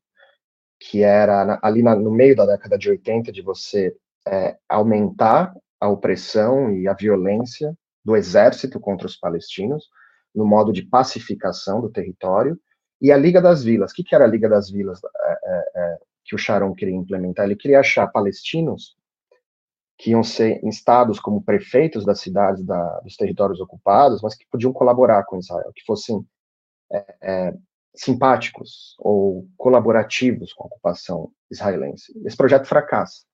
que 0.78 1.02
era 1.02 1.44
na, 1.44 1.60
ali 1.62 1.82
na, 1.82 1.94
no 1.94 2.10
meio 2.10 2.34
da 2.34 2.46
década 2.46 2.78
de 2.78 2.88
80 2.90 3.30
de 3.30 3.42
você 3.42 3.94
é, 4.26 4.56
aumentar 4.68 5.54
a 5.78 5.88
opressão 5.88 6.74
e 6.74 6.88
a 6.88 6.94
violência 6.94 7.74
do 8.04 8.16
exército 8.16 8.80
contra 8.80 9.06
os 9.06 9.16
palestinos 9.16 9.88
no 10.34 10.46
modo 10.46 10.72
de 10.72 10.82
pacificação 10.82 11.80
do 11.80 11.90
território 11.90 12.58
e 13.00 13.10
a 13.10 13.16
Liga 13.16 13.40
das 13.40 13.62
Vilas. 13.62 13.92
O 13.92 13.94
que, 13.94 14.04
que 14.04 14.14
era 14.14 14.24
a 14.24 14.28
Liga 14.28 14.48
das 14.48 14.70
Vilas 14.70 15.00
é, 15.04 15.38
é, 15.44 15.64
é 15.76 15.98
que 16.24 16.34
o 16.34 16.38
Sharon 16.38 16.74
queria 16.74 16.94
implementar? 16.94 17.46
Ele 17.46 17.56
queria 17.56 17.80
achar 17.80 18.06
palestinos 18.08 18.96
que 19.98 20.12
iam 20.12 20.22
ser 20.22 20.64
instados 20.64 21.20
como 21.20 21.42
prefeitos 21.42 22.06
das 22.06 22.20
cidades 22.20 22.64
da, 22.64 23.00
dos 23.00 23.16
territórios 23.16 23.60
ocupados, 23.60 24.22
mas 24.22 24.34
que 24.34 24.46
podiam 24.50 24.72
colaborar 24.72 25.24
com 25.24 25.38
Israel, 25.38 25.70
que 25.74 25.84
fossem 25.84 26.26
é, 26.90 27.16
é, 27.20 27.54
simpáticos 27.94 28.96
ou 28.98 29.46
colaborativos 29.58 30.54
com 30.54 30.64
a 30.64 30.66
ocupação 30.66 31.30
israelense. 31.50 32.12
Esse 32.24 32.36
projeto 32.36 32.66
fracassa. 32.66 33.24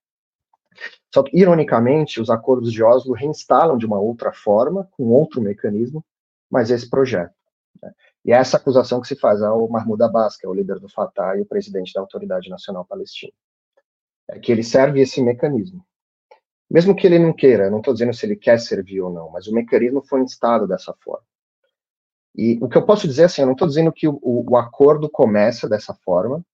Só 1.14 1.22
que, 1.22 1.36
ironicamente, 1.38 2.20
os 2.20 2.30
acordos 2.30 2.72
de 2.72 2.82
Oslo 2.82 3.14
reinstalam 3.14 3.78
de 3.78 3.86
uma 3.86 3.98
outra 3.98 4.32
forma, 4.32 4.88
com 4.90 5.04
outro 5.04 5.40
mecanismo, 5.40 6.04
mas 6.50 6.70
esse 6.70 6.88
projeto. 6.90 7.34
Né? 7.80 7.92
E 8.26 8.32
é 8.32 8.34
essa 8.34 8.56
acusação 8.56 9.00
que 9.00 9.06
se 9.06 9.14
faz 9.14 9.40
ao 9.40 9.68
Mahmoud 9.68 10.02
Abbas, 10.02 10.36
que 10.36 10.44
é 10.44 10.48
o 10.48 10.52
líder 10.52 10.80
do 10.80 10.88
Fatah 10.88 11.36
e 11.36 11.42
o 11.42 11.46
presidente 11.46 11.92
da 11.94 12.00
Autoridade 12.00 12.50
Nacional 12.50 12.84
Palestina. 12.84 13.32
É 14.28 14.40
que 14.40 14.50
ele 14.50 14.64
serve 14.64 15.00
esse 15.00 15.22
mecanismo. 15.22 15.86
Mesmo 16.68 16.96
que 16.96 17.06
ele 17.06 17.20
não 17.20 17.32
queira, 17.32 17.70
não 17.70 17.78
estou 17.78 17.94
dizendo 17.94 18.12
se 18.12 18.26
ele 18.26 18.34
quer 18.34 18.58
servir 18.58 19.00
ou 19.00 19.12
não, 19.12 19.30
mas 19.30 19.46
o 19.46 19.54
mecanismo 19.54 20.02
foi 20.04 20.22
instado 20.22 20.66
dessa 20.66 20.92
forma. 21.04 21.24
E 22.34 22.58
o 22.60 22.68
que 22.68 22.76
eu 22.76 22.84
posso 22.84 23.06
dizer 23.06 23.24
assim, 23.24 23.42
eu 23.42 23.46
não 23.46 23.52
estou 23.52 23.68
dizendo 23.68 23.92
que 23.92 24.08
o, 24.08 24.18
o, 24.20 24.56
acordo 24.56 25.08
começa 25.08 25.68
dessa 25.68 25.94
forma, 25.94 26.44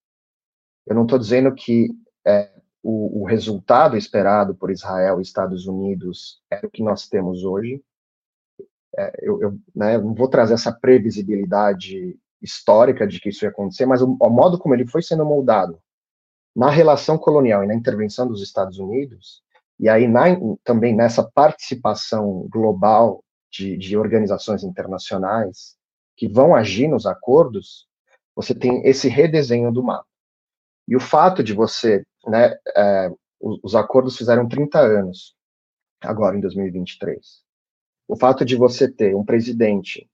eu 0.85 0.93
não 0.93 1.03
estou 1.03 1.17
dizendo 1.17 1.53
que 1.55 1.89
é, 2.23 2.51
o, 2.83 3.23
o, 3.23 3.25
resultado 3.25 3.97
esperado 3.97 4.53
por 4.53 4.69
Israel 4.69 5.17
e 5.17 5.23
Estados 5.23 5.65
Unidos 5.65 6.39
é 6.51 6.63
o 6.63 6.69
que 6.69 6.83
nós 6.83 7.09
temos 7.09 7.43
hoje. 7.43 7.83
É, 8.97 9.11
eu, 9.21 9.41
eu 9.41 9.57
né, 9.75 9.97
não 9.97 10.13
vou 10.13 10.27
trazer 10.27 10.53
essa 10.53 10.71
previsibilidade 10.71 12.17
histórica 12.41 13.07
de 13.07 13.19
que 13.19 13.29
isso 13.29 13.45
ia 13.45 13.49
acontecer, 13.49 13.85
mas 13.85 14.01
o, 14.01 14.17
o 14.19 14.29
modo 14.29 14.57
como 14.59 14.73
ele 14.75 14.85
foi 14.85 15.01
sendo 15.01 15.25
moldado 15.25 15.79
na 16.55 16.69
relação 16.69 17.17
colonial 17.17 17.63
e 17.63 17.67
na 17.67 17.73
intervenção 17.73 18.27
dos 18.27 18.41
Estados 18.41 18.77
Unidos 18.77 19.43
e 19.79 19.89
aí, 19.89 20.07
na, 20.07 20.23
também 20.63 20.95
nessa 20.95 21.23
participação 21.23 22.47
global 22.49 23.23
de, 23.51 23.77
de, 23.77 23.97
organizações 23.97 24.63
internacionais 24.63 25.75
que 26.15 26.27
vão 26.27 26.55
agir 26.55 26.87
nos 26.87 27.05
acordos, 27.05 27.87
você 28.35 28.55
tem 28.55 28.85
esse 28.87 29.07
redesenho 29.09 29.71
do 29.71 29.83
mapa. 29.83 30.07
E 30.87 30.95
o 30.95 30.99
fato 30.99 31.43
de 31.43 31.53
você, 31.53 32.05
né, 32.25 32.55
é, 32.75 33.09
os, 33.41 33.59
os 33.63 33.75
acordos 33.75 34.17
fizeram 34.17 34.47
30 34.47 34.79
anos, 34.79 35.35
agora 36.01 36.37
em 36.37 36.39
2023. 36.39 37.42
O 38.07 38.15
fato 38.15 38.43
de 38.43 38.55
você 38.55 38.91
ter 38.91 39.15
um 39.15 39.23
presidente 39.23 40.09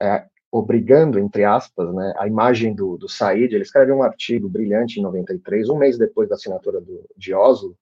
é, 0.00 0.26
obrigando, 0.50 1.18
entre 1.18 1.44
aspas, 1.44 1.92
né, 1.94 2.14
a 2.16 2.26
imagem 2.26 2.74
do, 2.74 2.96
do 2.96 3.08
Said, 3.08 3.54
ele 3.54 3.62
escreve 3.62 3.92
um 3.92 4.02
artigo 4.02 4.48
brilhante 4.48 4.98
em 4.98 5.02
93, 5.02 5.68
um 5.68 5.78
mês 5.78 5.98
depois 5.98 6.28
da 6.28 6.34
assinatura 6.34 6.80
do, 6.80 7.04
de 7.16 7.34
Oslo, 7.34 7.76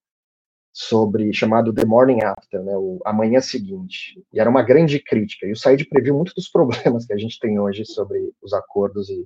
sobre 0.72 1.32
chamado 1.32 1.72
The 1.72 1.84
Morning 1.84 2.24
After, 2.24 2.60
né, 2.62 2.76
o 2.76 3.00
amanhã 3.04 3.40
seguinte. 3.40 4.20
E 4.32 4.40
era 4.40 4.50
uma 4.50 4.62
grande 4.62 4.98
crítica. 4.98 5.46
E 5.46 5.52
o 5.52 5.56
Said 5.56 5.84
previu 5.88 6.14
muitos 6.14 6.34
dos 6.34 6.48
problemas 6.50 7.06
que 7.06 7.12
a 7.12 7.16
gente 7.16 7.38
tem 7.38 7.58
hoje 7.60 7.84
sobre 7.84 8.32
os 8.42 8.52
acordos 8.52 9.08
e, 9.08 9.24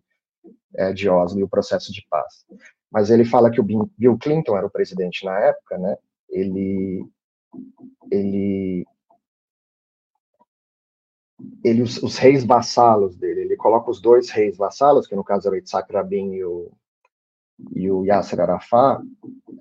é, 0.77 0.93
de 0.93 1.09
Oslo 1.09 1.41
e 1.41 1.43
o 1.43 1.49
processo 1.49 1.91
de 1.91 2.07
paz. 2.11 2.45
Mas 2.91 3.11
ele 3.11 3.25
fala 3.25 3.51
que 3.51 3.61
o 3.61 3.65
Bill 3.65 4.19
Clinton 4.19 4.57
era 4.57 4.67
o 4.67 4.71
presidente 4.71 5.25
na 5.25 5.39
época, 5.39 5.79
né? 5.79 5.97
Ele 6.29 7.07
ele 8.11 8.87
ele 11.65 11.83
os, 11.83 12.03
os 12.03 12.17
reis 12.19 12.45
vassalos 12.45 13.17
dele, 13.17 13.43
ele 13.43 13.57
coloca 13.57 13.91
os 13.91 14.01
dois 14.01 14.31
reis 14.31 14.57
vassalos, 14.57 15.07
que 15.07 15.17
no 15.17 15.25
caso 15.25 15.49
era 15.49 15.55
o 15.55 15.59
Yitzhak 15.59 15.93
Rabin 15.93 16.33
e 16.33 16.45
o 16.45 16.71
e 17.75 17.91
o 17.91 18.05
Yasser 18.05 18.41
Arafat, 18.41 19.03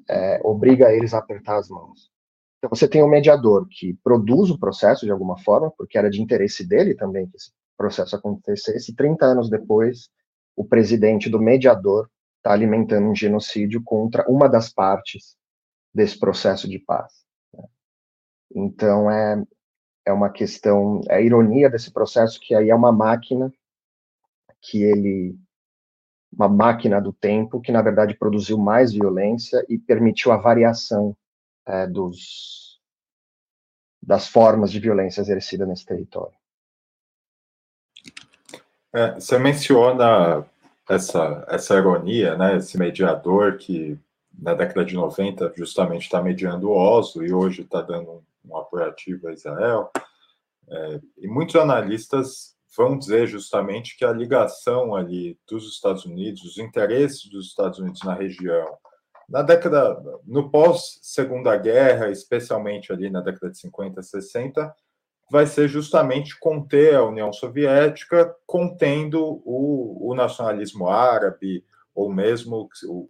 é, 0.07 0.39
obriga 0.43 0.93
eles 0.93 1.13
a 1.13 1.17
apertar 1.17 1.57
as 1.57 1.69
mãos. 1.69 2.11
Então 2.57 2.69
você 2.69 2.87
tem 2.87 3.03
um 3.03 3.09
mediador 3.09 3.67
que 3.69 3.93
produz 4.03 4.49
o 4.49 4.59
processo 4.59 5.05
de 5.05 5.11
alguma 5.11 5.37
forma, 5.39 5.71
porque 5.77 5.97
era 5.97 6.09
de 6.09 6.21
interesse 6.21 6.65
dele 6.65 6.95
também 6.95 7.27
que 7.27 7.37
esse 7.37 7.51
processo 7.77 8.15
acontecesse, 8.15 8.91
e 8.91 8.95
30 8.95 9.25
anos 9.25 9.49
depois, 9.49 10.09
o 10.55 10.65
presidente 10.65 11.29
do 11.29 11.39
mediador 11.39 12.09
está 12.37 12.51
alimentando 12.51 13.07
um 13.07 13.15
genocídio 13.15 13.81
contra 13.83 14.25
uma 14.29 14.47
das 14.47 14.71
partes 14.71 15.35
desse 15.93 16.19
processo 16.19 16.67
de 16.67 16.79
paz. 16.79 17.13
Né? 17.53 17.63
Então 18.55 19.11
é, 19.11 19.43
é 20.07 20.13
uma 20.13 20.29
questão, 20.29 21.01
é 21.09 21.15
a 21.17 21.21
ironia 21.21 21.69
desse 21.69 21.91
processo 21.91 22.39
que 22.39 22.55
aí 22.55 22.69
é 22.69 22.75
uma 22.75 22.93
máquina 22.93 23.53
que 24.61 24.81
ele 24.81 25.37
uma 26.31 26.47
máquina 26.47 27.01
do 27.01 27.11
tempo 27.11 27.59
que, 27.59 27.71
na 27.71 27.81
verdade, 27.81 28.13
produziu 28.13 28.57
mais 28.57 28.91
violência 28.93 29.65
e 29.67 29.77
permitiu 29.77 30.31
a 30.31 30.37
variação 30.37 31.15
é, 31.65 31.87
dos, 31.87 32.79
das 34.01 34.27
formas 34.27 34.71
de 34.71 34.79
violência 34.79 35.21
exercida 35.21 35.65
nesse 35.65 35.85
território. 35.85 36.35
É, 38.93 39.13
você 39.13 39.39
menciona 39.39 40.45
essa, 40.87 41.45
essa 41.49 41.75
ironia, 41.75 42.37
né, 42.37 42.57
esse 42.57 42.77
mediador 42.77 43.57
que 43.57 43.97
na 44.37 44.53
década 44.53 44.85
de 44.85 44.95
90 44.95 45.53
justamente 45.55 46.03
está 46.03 46.21
mediando 46.21 46.69
o 46.69 46.75
Oslo 46.75 47.25
e 47.25 47.33
hoje 47.33 47.61
está 47.61 47.81
dando 47.81 48.21
um, 48.49 48.57
apoio 48.57 48.85
ativo 48.85 49.27
a 49.27 49.33
Israel. 49.33 49.91
É, 50.69 51.01
e 51.17 51.27
muitos 51.27 51.55
analistas 51.55 52.55
vão 52.75 52.97
dizer 52.97 53.27
justamente 53.27 53.97
que 53.97 54.05
a 54.05 54.11
ligação 54.11 54.95
ali 54.95 55.39
dos 55.49 55.67
Estados 55.73 56.05
Unidos, 56.05 56.43
os 56.43 56.57
interesses 56.57 57.29
dos 57.29 57.47
Estados 57.47 57.79
Unidos 57.79 58.01
na 58.03 58.13
região, 58.13 58.77
na 59.27 59.41
década, 59.41 60.01
no 60.25 60.49
pós 60.49 60.99
Segunda 61.01 61.57
Guerra, 61.57 62.09
especialmente 62.09 62.93
ali 62.93 63.09
na 63.09 63.21
década 63.21 63.51
de 63.51 63.57
50, 63.59 64.01
60, 64.01 64.73
vai 65.29 65.45
ser 65.45 65.67
justamente 65.67 66.39
conter 66.39 66.95
a 66.95 67.03
União 67.03 67.33
Soviética, 67.33 68.33
contendo 68.45 69.41
o, 69.43 70.11
o 70.11 70.15
nacionalismo 70.15 70.87
árabe, 70.87 71.65
ou 71.93 72.13
mesmo 72.13 72.69
o, 72.85 73.09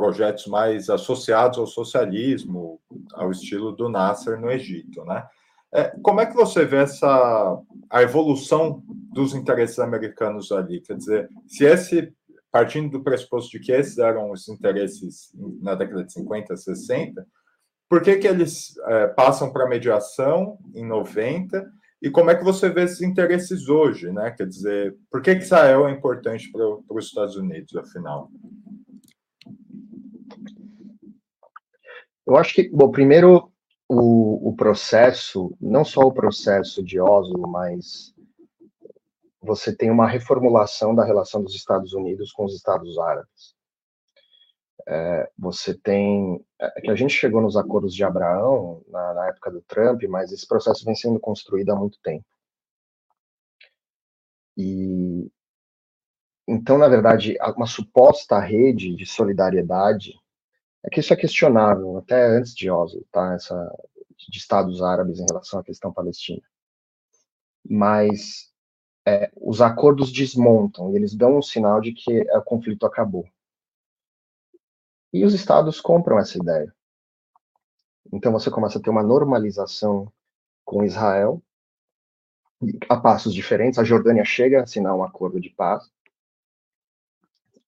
projetos 0.00 0.46
mais 0.46 0.88
associados 0.88 1.58
ao 1.58 1.66
socialismo, 1.66 2.80
ao 3.12 3.30
estilo 3.30 3.72
do 3.72 3.88
Nasser 3.88 4.40
no 4.40 4.50
Egito, 4.50 5.04
né? 5.04 5.26
É, 5.72 5.92
como 6.02 6.20
é 6.20 6.26
que 6.26 6.34
você 6.34 6.64
vê 6.64 6.78
essa 6.78 7.60
a 7.88 8.02
evolução 8.02 8.82
dos 9.12 9.34
interesses 9.34 9.78
americanos 9.78 10.50
ali? 10.50 10.80
Quer 10.80 10.96
dizer, 10.96 11.28
se 11.46 11.64
esse 11.64 12.12
partindo 12.50 12.90
do 12.90 13.04
pressuposto 13.04 13.50
de 13.50 13.60
que 13.60 13.70
esses 13.70 13.98
eram 13.98 14.30
os 14.32 14.48
interesses 14.48 15.30
na 15.60 15.74
década 15.74 16.02
de 16.02 16.12
50, 16.12 16.56
60, 16.56 17.24
por 17.88 18.02
que, 18.02 18.16
que 18.16 18.26
eles 18.26 18.74
é, 18.86 19.06
passam 19.08 19.52
para 19.52 19.68
mediação 19.68 20.58
em 20.74 20.84
90 20.84 21.70
e 22.02 22.10
como 22.10 22.30
é 22.30 22.34
que 22.34 22.42
você 22.42 22.70
vê 22.70 22.84
esses 22.84 23.02
interesses 23.02 23.68
hoje, 23.68 24.10
né? 24.10 24.30
Quer 24.30 24.46
dizer, 24.46 24.96
por 25.10 25.20
que, 25.20 25.36
que 25.36 25.42
Israel 25.42 25.86
é 25.86 25.92
importante 25.92 26.50
para 26.50 26.96
os 26.96 27.06
Estados 27.06 27.36
Unidos, 27.36 27.76
afinal? 27.76 28.30
Eu 32.30 32.36
acho 32.36 32.54
que, 32.54 32.68
bom, 32.68 32.88
primeiro 32.92 33.52
o, 33.88 34.50
o 34.50 34.54
processo, 34.54 35.52
não 35.60 35.84
só 35.84 36.02
o 36.02 36.12
processo 36.12 36.80
de 36.80 37.00
Oslo, 37.00 37.48
mas 37.48 38.14
você 39.42 39.74
tem 39.74 39.90
uma 39.90 40.06
reformulação 40.06 40.94
da 40.94 41.04
relação 41.04 41.42
dos 41.42 41.56
Estados 41.56 41.92
Unidos 41.92 42.30
com 42.30 42.44
os 42.44 42.54
Estados 42.54 42.96
Árabes. 42.98 43.56
É, 44.86 45.28
você 45.36 45.74
tem 45.74 46.40
é 46.60 46.80
que 46.80 46.90
a 46.92 46.94
gente 46.94 47.12
chegou 47.14 47.40
nos 47.40 47.56
acordos 47.56 47.96
de 47.96 48.04
Abraão 48.04 48.80
na, 48.86 49.12
na, 49.12 49.26
época 49.26 49.50
do 49.50 49.60
Trump, 49.62 50.00
mas 50.04 50.30
esse 50.30 50.46
processo 50.46 50.84
vem 50.84 50.94
sendo 50.94 51.18
construído 51.18 51.70
há 51.70 51.76
muito 51.76 51.98
tempo. 52.00 52.24
E 54.56 55.28
então, 56.46 56.78
na 56.78 56.86
verdade, 56.86 57.36
uma 57.56 57.66
suposta 57.66 58.38
rede 58.38 58.94
de 58.94 59.04
solidariedade 59.04 60.19
é 60.82 60.90
que 60.90 61.00
isso 61.00 61.12
é 61.12 61.16
questionável 61.16 61.98
até 61.98 62.26
antes 62.26 62.54
de 62.54 62.70
Oslo, 62.70 63.04
tá? 63.10 63.34
Essa 63.34 63.54
de 64.28 64.38
Estados 64.38 64.82
Árabes 64.82 65.18
em 65.18 65.26
relação 65.28 65.60
à 65.60 65.64
questão 65.64 65.92
palestina. 65.92 66.42
Mas 67.68 68.52
é, 69.06 69.30
os 69.36 69.60
acordos 69.60 70.12
desmontam 70.12 70.92
e 70.92 70.96
eles 70.96 71.14
dão 71.14 71.38
um 71.38 71.42
sinal 71.42 71.80
de 71.80 71.92
que 71.92 72.20
o 72.20 72.42
conflito 72.42 72.86
acabou. 72.86 73.26
E 75.12 75.24
os 75.24 75.34
estados 75.34 75.80
compram 75.80 76.18
essa 76.18 76.38
ideia. 76.38 76.72
Então 78.12 78.32
você 78.32 78.50
começa 78.50 78.78
a 78.78 78.82
ter 78.82 78.90
uma 78.90 79.02
normalização 79.02 80.12
com 80.64 80.84
Israel, 80.84 81.42
a 82.88 82.96
passos 82.96 83.34
diferentes. 83.34 83.78
A 83.78 83.84
Jordânia 83.84 84.24
chega 84.24 84.60
a 84.60 84.62
assinar 84.64 84.94
um 84.94 85.02
acordo 85.02 85.40
de 85.40 85.50
paz. 85.50 85.90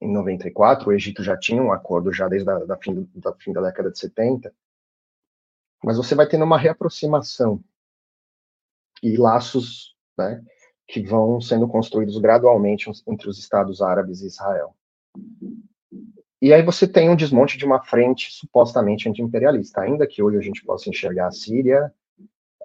Em 0.03 0.13
94, 0.13 0.89
o 0.89 0.93
Egito 0.93 1.23
já 1.23 1.37
tinha 1.37 1.63
um 1.63 1.71
acordo 1.71 2.13
já 2.13 2.27
desde 2.27 2.51
a 2.51 2.59
da 2.59 2.77
fim, 2.77 3.09
da 3.15 3.33
fim 3.35 3.53
da 3.53 3.61
década 3.61 3.89
de 3.89 4.01
70. 4.01 4.53
Mas 5.85 5.97
você 5.97 6.17
vai 6.17 6.27
tendo 6.27 6.45
uma 6.45 6.59
reaproximação 6.59 7.63
e 9.01 9.17
laços 9.17 9.95
né, 10.19 10.43
que 10.89 11.01
vão 11.03 11.41
sendo 11.41 11.69
construídos 11.69 12.19
gradualmente 12.19 12.91
entre 13.07 13.29
os 13.29 13.39
Estados 13.39 13.81
Árabes 13.81 14.23
e 14.23 14.27
Israel. 14.27 14.75
E 16.41 16.53
aí 16.53 16.65
você 16.65 16.89
tem 16.89 17.09
um 17.09 17.15
desmonte 17.15 17.57
de 17.57 17.65
uma 17.65 17.81
frente 17.81 18.33
supostamente 18.33 19.09
anti-imperialista, 19.09 19.83
ainda 19.83 20.05
que 20.05 20.21
hoje 20.21 20.37
a 20.37 20.41
gente 20.41 20.65
possa 20.65 20.91
enxergar 20.91 21.29
a 21.29 21.33
Síria, 21.33 21.95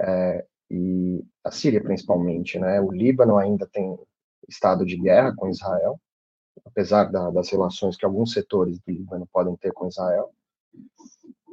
é, 0.01 0.43
e 0.71 1.23
a 1.43 1.51
Síria 1.51 1.83
principalmente, 1.83 2.57
né? 2.57 2.81
O 2.81 2.91
Líbano 2.91 3.37
ainda 3.37 3.67
tem 3.67 3.95
estado 4.49 4.83
de 4.83 4.97
guerra 4.97 5.35
com 5.35 5.47
Israel, 5.47 6.01
apesar 6.65 7.05
da, 7.05 7.29
das 7.29 7.49
relações 7.49 7.95
que 7.95 8.05
alguns 8.05 8.33
setores 8.33 8.79
do 8.79 8.91
Líbano 8.91 9.27
podem 9.31 9.55
ter 9.55 9.71
com 9.71 9.87
Israel. 9.87 10.31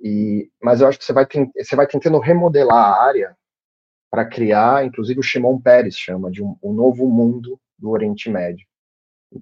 E, 0.03 0.51
mas 0.63 0.81
eu 0.81 0.89
acho 0.89 0.99
que 0.99 1.05
você 1.05 1.13
vai, 1.13 1.27
tem, 1.27 1.51
você 1.57 1.77
vai 1.77 1.87
tentando 1.87 2.19
remodelar 2.19 2.77
a 2.77 3.03
área 3.03 3.37
para 4.11 4.25
criar, 4.25 4.85
inclusive 4.85 5.19
o 5.19 5.23
Shimon 5.23 5.61
Peres 5.61 5.97
chama 5.97 6.31
de 6.31 6.43
um, 6.43 6.57
um 6.63 6.73
novo 6.73 7.09
mundo 7.09 7.59
do 7.79 7.91
Oriente 7.91 8.31
Médio 8.31 8.67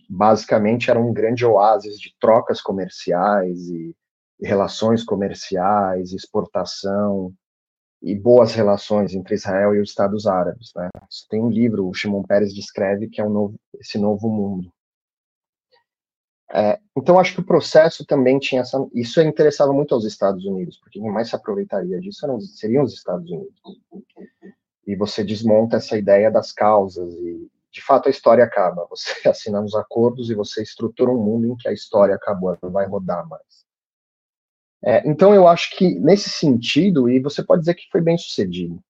basicamente 0.08 0.90
era 0.90 1.00
um 1.00 1.12
grande 1.12 1.44
oásis 1.44 1.98
de 1.98 2.14
trocas 2.18 2.60
comerciais 2.60 3.68
e, 3.68 3.94
e 4.40 4.46
relações 4.46 5.04
comerciais, 5.04 6.12
exportação 6.12 7.32
e 8.00 8.14
boas 8.14 8.54
relações 8.54 9.14
entre 9.14 9.34
Israel 9.34 9.74
e 9.74 9.80
os 9.80 9.90
Estados 9.90 10.26
Árabes. 10.26 10.72
Né? 10.74 10.88
Tem 11.28 11.40
um 11.40 11.50
livro, 11.50 11.88
o 11.88 11.94
Shimon 11.94 12.22
Peres 12.22 12.54
descreve 12.54 13.08
que 13.08 13.20
é 13.20 13.24
um 13.24 13.30
novo, 13.30 13.54
esse 13.78 13.98
novo 13.98 14.28
mundo. 14.28 14.72
É, 16.54 16.78
então, 16.96 17.18
acho 17.18 17.34
que 17.34 17.40
o 17.40 17.46
processo 17.46 18.04
também 18.04 18.38
tinha 18.38 18.60
essa. 18.60 18.78
Isso 18.92 19.20
interessava 19.22 19.72
muito 19.72 19.94
aos 19.94 20.04
Estados 20.04 20.44
Unidos, 20.44 20.78
porque 20.78 21.00
quem 21.00 21.10
mais 21.10 21.30
se 21.30 21.36
aproveitaria 21.36 21.98
disso 21.98 22.26
eram, 22.26 22.38
seriam 22.40 22.84
os 22.84 22.92
Estados 22.92 23.30
Unidos. 23.30 23.54
E 24.86 24.94
você 24.94 25.24
desmonta 25.24 25.76
essa 25.76 25.96
ideia 25.96 26.30
das 26.30 26.52
causas 26.52 27.14
e, 27.14 27.50
de 27.70 27.82
fato 27.82 28.08
a 28.08 28.10
história 28.10 28.44
acaba. 28.44 28.86
Você 28.90 29.10
assina 29.26 29.62
os 29.62 29.74
acordos 29.74 30.30
e 30.30 30.34
você 30.34 30.62
estrutura 30.62 31.10
um 31.10 31.24
mundo 31.24 31.46
em 31.46 31.56
que 31.56 31.68
a 31.68 31.72
história 31.72 32.14
acabou, 32.14 32.56
não 32.62 32.70
vai 32.70 32.86
rodar 32.86 33.26
mais. 33.26 33.62
É, 34.84 35.08
então 35.08 35.32
eu 35.32 35.46
acho 35.48 35.74
que 35.76 35.94
nesse 36.00 36.28
sentido, 36.28 37.08
e 37.08 37.20
você 37.20 37.42
pode 37.42 37.60
dizer 37.60 37.74
que 37.74 37.88
foi 37.90 38.00
bem 38.00 38.18
sucedido, 38.18 38.82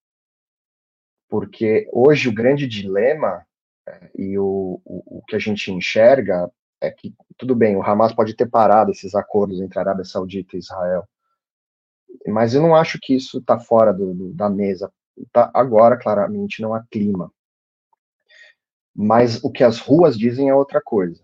porque 1.29 1.89
hoje 1.93 2.29
o 2.29 2.35
grande 2.35 2.67
dilema 2.67 3.47
é, 3.87 4.11
e 4.17 4.39
o, 4.39 4.81
o, 4.85 5.19
o, 5.19 5.23
que 5.27 5.37
a 5.37 5.39
gente 5.39 5.71
enxerga 5.71 6.51
é 6.83 6.91
que, 6.91 7.15
tudo 7.39 7.55
bem, 7.55 7.77
o 7.77 7.83
Hamas 7.83 8.13
pode 8.13 8.35
ter 8.35 8.49
parado 8.49 8.91
esses 8.91 9.15
acordos 9.15 9.61
entre 9.61 9.79
a 9.79 9.83
Arábia 9.83 10.05
Saudita 10.05 10.57
e 10.57 10.59
Israel, 10.59 11.09
mas 12.27 12.55
eu 12.55 12.63
não 12.63 12.75
acho 12.75 12.99
que 13.01 13.15
isso 13.15 13.39
está 13.39 13.59
fora 13.59 13.93
do, 13.93 14.15
do, 14.15 14.35
da 14.35 14.51
mesa. 14.51 14.93
Tá, 15.33 15.51
agora, 15.55 15.97
claramente, 15.97 16.61
não 16.61 16.75
há 16.75 16.85
clima 16.91 17.33
mas 18.95 19.43
o 19.43 19.51
que 19.51 19.65
as 19.65 19.79
ruas 19.79 20.19
dizem 20.19 20.49
é 20.49 20.55
outra 20.55 20.81
coisa. 20.81 21.23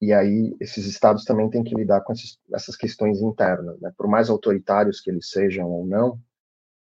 E 0.00 0.12
aí 0.12 0.56
esses 0.60 0.86
estados 0.86 1.24
também 1.24 1.48
têm 1.48 1.62
que 1.62 1.74
lidar 1.74 2.00
com 2.02 2.12
esses, 2.12 2.38
essas 2.52 2.76
questões 2.76 3.20
internas, 3.20 3.80
né? 3.80 3.92
Por 3.96 4.08
mais 4.08 4.28
autoritários 4.30 5.00
que 5.00 5.10
eles 5.10 5.30
sejam 5.30 5.70
ou 5.70 5.86
não, 5.86 6.20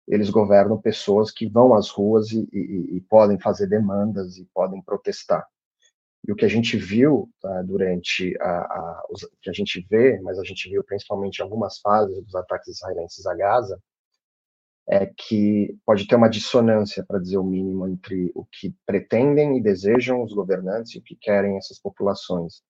eles 0.08 0.30
governam 0.30 0.80
pessoas 0.80 1.32
que 1.32 1.48
vão 1.48 1.74
às 1.74 1.90
ruas 1.90 2.32
e, 2.32 2.48
e, 2.52 2.98
e 2.98 3.02
podem 3.02 3.40
fazer 3.40 3.68
demandas 3.68 4.38
e 4.38 4.46
podem 4.54 4.82
protestar. 4.82 5.46
E 6.26 6.32
o 6.32 6.36
que 6.36 6.46
a 6.46 6.50
gente 6.50 6.78
viu 6.78 7.30
tá, 7.42 7.62
durante 7.64 8.36
a, 8.40 8.50
a 8.50 9.04
os, 9.10 9.28
que 9.42 9.50
a 9.50 9.54
gente 9.54 9.86
vê, 9.90 10.20
mas 10.22 10.40
a 10.40 10.44
gente 10.44 10.70
viu 10.70 10.84
principalmente 10.84 11.42
algumas 11.42 11.80
fases 11.80 12.24
dos 12.24 12.36
ataques 12.36 12.70
israelenses 12.70 13.26
a 13.26 13.36
Gaza, 13.36 13.82
é 14.88 15.06
que 15.06 15.78
pode 15.86 16.08
ter 16.08 16.16
uma 16.16 16.30
dissonância, 16.30 17.06
para 17.06 17.20
dizer 17.20 17.38
o 17.38 17.44
mínimo, 17.44 17.88
entre 17.88 18.32
o 18.36 18.46
que 18.46 18.76
pretendem 18.86 19.58
e 19.58 19.62
desejam 19.62 20.24
os 20.24 20.34
governantes 20.34 20.96
e 20.96 21.00
o 21.00 21.02
que 21.02 21.16
querem 21.16 21.58
essas 21.58 21.80
populações, 21.80 22.62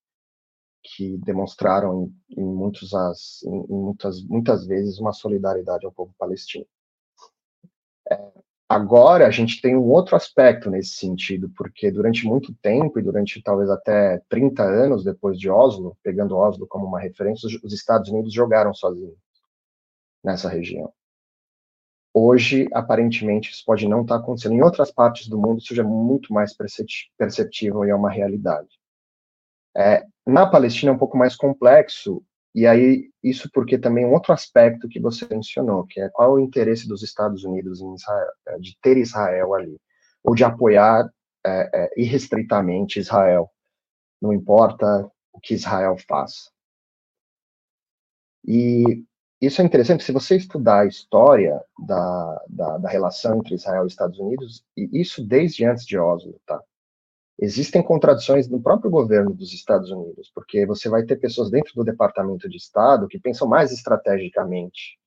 que 0.84 1.18
demonstraram 1.20 2.12
em, 2.30 2.42
em 2.42 2.46
muitos 2.46 2.94
as, 2.94 3.42
em, 3.44 3.66
em 3.70 3.82
muitas, 3.82 4.24
muitas 4.26 4.68
vezes 4.68 5.00
uma 5.00 5.14
solidariedade 5.14 5.86
ao 5.86 5.92
povo 5.92 6.14
palestino. 6.18 6.66
É, 8.12 8.43
agora 8.76 9.28
a 9.28 9.32
gente 9.32 9.62
tem 9.62 9.76
um 9.76 9.90
outro 9.90 10.16
aspecto 10.16 10.70
nesse 10.70 10.96
sentido, 10.96 11.50
porque 11.56 11.92
durante 11.92 12.26
muito 12.26 12.54
tempo, 12.62 13.00
e 13.00 13.04
durante 13.04 13.42
talvez 13.42 13.70
até 13.70 14.22
30 14.30 14.64
anos 14.64 15.04
depois 15.04 15.40
de 15.40 15.50
Oslo, 15.50 15.98
pegando 16.04 16.36
Oslo 16.36 16.68
como 16.68 16.86
uma 16.86 17.00
referência, 17.00 17.48
os 17.64 17.74
Estados 17.74 18.10
Unidos 18.10 18.34
jogaram 18.34 18.74
sozinhos 18.74 19.18
nessa 20.24 20.50
região 20.50 20.94
Hoje, 22.16 22.70
aparentemente, 22.72 23.50
isso 23.50 23.64
pode 23.66 23.88
não 23.88 24.04
estar 24.04 24.18
tá 24.18 24.22
acontecendo. 24.22 24.54
Em 24.54 24.62
outras 24.62 24.92
partes 24.92 25.28
do 25.28 25.38
mundo, 25.40 25.58
isso 25.58 25.74
já 25.74 25.82
é 25.82 25.86
muito 25.86 26.32
mais 26.32 26.56
perceptível 27.18 27.84
e 27.84 27.90
é 27.90 27.96
uma 27.96 28.12
realidade. 28.12 28.70
É, 29.76 30.06
na 30.26 30.46
Palestina 30.46 30.92
é 30.92 30.96
um 30.96 30.98
pouco 30.98 31.18
mais 31.18 31.36
complexo, 31.36 32.24
e 32.54 32.68
aí 32.68 33.10
isso 33.24 33.50
porque 33.52 33.78
também 33.78 34.06
um 34.06 34.14
outro 34.14 34.34
aspecto 34.34 34.88
que 34.88 35.00
você 35.00 35.28
mencionou, 35.30 35.86
que 35.86 36.00
é 36.00 36.10
qual 36.10 36.38
é 36.38 36.42
o 36.42 36.44
interesse 36.44 36.88
dos 36.88 37.02
Estados 37.02 37.44
Unidos 37.44 37.82
em 37.82 37.94
Israel, 37.96 38.32
é, 38.48 38.60
de 38.60 38.78
ter 38.82 38.98
Israel 38.98 39.54
ali, 39.54 39.80
ou 40.24 40.36
de 40.36 40.44
apoiar 40.44 41.10
é, 41.46 41.70
é, 41.74 42.02
irrestritamente 42.02 43.00
Israel, 43.00 43.50
não 44.22 44.32
importa 44.32 45.10
o 45.32 45.40
que 45.40 45.54
Israel 45.54 45.98
faça. 46.08 46.52
E 48.46 49.04
isso 49.42 49.62
é 49.62 49.66
interessante, 49.66 50.04
se 50.04 50.12
você 50.12 50.38
estudar 50.38 50.82
a 50.82 50.86
história 50.86 51.62
da, 51.80 52.46
da, 52.48 52.78
da, 52.78 52.90
relação 52.90 53.40
entre 53.40 53.56
Israel 53.56 53.84
e 53.84 53.88
Estados 53.88 54.20
Unidos, 54.20 54.64
e 54.78 55.02
isso 55.02 55.26
desde 55.26 55.66
antes 55.66 55.86
de 55.86 55.98
Oslo, 55.98 56.40
tá? 56.46 56.62
Existem 57.40 57.82
contradições 57.82 58.48
no 58.48 58.62
próprio 58.62 58.92
governo 58.92 59.34
dos 59.34 59.54
Estados 59.54 59.90
Unidos, 59.90 60.32
porque 60.34 60.66
você 60.66 60.88
vai 60.88 61.04
ter 61.04 61.18
pessoas 61.18 61.50
dentro 61.50 61.74
do 61.76 61.84
Departamento 61.84 62.48
de 62.48 62.58
Estado 62.58 63.08
que 63.08 63.20
pensam 63.20 63.48
mais 63.48 63.72
estrategicamente 63.72 65.00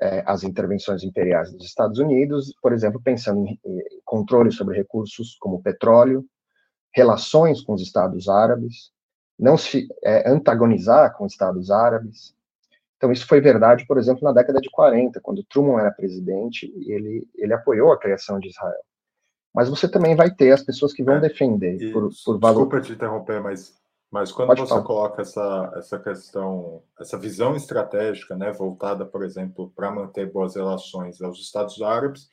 é, 0.00 0.22
as 0.26 0.44
intervenções 0.44 1.02
imperiais 1.02 1.52
dos 1.52 1.64
Estados 1.64 1.98
Unidos, 1.98 2.54
por 2.62 2.72
exemplo, 2.72 3.00
pensando 3.02 3.46
em, 3.46 3.58
em 3.64 4.00
controle 4.04 4.52
sobre 4.52 4.76
recursos 4.76 5.36
como 5.40 5.62
petróleo, 5.62 6.24
relações 6.94 7.60
com 7.62 7.72
os 7.74 7.82
Estados 7.82 8.28
Árabes, 8.28 8.92
não 9.38 9.56
se 9.56 9.88
é, 10.04 10.30
antagonizar 10.30 11.16
com 11.16 11.24
os 11.24 11.32
Estados 11.32 11.70
Árabes, 11.70 12.36
então, 12.98 13.12
isso 13.12 13.26
foi 13.28 13.40
verdade, 13.40 13.86
por 13.86 13.96
exemplo, 13.96 14.24
na 14.24 14.32
década 14.32 14.60
de 14.60 14.68
40, 14.68 15.20
quando 15.20 15.44
Truman 15.44 15.80
era 15.80 15.92
presidente, 15.92 16.66
ele, 16.84 17.26
ele 17.36 17.54
apoiou 17.54 17.92
a 17.92 17.98
criação 17.98 18.40
de 18.40 18.48
Israel. 18.48 18.82
Mas 19.54 19.68
você 19.68 19.88
também 19.88 20.14
vai 20.14 20.30
ter 20.30 20.52
as 20.52 20.62
pessoas 20.62 20.92
que 20.92 21.02
vão 21.02 21.16
é, 21.16 21.20
defender 21.20 21.92
por, 21.92 22.08
por 22.24 22.38
valor. 22.38 22.64
Desculpa 22.64 22.80
te 22.80 22.92
interromper, 22.92 23.40
mas 23.40 23.78
Mas 24.10 24.32
quando 24.32 24.48
Pode 24.48 24.60
você 24.62 24.68
falar. 24.68 24.84
coloca 24.84 25.22
essa, 25.22 25.72
essa 25.76 25.98
questão, 25.98 26.82
essa 26.98 27.18
visão 27.18 27.54
estratégica, 27.54 28.34
né, 28.36 28.52
voltada, 28.52 29.04
por 29.04 29.22
exemplo, 29.22 29.70
para 29.76 29.90
manter 29.90 30.30
boas 30.30 30.54
relações 30.54 31.20
aos 31.20 31.38
Estados 31.40 31.80
Árabes, 31.82 32.30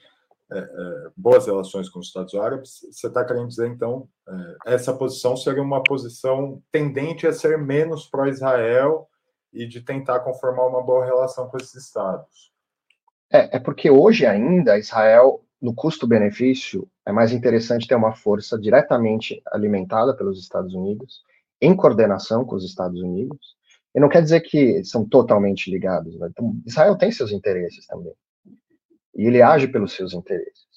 é, 0.51 0.59
é, 0.59 1.09
boas 1.17 1.47
relações 1.47 1.89
com 1.89 1.99
os 1.99 2.07
Estados 2.07 2.35
Árabes, 2.35 2.81
você 2.91 3.07
está 3.07 3.25
querendo 3.25 3.47
dizer, 3.47 3.67
então, 3.67 4.07
é, 4.65 4.73
essa 4.73 4.93
posição 4.93 5.35
seria 5.35 5.63
uma 5.63 5.81
posição 5.83 6.61
tendente 6.71 7.25
a 7.27 7.33
ser 7.33 7.57
menos 7.57 8.05
pró-Israel 8.05 9.09
e 9.51 9.67
de 9.67 9.81
tentar 9.81 10.19
conformar 10.19 10.67
uma 10.67 10.83
boa 10.83 11.03
relação 11.03 11.49
com 11.49 11.57
esses 11.57 11.75
Estados. 11.75 12.53
É, 13.31 13.57
é 13.57 13.59
porque 13.59 13.89
hoje 13.89 14.25
ainda 14.25 14.77
Israel, 14.77 15.43
no 15.65 15.73
custo-benefício, 15.73 16.87
é 17.03 17.11
mais 17.11 17.31
interessante 17.31 17.87
ter 17.87 17.95
uma 17.95 18.13
força 18.13 18.55
diretamente 18.55 19.41
alimentada 19.51 20.15
pelos 20.15 20.39
Estados 20.39 20.75
Unidos 20.75 21.23
em 21.59 21.75
coordenação 21.75 22.45
com 22.45 22.55
os 22.55 22.63
Estados 22.63 23.01
Unidos. 23.01 23.55
E 23.93 23.99
não 23.99 24.07
quer 24.07 24.21
dizer 24.21 24.41
que 24.41 24.83
são 24.83 25.03
totalmente 25.03 25.71
ligados. 25.71 26.19
Né? 26.19 26.27
Então, 26.29 26.55
Israel 26.67 26.95
tem 26.95 27.11
seus 27.11 27.31
interesses 27.31 27.87
também. 27.87 28.13
E 29.15 29.25
ele 29.25 29.41
age 29.41 29.67
pelos 29.67 29.93
seus 29.93 30.13
interesses. 30.13 30.67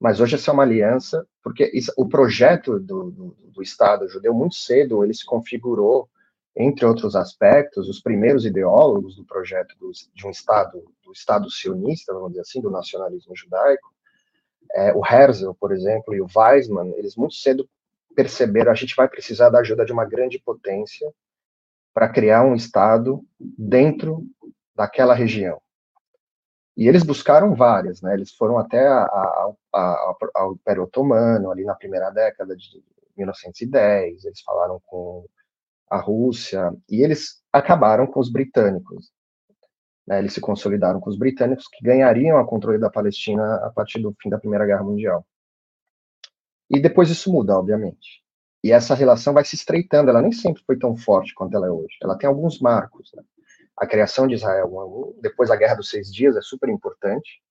Mas 0.00 0.20
hoje 0.20 0.36
essa 0.36 0.50
é 0.50 0.54
uma 0.54 0.62
aliança, 0.62 1.26
porque 1.42 1.70
isso, 1.74 1.92
o 1.94 2.08
projeto 2.08 2.80
do, 2.80 3.10
do, 3.10 3.36
do, 3.52 3.62
Estado 3.62 4.08
judeu, 4.08 4.32
muito 4.32 4.54
cedo, 4.54 5.04
ele 5.04 5.12
se 5.12 5.26
configurou, 5.26 6.08
entre 6.56 6.86
outros 6.86 7.14
aspectos, 7.14 7.88
os 7.90 8.00
primeiros 8.00 8.46
ideólogos 8.46 9.16
do 9.16 9.24
projeto 9.24 9.76
do, 9.78 9.90
de 10.14 10.26
um 10.26 10.30
Estado, 10.30 10.82
do 11.04 11.12
Estado 11.12 11.50
sionista, 11.50 12.14
vamos 12.14 12.30
dizer 12.30 12.42
assim, 12.42 12.60
do 12.62 12.70
nacionalismo 12.70 13.36
judaico, 13.36 13.93
é, 14.72 14.92
o 14.92 15.02
Herzl, 15.04 15.52
por 15.54 15.72
exemplo, 15.72 16.14
e 16.14 16.20
o 16.20 16.26
Weizmann, 16.34 16.92
eles 16.96 17.16
muito 17.16 17.34
cedo 17.34 17.68
perceberam 18.14 18.70
a 18.70 18.74
gente 18.74 18.94
vai 18.94 19.08
precisar 19.08 19.50
da 19.50 19.58
ajuda 19.58 19.84
de 19.84 19.92
uma 19.92 20.04
grande 20.04 20.38
potência 20.38 21.12
para 21.92 22.08
criar 22.08 22.44
um 22.44 22.54
Estado 22.54 23.24
dentro 23.38 24.24
daquela 24.74 25.14
região. 25.14 25.60
E 26.76 26.88
eles 26.88 27.04
buscaram 27.04 27.54
várias, 27.54 28.02
né? 28.02 28.14
Eles 28.14 28.32
foram 28.32 28.58
até 28.58 28.86
a, 28.86 29.02
a, 29.02 29.52
a, 29.72 30.16
ao 30.34 30.52
Império 30.54 30.82
Otomano, 30.82 31.50
ali 31.50 31.64
na 31.64 31.74
primeira 31.74 32.10
década 32.10 32.56
de 32.56 32.82
1910, 33.16 34.24
eles 34.24 34.40
falaram 34.40 34.80
com 34.86 35.24
a 35.88 35.98
Rússia, 35.98 36.72
e 36.90 37.02
eles 37.02 37.40
acabaram 37.52 38.06
com 38.06 38.18
os 38.18 38.30
britânicos. 38.30 39.12
Né? 40.06 40.18
Eles 40.18 40.32
se 40.32 40.40
consolidaram 40.40 41.00
com 41.00 41.10
os 41.10 41.18
britânicos, 41.18 41.68
que 41.68 41.84
ganhariam 41.84 42.38
a 42.38 42.46
controle 42.46 42.78
da 42.78 42.90
Palestina 42.90 43.56
a 43.56 43.70
partir 43.70 44.00
do 44.00 44.14
fim 44.20 44.28
da 44.28 44.38
Primeira 44.38 44.66
Guerra 44.66 44.82
Mundial. 44.82 45.26
E 46.70 46.80
depois 46.80 47.10
isso 47.10 47.32
muda, 47.32 47.56
obviamente. 47.56 48.22
E 48.62 48.72
essa 48.72 48.94
relação 48.94 49.34
vai 49.34 49.44
se 49.44 49.54
estreitando, 49.54 50.08
ela 50.10 50.22
nem 50.22 50.32
sempre 50.32 50.62
foi 50.66 50.78
tão 50.78 50.96
forte 50.96 51.34
quanto 51.34 51.54
ela 51.56 51.66
é 51.66 51.70
hoje. 51.70 51.96
Ela 52.02 52.16
tem 52.16 52.26
alguns 52.26 52.58
marcos. 52.60 53.12
Né? 53.14 53.22
A 53.76 53.86
criação 53.86 54.26
de 54.26 54.34
Israel, 54.34 55.14
depois 55.20 55.50
da 55.50 55.56
Guerra 55.56 55.74
dos 55.74 55.90
Seis 55.90 56.12
Dias, 56.12 56.36
é 56.36 56.40
super 56.40 56.68
importante, 56.68 57.42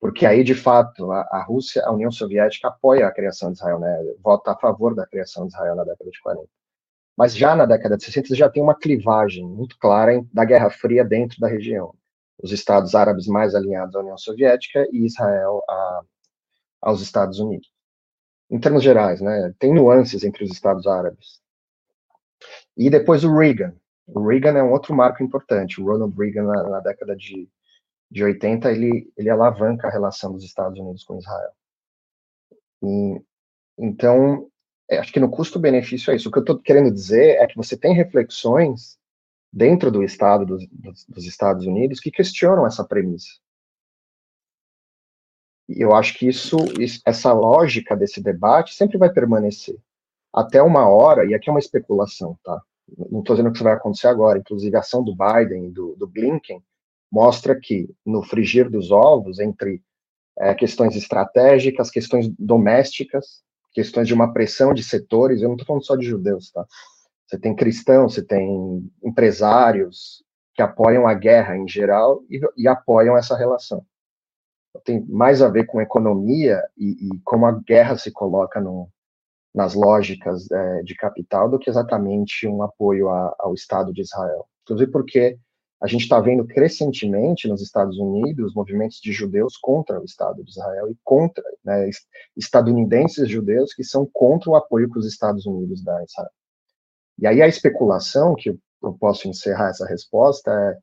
porque 0.00 0.24
aí, 0.24 0.42
de 0.42 0.54
fato, 0.54 1.12
a, 1.12 1.20
a 1.30 1.42
Rússia, 1.42 1.82
a 1.84 1.92
União 1.92 2.10
Soviética 2.10 2.68
apoia 2.68 3.06
a 3.06 3.12
criação 3.12 3.52
de 3.52 3.58
Israel, 3.58 3.78
né? 3.78 4.14
vota 4.22 4.52
a 4.52 4.56
favor 4.56 4.94
da 4.94 5.06
criação 5.06 5.46
de 5.46 5.52
Israel 5.52 5.76
na 5.76 5.84
década 5.84 6.10
de 6.10 6.20
40. 6.20 6.48
Mas 7.20 7.36
já 7.36 7.54
na 7.54 7.66
década 7.66 7.98
de 7.98 8.04
60 8.04 8.34
já 8.34 8.48
tem 8.48 8.62
uma 8.62 8.74
clivagem 8.74 9.46
muito 9.46 9.76
clara 9.78 10.24
da 10.32 10.42
Guerra 10.42 10.70
Fria 10.70 11.04
dentro 11.04 11.38
da 11.38 11.48
região. 11.48 11.94
Os 12.42 12.50
Estados 12.50 12.94
Árabes 12.94 13.26
mais 13.26 13.54
alinhados 13.54 13.94
à 13.94 14.00
União 14.00 14.16
Soviética 14.16 14.88
e 14.90 15.04
Israel 15.04 15.62
a, 15.68 16.00
aos 16.80 17.02
Estados 17.02 17.38
Unidos 17.38 17.70
em 18.50 18.58
termos 18.58 18.82
gerais, 18.82 19.20
né? 19.20 19.54
Tem 19.58 19.74
nuances 19.74 20.24
entre 20.24 20.44
os 20.44 20.50
Estados 20.50 20.86
Árabes. 20.86 21.42
E 22.74 22.88
depois 22.88 23.22
o 23.22 23.36
Reagan. 23.36 23.74
O 24.06 24.26
Reagan 24.26 24.56
é 24.56 24.62
um 24.62 24.72
outro 24.72 24.94
marco 24.94 25.22
importante. 25.22 25.78
O 25.78 25.84
Ronald 25.84 26.16
Reagan, 26.16 26.44
na, 26.44 26.70
na 26.70 26.80
década 26.80 27.14
de, 27.14 27.46
de 28.10 28.24
80, 28.24 28.72
ele, 28.72 29.12
ele 29.14 29.28
alavanca 29.28 29.88
a 29.88 29.90
relação 29.90 30.32
dos 30.32 30.42
Estados 30.42 30.78
Unidos 30.78 31.04
com 31.04 31.18
Israel. 31.18 31.52
E, 32.82 33.22
então, 33.78 34.49
é, 34.90 34.98
acho 34.98 35.12
que 35.12 35.20
no 35.20 35.30
custo-benefício 35.30 36.10
é 36.10 36.16
isso. 36.16 36.28
O 36.28 36.32
que 36.32 36.38
eu 36.38 36.42
estou 36.42 36.58
querendo 36.58 36.90
dizer 36.90 37.36
é 37.36 37.46
que 37.46 37.56
você 37.56 37.76
tem 37.76 37.94
reflexões 37.94 38.98
dentro 39.52 39.90
do 39.90 40.02
Estado 40.02 40.44
dos, 40.44 40.66
dos, 40.66 41.06
dos 41.06 41.24
Estados 41.24 41.64
Unidos 41.64 42.00
que 42.00 42.10
questionam 42.10 42.66
essa 42.66 42.84
premissa. 42.84 43.38
E 45.68 45.80
eu 45.80 45.94
acho 45.94 46.18
que 46.18 46.28
isso, 46.28 46.56
essa 47.06 47.32
lógica 47.32 47.96
desse 47.96 48.20
debate 48.20 48.74
sempre 48.74 48.98
vai 48.98 49.12
permanecer. 49.12 49.78
Até 50.32 50.60
uma 50.60 50.88
hora, 50.88 51.24
e 51.24 51.34
aqui 51.34 51.48
é 51.48 51.52
uma 51.52 51.60
especulação, 51.60 52.36
tá? 52.42 52.60
Não 53.10 53.20
estou 53.20 53.36
dizendo 53.36 53.52
que 53.52 53.56
isso 53.56 53.64
vai 53.64 53.74
acontecer 53.74 54.08
agora, 54.08 54.38
inclusive 54.38 54.76
a 54.76 54.80
ação 54.80 55.04
do 55.04 55.14
Biden 55.14 55.68
e 55.68 55.70
do, 55.70 55.94
do 55.94 56.08
Blinken 56.08 56.60
mostra 57.10 57.58
que 57.58 57.88
no 58.04 58.22
frigir 58.22 58.68
dos 58.68 58.90
ovos, 58.90 59.38
entre 59.38 59.82
é, 60.38 60.54
questões 60.54 60.96
estratégicas, 60.96 61.90
questões 61.90 62.28
domésticas, 62.36 63.42
questões 63.72 64.06
de 64.08 64.14
uma 64.14 64.32
pressão 64.32 64.74
de 64.74 64.82
setores, 64.82 65.42
eu 65.42 65.48
não 65.48 65.54
estou 65.54 65.66
falando 65.66 65.84
só 65.84 65.96
de 65.96 66.06
judeus, 66.06 66.50
tá? 66.50 66.64
Você 67.26 67.38
tem 67.38 67.54
cristãos, 67.54 68.14
você 68.14 68.22
tem 68.22 68.90
empresários 69.04 70.24
que 70.54 70.62
apoiam 70.62 71.06
a 71.06 71.14
guerra 71.14 71.56
em 71.56 71.68
geral 71.68 72.22
e, 72.28 72.40
e 72.56 72.66
apoiam 72.66 73.16
essa 73.16 73.36
relação 73.36 73.84
tem 74.84 75.04
mais 75.06 75.42
a 75.42 75.48
ver 75.48 75.66
com 75.66 75.80
economia 75.80 76.62
e, 76.76 77.08
e 77.08 77.20
como 77.24 77.46
a 77.46 77.52
guerra 77.52 77.96
se 77.98 78.10
coloca 78.10 78.60
no, 78.60 78.88
nas 79.54 79.74
lógicas 79.74 80.50
é, 80.50 80.82
de 80.82 80.94
capital 80.94 81.48
do 81.48 81.58
que 81.58 81.68
exatamente 81.68 82.46
um 82.46 82.62
apoio 82.62 83.08
a, 83.08 83.34
ao 83.38 83.54
Estado 83.54 83.92
de 83.92 84.02
Israel. 84.02 84.46
Inclusive 84.62 84.90
porque 84.90 85.38
a 85.80 85.86
gente 85.86 86.02
está 86.02 86.20
vendo 86.20 86.46
crescentemente 86.46 87.48
nos 87.48 87.62
Estados 87.62 87.98
Unidos 87.98 88.54
movimentos 88.54 89.00
de 89.00 89.12
judeus 89.12 89.56
contra 89.56 90.00
o 90.00 90.04
Estado 90.04 90.44
de 90.44 90.50
Israel 90.50 90.90
e 90.90 90.96
contra 91.02 91.42
né, 91.64 91.88
estadunidenses 92.36 93.28
judeus 93.28 93.72
que 93.72 93.82
são 93.82 94.06
contra 94.12 94.50
o 94.50 94.56
apoio 94.56 94.90
que 94.90 94.98
os 94.98 95.06
Estados 95.06 95.46
Unidos 95.46 95.82
dão 95.82 95.96
a 95.96 96.04
Israel. 96.04 96.30
E 97.18 97.26
aí 97.26 97.42
a 97.42 97.48
especulação 97.48 98.34
que 98.34 98.50
eu 98.82 98.92
posso 98.94 99.26
encerrar 99.26 99.70
essa 99.70 99.86
resposta 99.86 100.50
é 100.50 100.78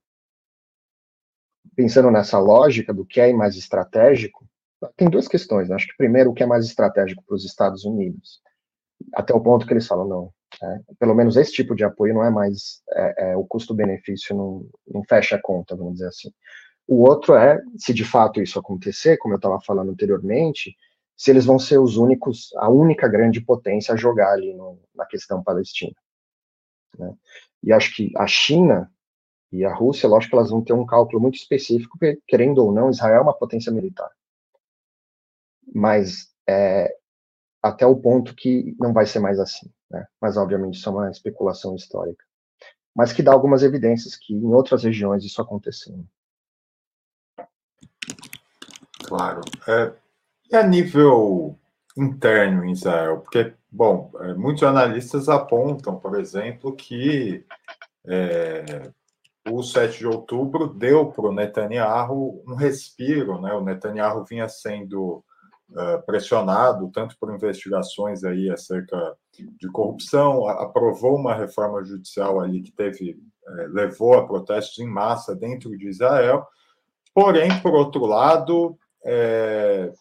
pensando 1.75 2.09
nessa 2.09 2.39
lógica 2.39 2.91
do 2.91 3.05
que 3.05 3.21
é 3.21 3.31
mais 3.33 3.55
estratégico, 3.55 4.47
tem 4.95 5.09
duas 5.09 5.27
questões. 5.27 5.69
Né? 5.69 5.75
Acho 5.75 5.87
que 5.87 5.97
primeiro, 5.97 6.31
o 6.31 6.33
que 6.33 6.41
é 6.41 6.45
mais 6.45 6.65
estratégico 6.65 7.23
para 7.23 7.35
os 7.35 7.45
Estados 7.45 7.85
Unidos, 7.85 8.41
até 9.13 9.33
o 9.33 9.41
ponto 9.41 9.65
que 9.65 9.73
eles 9.73 9.85
falam, 9.85 10.07
não, 10.07 10.33
é, 10.61 10.79
pelo 10.99 11.13
menos 11.13 11.37
esse 11.37 11.51
tipo 11.51 11.75
de 11.75 11.83
apoio 11.83 12.13
não 12.13 12.23
é 12.23 12.29
mais, 12.29 12.81
é, 12.91 13.31
é, 13.31 13.37
o 13.37 13.45
custo-benefício 13.45 14.35
não, 14.35 14.69
não 14.87 15.03
fecha 15.03 15.35
a 15.35 15.41
conta, 15.41 15.75
vamos 15.75 15.93
dizer 15.93 16.07
assim. 16.07 16.31
O 16.87 17.03
outro 17.03 17.35
é, 17.35 17.61
se 17.77 17.93
de 17.93 18.03
fato 18.03 18.41
isso 18.41 18.57
acontecer, 18.57 19.17
como 19.17 19.33
eu 19.33 19.37
estava 19.37 19.59
falando 19.61 19.91
anteriormente, 19.91 20.75
se 21.15 21.31
eles 21.31 21.45
vão 21.45 21.59
ser 21.59 21.79
os 21.79 21.97
únicos, 21.97 22.49
a 22.57 22.69
única 22.69 23.07
grande 23.07 23.41
potência 23.41 23.93
a 23.93 23.97
jogar 23.97 24.31
ali 24.31 24.53
no, 24.53 24.79
na 24.95 25.05
questão 25.05 25.43
palestina. 25.43 25.95
Né? 26.97 27.13
E 27.63 27.73
acho 27.73 27.95
que 27.95 28.11
a 28.15 28.27
China 28.27 28.91
e 29.51 29.65
a 29.65 29.73
Rússia, 29.73 30.07
lógico 30.07 30.31
que 30.31 30.35
elas 30.37 30.49
vão 30.49 30.63
ter 30.63 30.73
um 30.73 30.85
cálculo 30.85 31.21
muito 31.21 31.35
específico, 31.35 31.97
porque, 31.97 32.21
querendo 32.27 32.59
ou 32.59 32.71
não, 32.71 32.89
Israel 32.89 33.17
é 33.17 33.21
uma 33.21 33.37
potência 33.37 33.71
militar. 33.71 34.09
Mas 35.73 36.33
é, 36.47 36.95
até 37.61 37.85
o 37.85 37.95
ponto 37.95 38.35
que 38.35 38.75
não 38.79 38.93
vai 38.93 39.05
ser 39.05 39.19
mais 39.19 39.39
assim. 39.39 39.69
Né? 39.89 40.05
Mas, 40.21 40.37
obviamente, 40.37 40.75
isso 40.75 40.89
é 40.89 40.91
uma 40.91 41.09
especulação 41.09 41.75
histórica. 41.75 42.23
Mas 42.95 43.13
que 43.13 43.21
dá 43.21 43.31
algumas 43.31 43.63
evidências 43.63 44.15
que 44.15 44.33
em 44.33 44.53
outras 44.53 44.83
regiões 44.83 45.23
isso 45.23 45.41
aconteceu. 45.41 46.03
Claro. 49.05 49.41
É, 49.67 49.93
e 50.51 50.55
a 50.55 50.63
nível 50.63 51.57
interno 51.97 52.65
em 52.65 52.71
Israel? 52.71 53.19
Porque, 53.19 53.53
bom, 53.71 54.11
é, 54.19 54.33
muitos 54.33 54.63
analistas 54.63 55.29
apontam, 55.29 55.99
por 55.99 56.19
exemplo, 56.19 56.75
que 56.75 57.45
é, 58.05 58.91
o 59.49 59.63
7 59.63 59.99
de 59.99 60.07
outubro 60.07 60.67
deu 60.67 61.11
para 61.11 61.25
o 61.25 61.33
Netanyahu 61.33 62.43
um 62.47 62.55
respiro, 62.55 63.41
né? 63.41 63.53
O 63.53 63.63
Netanyahu 63.63 64.25
vinha 64.25 64.47
sendo 64.49 65.23
pressionado 66.05 66.89
tanto 66.91 67.17
por 67.19 67.33
investigações 67.33 68.23
aí 68.23 68.49
acerca 68.49 69.15
de 69.31 69.67
corrupção, 69.69 70.47
aprovou 70.47 71.15
uma 71.15 71.35
reforma 71.35 71.83
judicial 71.83 72.39
ali 72.39 72.61
que 72.61 72.71
teve 72.71 73.19
uh, 73.47 73.73
levou 73.73 74.15
a 74.15 74.25
protestos 74.25 74.79
em 74.79 74.87
massa 74.87 75.35
dentro 75.35 75.77
de 75.77 75.87
Israel. 75.87 76.47
Porém, 77.13 77.49
por 77.61 77.73
outro 77.73 78.05
lado, 78.05 78.77
é, 79.03 79.91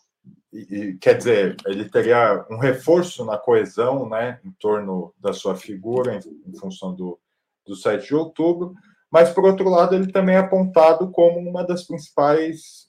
e, 0.53 0.97
quer 1.01 1.17
dizer, 1.17 1.57
ele 1.67 1.89
teria 1.89 2.47
um 2.51 2.59
reforço 2.59 3.25
na 3.25 3.37
coesão, 3.37 4.09
né, 4.09 4.41
em 4.45 4.53
torno 4.53 5.13
da 5.19 5.33
sua 5.33 5.55
figura, 5.55 6.15
em, 6.15 6.21
em 6.51 6.57
função 6.57 6.95
do, 6.95 7.19
do 7.67 7.75
7 7.75 8.07
de 8.07 8.15
outubro, 8.15 8.75
mas, 9.11 9.31
por 9.31 9.45
outro 9.45 9.69
lado, 9.69 9.95
ele 9.95 10.13
também 10.13 10.35
é 10.35 10.39
apontado 10.39 11.11
como 11.11 11.39
uma 11.39 11.65
das 11.65 11.85
principais 11.85 12.87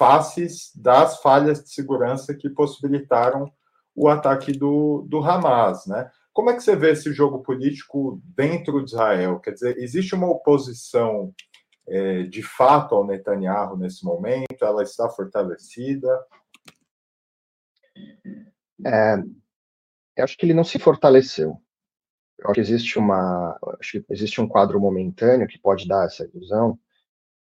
faces 0.00 0.72
das 0.74 1.20
falhas 1.20 1.62
de 1.62 1.70
segurança 1.70 2.34
que 2.34 2.48
possibilitaram 2.48 3.52
o 3.94 4.08
ataque 4.08 4.50
do, 4.50 5.04
do 5.06 5.18
Hamas, 5.18 5.86
né? 5.86 6.10
Como 6.32 6.48
é 6.48 6.54
que 6.54 6.62
você 6.62 6.74
vê 6.74 6.92
esse 6.92 7.12
jogo 7.12 7.42
político 7.42 8.18
dentro 8.24 8.82
de 8.82 8.92
Israel? 8.92 9.38
Quer 9.40 9.50
dizer, 9.50 9.76
existe 9.76 10.14
uma 10.14 10.30
oposição 10.30 11.34
é, 11.86 12.22
de 12.22 12.42
fato 12.42 12.94
ao 12.94 13.06
Netanyahu 13.06 13.76
nesse 13.76 14.02
momento? 14.02 14.64
Ela 14.64 14.82
está 14.82 15.06
fortalecida? 15.10 16.08
É, 18.86 19.16
eu 20.16 20.24
acho 20.24 20.38
que 20.38 20.46
ele 20.46 20.54
não 20.54 20.64
se 20.64 20.78
fortaleceu. 20.78 21.60
Eu 22.38 22.46
acho 22.46 22.54
que 22.54 22.60
existe 22.60 22.98
uma, 22.98 23.58
acho 23.78 24.00
que 24.00 24.04
existe 24.08 24.40
um 24.40 24.48
quadro 24.48 24.80
momentâneo 24.80 25.46
que 25.46 25.58
pode 25.58 25.86
dar 25.86 26.06
essa 26.06 26.24
ilusão, 26.24 26.78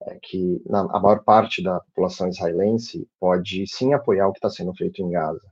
é 0.06 0.18
que 0.20 0.62
na, 0.66 0.80
a 0.80 1.00
maior 1.00 1.22
parte 1.24 1.62
da 1.62 1.80
população 1.80 2.28
israelense 2.28 3.08
pode 3.18 3.66
sim 3.66 3.94
apoiar 3.94 4.28
o 4.28 4.32
que 4.32 4.38
está 4.38 4.50
sendo 4.50 4.74
feito 4.74 5.02
em 5.02 5.10
Gaza, 5.10 5.50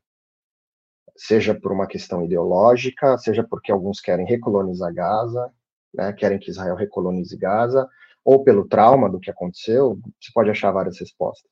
seja 1.16 1.54
por 1.54 1.72
uma 1.72 1.86
questão 1.86 2.24
ideológica, 2.24 3.16
seja 3.18 3.44
porque 3.44 3.72
alguns 3.72 4.00
querem 4.00 4.26
recolonizar 4.26 4.92
Gaza, 4.92 5.52
né, 5.94 6.12
querem 6.12 6.38
que 6.38 6.50
Israel 6.50 6.74
recolonize 6.74 7.36
Gaza, 7.36 7.88
ou 8.24 8.44
pelo 8.44 8.68
trauma 8.68 9.10
do 9.10 9.20
que 9.20 9.30
aconteceu, 9.30 9.98
você 10.20 10.30
pode 10.32 10.50
achar 10.50 10.70
várias 10.70 10.98
respostas. 10.98 11.50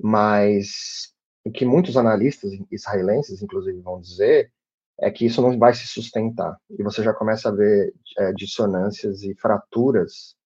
Mas 0.00 1.12
o 1.44 1.50
que 1.50 1.64
muitos 1.64 1.96
analistas 1.96 2.52
israelenses, 2.70 3.42
inclusive, 3.42 3.80
vão 3.80 4.00
dizer 4.00 4.52
é 4.98 5.10
que 5.10 5.24
isso 5.24 5.40
não 5.40 5.58
vai 5.58 5.74
se 5.74 5.86
sustentar. 5.86 6.56
E 6.78 6.82
você 6.82 7.02
já 7.02 7.12
começa 7.14 7.48
a 7.48 7.52
ver 7.52 7.92
é, 8.18 8.32
dissonâncias 8.32 9.22
e 9.22 9.34
fraturas 9.34 10.36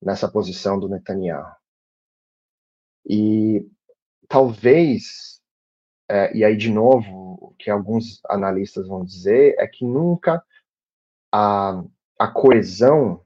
nessa 0.00 0.30
posição 0.30 0.78
do 0.78 0.88
Netanyahu. 0.88 1.54
E 3.08 3.68
talvez, 4.28 5.40
é, 6.08 6.36
e 6.36 6.44
aí 6.44 6.56
de 6.56 6.70
novo, 6.70 7.38
o 7.40 7.54
que 7.58 7.70
alguns 7.70 8.20
analistas 8.28 8.88
vão 8.88 9.04
dizer 9.04 9.54
é 9.58 9.66
que 9.66 9.84
nunca 9.84 10.42
a, 11.32 11.82
a 12.18 12.28
coesão 12.28 13.24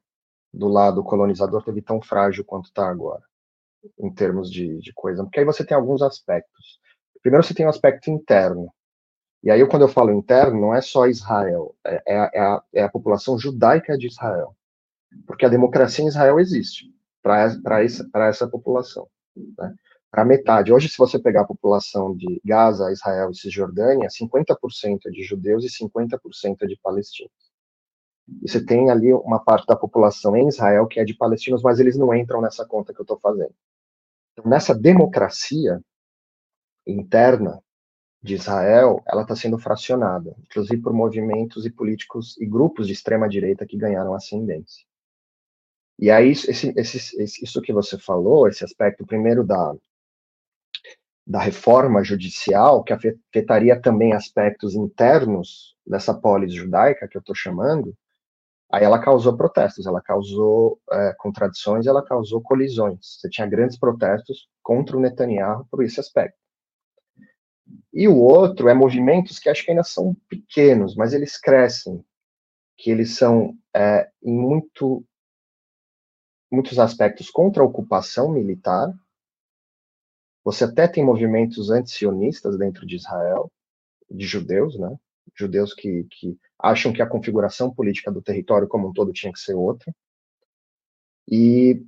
do 0.52 0.68
lado 0.68 1.02
colonizador 1.02 1.62
teve 1.64 1.80
tão 1.80 2.00
frágil 2.00 2.44
quanto 2.44 2.66
está 2.66 2.88
agora, 2.88 3.22
em 3.98 4.12
termos 4.12 4.50
de, 4.50 4.78
de 4.80 4.92
coesão, 4.92 5.24
porque 5.24 5.38
aí 5.38 5.46
você 5.46 5.64
tem 5.64 5.76
alguns 5.76 6.02
aspectos. 6.02 6.80
Primeiro, 7.22 7.46
você 7.46 7.54
tem 7.54 7.64
o 7.64 7.68
um 7.68 7.70
aspecto 7.70 8.10
interno. 8.10 8.72
E 9.42 9.50
aí, 9.50 9.66
quando 9.66 9.82
eu 9.82 9.88
falo 9.88 10.12
interno, 10.12 10.60
não 10.60 10.74
é 10.74 10.82
só 10.82 11.06
Israel, 11.06 11.74
é, 11.86 12.02
é, 12.06 12.30
é, 12.34 12.40
a, 12.40 12.62
é 12.74 12.82
a 12.82 12.90
população 12.90 13.38
judaica 13.38 13.96
de 13.96 14.06
Israel. 14.06 14.54
Porque 15.26 15.44
a 15.44 15.48
democracia 15.48 16.04
em 16.04 16.08
Israel 16.08 16.38
existe 16.38 16.92
para 17.22 17.82
essa, 17.82 18.08
essa 18.14 18.48
população. 18.48 19.08
Né? 19.36 19.74
Para 20.10 20.24
metade. 20.24 20.72
Hoje, 20.72 20.88
se 20.88 20.98
você 20.98 21.18
pegar 21.18 21.42
a 21.42 21.46
população 21.46 22.16
de 22.16 22.40
Gaza, 22.44 22.90
Israel 22.90 23.30
e 23.30 23.36
Cisjordânia, 23.36 24.08
50% 24.08 24.98
é 25.06 25.10
de 25.10 25.22
judeus 25.22 25.64
e 25.64 25.84
50% 25.84 26.56
é 26.62 26.66
de 26.66 26.76
palestinos. 26.82 27.32
E 28.42 28.48
você 28.48 28.64
tem 28.64 28.90
ali 28.90 29.12
uma 29.12 29.42
parte 29.42 29.66
da 29.66 29.76
população 29.76 30.36
em 30.36 30.48
Israel 30.48 30.86
que 30.86 31.00
é 31.00 31.04
de 31.04 31.14
palestinos, 31.14 31.62
mas 31.62 31.78
eles 31.78 31.96
não 31.96 32.14
entram 32.14 32.40
nessa 32.40 32.66
conta 32.66 32.92
que 32.92 33.00
eu 33.00 33.04
estou 33.04 33.18
fazendo. 33.18 33.54
Então, 34.32 34.50
nessa 34.50 34.74
democracia 34.74 35.80
interna 36.86 37.60
de 38.22 38.34
Israel, 38.34 39.02
ela 39.06 39.22
está 39.22 39.34
sendo 39.34 39.58
fracionada, 39.58 40.34
inclusive 40.40 40.80
por 40.82 40.92
movimentos 40.92 41.64
e 41.64 41.70
políticos 41.70 42.38
e 42.38 42.46
grupos 42.46 42.86
de 42.86 42.92
extrema 42.92 43.28
direita 43.28 43.66
que 43.66 43.76
ganharam 43.76 44.14
ascendência. 44.14 44.84
E 46.00 46.10
aí, 46.10 46.30
esse, 46.30 46.72
esse, 46.74 47.44
isso 47.44 47.60
que 47.60 47.74
você 47.74 47.98
falou, 47.98 48.48
esse 48.48 48.64
aspecto, 48.64 49.04
primeiro, 49.04 49.44
da, 49.44 49.74
da 51.26 51.38
reforma 51.38 52.02
judicial, 52.02 52.82
que 52.82 52.94
afetaria 52.94 53.78
também 53.78 54.14
aspectos 54.14 54.74
internos 54.74 55.76
dessa 55.86 56.14
polis 56.14 56.54
judaica, 56.54 57.06
que 57.06 57.18
eu 57.18 57.20
estou 57.20 57.34
chamando, 57.34 57.94
aí 58.72 58.82
ela 58.82 58.98
causou 58.98 59.36
protestos, 59.36 59.86
ela 59.86 60.00
causou 60.00 60.80
é, 60.90 61.14
contradições, 61.18 61.86
ela 61.86 62.02
causou 62.02 62.40
colisões. 62.40 63.18
Você 63.20 63.28
tinha 63.28 63.46
grandes 63.46 63.78
protestos 63.78 64.48
contra 64.62 64.96
o 64.96 65.00
Netanyahu 65.00 65.66
por 65.70 65.84
esse 65.84 66.00
aspecto. 66.00 66.38
E 67.92 68.08
o 68.08 68.16
outro 68.16 68.70
é 68.70 68.74
movimentos 68.74 69.38
que 69.38 69.50
acho 69.50 69.66
que 69.66 69.70
ainda 69.70 69.84
são 69.84 70.16
pequenos, 70.30 70.96
mas 70.96 71.12
eles 71.12 71.36
crescem, 71.36 72.02
que 72.78 72.90
eles 72.90 73.16
são 73.16 73.54
é, 73.76 74.08
em 74.22 74.32
muito 74.32 75.04
muitos 76.50 76.78
aspectos 76.78 77.30
contra 77.30 77.62
a 77.62 77.66
ocupação 77.66 78.30
militar. 78.30 78.92
Você 80.44 80.64
até 80.64 80.88
tem 80.88 81.04
movimentos 81.04 81.70
anti-sionistas 81.70 82.58
dentro 82.58 82.86
de 82.86 82.96
Israel, 82.96 83.50
de 84.10 84.26
judeus, 84.26 84.78
né? 84.78 84.98
Judeus 85.34 85.72
que, 85.72 86.04
que 86.10 86.38
acham 86.58 86.92
que 86.92 87.00
a 87.00 87.08
configuração 87.08 87.72
política 87.72 88.10
do 88.10 88.22
território 88.22 88.66
como 88.66 88.88
um 88.88 88.92
todo 88.92 89.12
tinha 89.12 89.32
que 89.32 89.38
ser 89.38 89.54
outra. 89.54 89.94
E, 91.28 91.84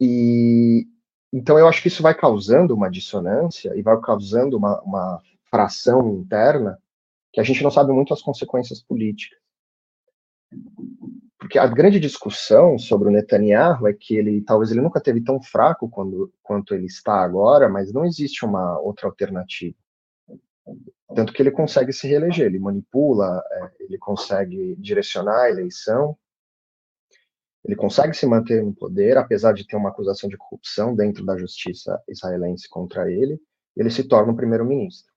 e 0.00 0.86
então 1.32 1.58
eu 1.58 1.68
acho 1.68 1.80
que 1.82 1.88
isso 1.88 2.02
vai 2.02 2.14
causando 2.14 2.74
uma 2.74 2.90
dissonância 2.90 3.76
e 3.76 3.82
vai 3.82 4.00
causando 4.00 4.56
uma, 4.56 4.80
uma 4.82 5.22
fração 5.50 6.08
interna 6.18 6.80
que 7.32 7.40
a 7.40 7.44
gente 7.44 7.62
não 7.62 7.70
sabe 7.70 7.92
muito 7.92 8.12
as 8.12 8.22
consequências 8.22 8.82
políticas. 8.82 9.38
Porque 11.38 11.58
a 11.58 11.66
grande 11.66 12.00
discussão 12.00 12.78
sobre 12.78 13.08
o 13.08 13.12
Netanyahu 13.12 13.86
é 13.86 13.92
que 13.92 14.16
ele 14.16 14.40
talvez 14.42 14.70
ele 14.70 14.80
nunca 14.80 15.00
teve 15.00 15.22
tão 15.22 15.40
fraco 15.42 15.88
quando, 15.88 16.32
quanto 16.42 16.74
ele 16.74 16.86
está 16.86 17.20
agora, 17.20 17.68
mas 17.68 17.92
não 17.92 18.04
existe 18.04 18.44
uma 18.44 18.78
outra 18.80 19.06
alternativa. 19.06 19.76
Tanto 21.14 21.32
que 21.32 21.42
ele 21.42 21.50
consegue 21.50 21.92
se 21.92 22.08
reeleger, 22.08 22.46
ele 22.46 22.58
manipula, 22.58 23.42
é, 23.50 23.84
ele 23.84 23.98
consegue 23.98 24.74
direcionar 24.76 25.42
a 25.42 25.50
eleição, 25.50 26.16
ele 27.64 27.76
consegue 27.76 28.14
se 28.14 28.26
manter 28.26 28.64
no 28.64 28.74
poder, 28.74 29.16
apesar 29.18 29.52
de 29.52 29.66
ter 29.66 29.76
uma 29.76 29.90
acusação 29.90 30.28
de 30.28 30.36
corrupção 30.36 30.94
dentro 30.94 31.24
da 31.24 31.36
justiça 31.36 32.00
israelense 32.08 32.68
contra 32.68 33.10
ele, 33.10 33.40
ele 33.76 33.90
se 33.90 34.04
torna 34.04 34.32
o 34.32 34.36
primeiro-ministro. 34.36 35.12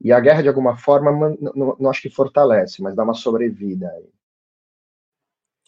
E 0.00 0.12
a 0.12 0.20
guerra, 0.20 0.42
de 0.42 0.48
alguma 0.48 0.76
forma, 0.76 1.36
não, 1.40 1.76
não 1.78 1.90
acho 1.90 2.02
que 2.02 2.10
fortalece, 2.10 2.80
mas 2.80 2.94
dá 2.94 3.02
uma 3.02 3.14
sobrevida 3.14 3.88
a 3.88 3.98
ele. 3.98 4.17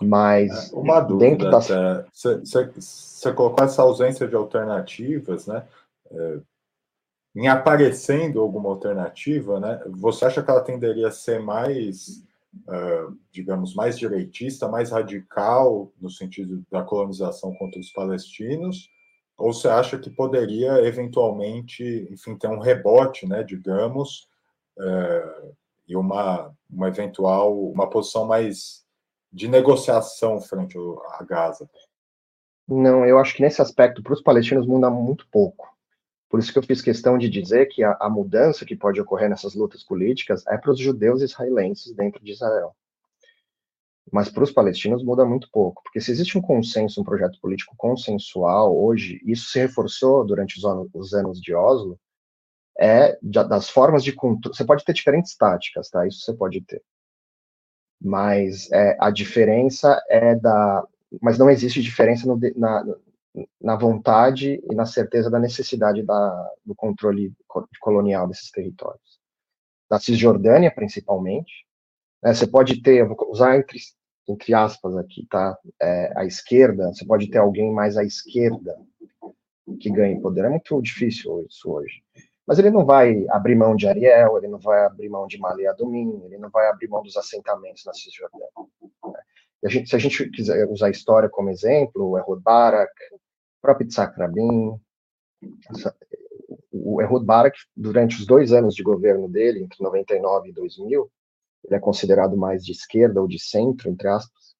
Mas 0.01 0.72
é, 0.72 0.76
uma 0.76 1.01
dúvida, 1.01 1.51
da... 1.51 1.61
você, 1.61 3.32
colocou 3.34 3.64
essa 3.64 3.82
ausência 3.82 4.26
de 4.26 4.34
alternativas, 4.34 5.46
né? 5.46 5.66
É, 6.11 6.40
em 7.34 7.48
aparecendo 7.48 8.40
alguma 8.40 8.70
alternativa, 8.70 9.61
né? 9.61 9.80
Você 9.86 10.24
acha 10.24 10.42
que 10.42 10.51
ela 10.51 10.62
tenderia 10.62 11.09
a 11.09 11.12
ser 11.12 11.40
mais, 11.40 12.24
uh, 12.66 13.16
digamos, 13.30 13.74
mais 13.74 13.98
direitista, 13.98 14.66
mais 14.66 14.90
radical 14.90 15.92
no 16.01 16.11
sentido 16.11 16.64
da 16.70 16.82
colonização 16.82 17.55
contra 17.55 17.78
os 17.78 17.92
palestinos? 17.92 18.88
Ou 19.38 19.53
você 19.53 19.68
acha 19.68 19.98
que 19.98 20.11
poderia 20.11 20.84
eventualmente, 20.84 22.09
enfim, 22.11 22.36
ter 22.36 22.48
um 22.48 22.59
rebote, 22.59 23.28
né? 23.28 23.44
Digamos, 23.44 24.26
uh, 24.78 25.55
e 25.86 25.96
uma, 25.96 26.53
uma 26.68 26.88
eventual, 26.88 27.57
uma 27.70 27.88
posição 27.88 28.26
mais 28.26 28.84
de 29.33 29.49
negociação 29.49 30.41
frente 30.41 30.76
a 31.18 31.24
Gaza? 31.24 31.68
Não, 32.66 33.05
eu 33.05 33.18
acho 33.18 33.35
que 33.35 33.43
nesse 33.43 33.61
aspecto, 33.61 34.03
para 34.03 34.12
os 34.12 34.22
palestinos, 34.22 34.66
muda 34.66 34.91
muito 34.91 35.26
pouco. 35.31 35.68
Por 36.28 36.39
isso 36.39 36.53
que 36.53 36.59
eu 36.59 36.62
fiz 36.62 36.81
questão 36.81 37.18
de 37.18 37.28
dizer 37.28 37.66
que 37.66 37.83
a, 37.83 37.97
a 38.01 38.09
mudança 38.09 38.64
que 38.64 38.76
pode 38.76 39.01
ocorrer 39.01 39.28
nessas 39.28 39.55
lutas 39.55 39.83
políticas 39.83 40.47
é 40.47 40.57
para 40.57 40.70
os 40.70 40.78
judeus 40.78 41.22
israelenses 41.22 41.93
dentro 41.93 42.22
de 42.24 42.31
Israel. 42.31 42.74
Mas 44.12 44.28
para 44.28 44.45
os 44.45 44.53
palestinos 44.53 45.05
muda 45.05 45.24
muito 45.24 45.49
pouco, 45.51 45.83
porque 45.83 46.01
se 46.01 46.11
existe 46.11 46.39
um 46.39 46.41
consenso, 46.41 47.01
um 47.01 47.05
projeto 47.05 47.41
político 47.41 47.74
consensual 47.76 48.76
hoje, 48.76 49.20
isso 49.24 49.51
se 49.51 49.59
reforçou 49.59 50.24
durante 50.24 50.59
os, 50.59 50.64
anos, 50.64 50.89
os 50.95 51.12
anos 51.12 51.41
de 51.41 51.55
Oslo, 51.55 51.99
é 52.78 53.18
das 53.22 53.68
formas 53.68 54.03
de. 54.03 54.14
Você 54.45 54.64
pode 54.64 54.85
ter 54.85 54.93
diferentes 54.93 55.37
táticas, 55.37 55.91
tá? 55.91 56.07
Isso 56.07 56.20
você 56.20 56.33
pode 56.33 56.61
ter 56.62 56.83
mas 58.01 58.70
é, 58.72 58.96
a 58.98 59.11
diferença 59.11 60.03
é 60.09 60.34
da. 60.34 60.86
Mas 61.20 61.38
não 61.38 61.51
existe 61.51 61.82
diferença 61.82 62.26
no, 62.26 62.38
na, 62.57 62.84
na 63.61 63.76
vontade 63.76 64.61
e 64.70 64.74
na 64.74 64.86
certeza 64.86 65.28
da 65.28 65.38
necessidade 65.38 66.03
da, 66.03 66.53
do 66.64 66.74
controle 66.74 67.32
colonial 67.80 68.28
desses 68.28 68.51
territórios. 68.51 69.20
Da 69.88 69.98
Cisjordânia, 69.98 70.72
principalmente, 70.72 71.66
né, 72.22 72.32
você 72.32 72.46
pode 72.46 72.80
ter, 72.80 73.07
vou 73.07 73.16
usar 73.28 73.57
entre, 73.57 73.78
entre 74.28 74.55
aspas 74.55 74.96
aqui, 74.96 75.26
tá? 75.28 75.59
É, 75.82 76.12
a 76.16 76.24
esquerda, 76.24 76.92
você 76.92 77.05
pode 77.05 77.28
ter 77.28 77.38
alguém 77.38 77.72
mais 77.72 77.96
à 77.96 78.05
esquerda 78.05 78.76
que 79.80 79.90
ganhe 79.90 80.20
poder. 80.20 80.44
É 80.44 80.48
muito 80.48 80.80
difícil 80.80 81.44
isso 81.48 81.70
hoje. 81.70 82.03
Mas 82.47 82.59
ele 82.59 82.70
não 82.70 82.84
vai 82.84 83.26
abrir 83.28 83.55
mão 83.55 83.76
de 83.76 83.86
Ariel, 83.86 84.38
ele 84.38 84.49
não 84.49 84.59
vai 84.59 84.84
abrir 84.84 85.09
mão 85.09 85.26
de 85.26 85.38
Malé 85.38 85.66
Adumim, 85.66 86.22
ele 86.24 86.38
não 86.38 86.51
vai 86.51 86.68
abrir 86.68 86.88
mão 86.88 87.03
dos 87.03 87.16
assentamentos 87.16 87.84
na 87.84 87.95
Cisjordânia. 87.95 88.47
Né? 89.05 89.20
A 89.64 89.68
gente, 89.68 89.91
se 89.91 89.97
a 89.97 89.99
gente 89.99 90.28
quiser 90.30 90.66
usar 90.68 90.86
a 90.86 90.91
história 90.91 91.28
como 91.28 91.51
exemplo, 91.51 92.16
é 92.16 92.24
Barak, 92.41 92.93
o 93.12 93.20
próprio 93.61 93.86
Tzak 93.86 94.18
Rabin, 94.18 94.80
o 96.72 97.03
Ehud 97.03 97.24
Barak, 97.24 97.57
durante 97.76 98.16
os 98.16 98.26
dois 98.26 98.53
anos 98.53 98.74
de 98.74 98.82
governo 98.82 99.28
dele, 99.28 99.62
entre 99.62 99.82
99 99.82 100.49
e 100.49 100.53
2000, 100.53 101.11
ele 101.64 101.76
é 101.76 101.78
considerado 101.78 102.36
mais 102.36 102.64
de 102.64 102.72
esquerda 102.72 103.20
ou 103.20 103.28
de 103.28 103.38
centro, 103.38 103.91
entre 103.91 104.09
aspas, 104.09 104.57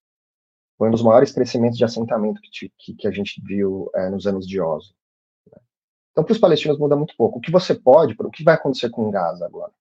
foi 0.77 0.89
um 0.89 0.93
dos 0.93 1.03
maiores 1.03 1.33
crescimentos 1.33 1.77
de 1.77 1.85
assentamento 1.85 2.41
que, 2.43 2.73
que, 2.79 2.95
que 2.95 3.09
a 3.09 3.11
gente 3.11 3.41
viu 3.45 3.91
é, 3.95 4.09
nos 4.09 4.27
anos 4.27 4.47
de 4.47 4.61
Oslo. 4.61 4.95
Então, 6.13 6.25
para 6.25 6.33
os 6.33 6.39
palestinos 6.39 6.79
muda 6.79 6.97
muito 6.97 7.15
pouco. 7.17 7.39
O 7.39 7.41
que 7.41 7.51
você 7.51 7.75
pode, 7.75 8.15
o 8.19 8.31
que 8.31 8.45
vai 8.45 8.55
acontecer 8.55 8.91
com 8.91 9.11
Gaza 9.11 9.47
agora? 9.47 9.73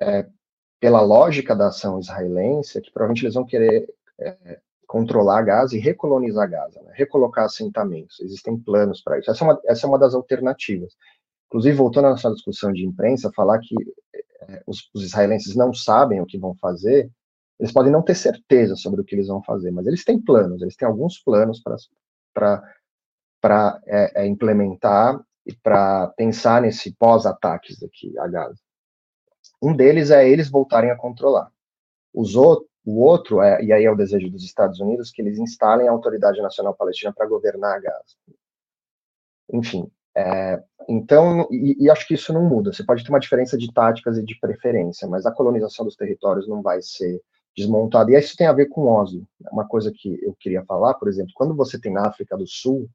É, 0.00 0.26
pela 0.80 1.00
lógica 1.00 1.54
da 1.54 1.68
ação 1.68 1.98
israelense, 1.98 2.78
é 2.78 2.80
que 2.80 2.90
provavelmente 2.90 3.24
eles 3.24 3.34
vão 3.34 3.44
querer 3.44 3.92
é, 4.18 4.60
controlar 4.86 5.42
Gaza 5.42 5.76
e 5.76 5.80
recolonizar 5.80 6.50
Gaza, 6.50 6.80
né? 6.82 6.92
recolocar 6.94 7.44
assentamentos. 7.44 8.18
Existem 8.20 8.58
planos 8.58 9.02
para 9.02 9.18
isso. 9.18 9.30
Essa 9.30 9.44
é, 9.44 9.46
uma, 9.46 9.60
essa 9.66 9.86
é 9.86 9.88
uma 9.88 9.98
das 9.98 10.14
alternativas. 10.14 10.94
Inclusive, 11.48 11.76
voltando 11.76 12.06
à 12.06 12.10
nossa 12.10 12.32
discussão 12.32 12.72
de 12.72 12.84
imprensa, 12.84 13.32
falar 13.34 13.58
que 13.58 13.74
é, 14.42 14.62
os, 14.66 14.88
os, 14.94 15.04
israelenses 15.04 15.54
não 15.54 15.74
sabem 15.74 16.20
o 16.20 16.26
que 16.26 16.38
vão 16.38 16.54
fazer, 16.56 17.10
eles 17.58 17.72
podem 17.72 17.92
não 17.92 18.02
ter 18.02 18.14
certeza 18.14 18.76
sobre 18.76 19.00
o 19.00 19.04
que 19.04 19.14
eles 19.14 19.28
vão 19.28 19.42
fazer, 19.42 19.70
mas 19.70 19.86
eles 19.86 20.04
têm 20.04 20.20
planos, 20.20 20.62
eles 20.62 20.76
têm 20.76 20.86
alguns 20.86 21.18
planos 21.18 21.60
para 22.32 22.62
é, 23.86 24.22
é, 24.22 24.26
implementar 24.26 25.20
e 25.46 25.54
para 25.54 26.08
pensar 26.08 26.62
nesse 26.62 26.94
pós-ataques 26.94 27.82
aqui 27.82 28.16
a 28.18 28.26
Gaza. 28.28 28.58
Um 29.62 29.74
deles 29.74 30.10
é 30.10 30.28
eles 30.28 30.50
voltarem 30.50 30.90
a 30.90 30.96
controlar. 30.96 31.50
Os 32.12 32.34
o 32.36 33.00
outro, 33.00 33.42
é, 33.42 33.62
e 33.62 33.72
aí 33.72 33.84
é 33.84 33.90
o 33.90 33.96
desejo 33.96 34.30
dos 34.30 34.42
Estados 34.42 34.80
Unidos, 34.80 35.10
que 35.10 35.20
eles 35.20 35.38
instalem 35.38 35.88
a 35.88 35.90
Autoridade 35.90 36.40
Nacional 36.40 36.74
Palestina 36.74 37.12
para 37.12 37.26
governar 37.26 37.76
a 37.76 37.80
Gaza. 37.80 38.16
Enfim, 39.52 39.90
é, 40.16 40.62
então, 40.88 41.46
e, 41.50 41.76
e, 41.78 41.90
acho 41.90 42.06
que 42.06 42.14
isso 42.14 42.32
não 42.32 42.42
muda. 42.42 42.72
Você 42.72 42.82
pode 42.82 43.04
ter 43.04 43.10
uma 43.10 43.20
diferença 43.20 43.56
de 43.56 43.72
táticas 43.72 44.18
e 44.18 44.24
de 44.24 44.38
preferência, 44.40 45.06
mas 45.06 45.26
a 45.26 45.32
colonização 45.32 45.84
dos 45.84 45.96
territórios 45.96 46.48
não 46.48 46.62
vai 46.62 46.80
ser 46.82 47.20
desmontada. 47.56 48.10
E 48.10 48.18
isso 48.18 48.36
tem 48.36 48.46
a 48.46 48.52
ver 48.52 48.66
com 48.66 48.88
Oslo. 48.88 49.26
Uma 49.52 49.66
coisa 49.66 49.92
que 49.94 50.18
eu 50.22 50.34
queria 50.40 50.64
falar, 50.64 50.94
por 50.94 51.08
exemplo, 51.08 51.32
quando 51.34 51.54
você 51.54 51.78
tem 51.78 51.92
na 51.92 52.06
África 52.06 52.36
do 52.36 52.46
Sul, 52.46 52.88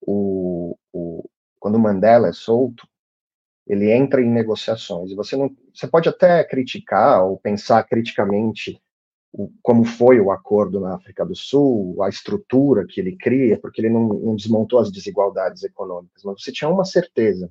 o, 0.00 0.76
o, 0.92 1.28
quando 1.58 1.78
Mandela 1.78 2.28
é 2.28 2.32
solto, 2.32 2.86
ele 3.66 3.90
entra 3.90 4.22
em 4.22 4.30
negociações. 4.30 5.12
Você 5.14 5.36
não, 5.36 5.54
você 5.74 5.88
pode 5.88 6.08
até 6.08 6.44
criticar 6.44 7.24
ou 7.24 7.38
pensar 7.38 7.82
criticamente 7.84 8.80
o, 9.32 9.50
como 9.62 9.84
foi 9.84 10.20
o 10.20 10.30
acordo 10.30 10.80
na 10.80 10.94
África 10.94 11.24
do 11.24 11.34
Sul, 11.34 12.02
a 12.02 12.08
estrutura 12.08 12.86
que 12.86 13.00
ele 13.00 13.16
cria, 13.16 13.58
porque 13.58 13.80
ele 13.80 13.90
não, 13.90 14.08
não 14.08 14.36
desmontou 14.36 14.78
as 14.78 14.90
desigualdades 14.90 15.62
econômicas, 15.64 16.22
mas 16.24 16.42
você 16.42 16.52
tinha 16.52 16.70
uma 16.70 16.84
certeza. 16.84 17.50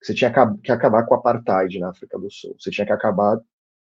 Você 0.00 0.14
tinha 0.14 0.32
que 0.62 0.70
acabar 0.70 1.04
com 1.04 1.14
o 1.14 1.18
apartheid 1.18 1.78
na 1.80 1.90
África 1.90 2.16
do 2.18 2.30
Sul. 2.30 2.54
Você 2.58 2.70
tinha 2.70 2.86
que 2.86 2.92
acabar 2.92 3.40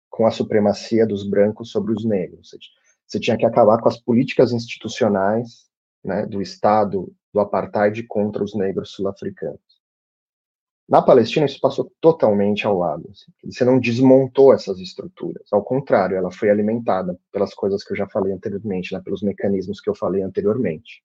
com 0.10 0.26
a 0.26 0.32
supremacia 0.32 1.06
dos 1.06 1.28
brancos 1.28 1.72
sobre 1.72 1.94
os 1.94 2.04
negros. 2.04 2.50
Você 3.06 3.20
tinha 3.20 3.38
que 3.38 3.46
acabar 3.46 3.80
com 3.80 3.88
as 3.88 3.98
políticas 3.98 4.52
institucionais 4.52 5.70
né, 6.04 6.26
do 6.26 6.42
Estado 6.42 7.14
do 7.34 7.40
apartheid 7.40 8.04
contra 8.04 8.44
os 8.44 8.56
negros 8.56 8.92
sul-africanos. 8.92 9.80
Na 10.90 11.04
Palestina, 11.04 11.46
isso 11.46 11.60
passou 11.60 11.92
totalmente 12.02 12.66
ao 12.66 12.76
lado. 12.76 13.08
Assim. 13.12 13.32
Você 13.46 13.64
não 13.64 13.80
desmontou 13.80 14.52
essas 14.52 14.80
estruturas. 14.80 15.44
Ao 15.52 15.64
contrário, 15.64 16.18
ela 16.18 16.32
foi 16.32 16.50
alimentada 16.50 17.16
pelas 17.32 17.54
coisas 17.54 17.84
que 17.84 17.94
eu 17.94 17.98
já 17.98 18.08
falei 18.08 18.34
anteriormente, 18.34 18.94
né, 18.94 19.00
pelos 19.00 19.22
mecanismos 19.22 19.80
que 19.80 19.90
eu 19.90 19.94
falei 19.94 20.24
anteriormente. 20.24 21.04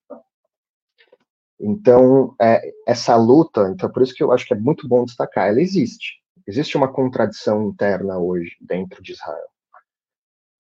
Então, 1.61 2.35
é, 2.41 2.72
essa 2.87 3.14
luta, 3.16 3.70
então 3.70 3.91
por 3.91 4.03
isso 4.03 4.14
que 4.14 4.22
eu 4.22 4.33
acho 4.33 4.47
que 4.47 4.55
é 4.55 4.59
muito 4.59 4.89
bom 4.89 5.05
destacar, 5.05 5.49
ela 5.49 5.61
existe. 5.61 6.22
Existe 6.47 6.77
uma 6.79 6.91
contradição 6.91 7.68
interna 7.68 8.18
hoje 8.18 8.57
dentro 8.61 9.03
de 9.03 9.12
Israel. 9.12 9.49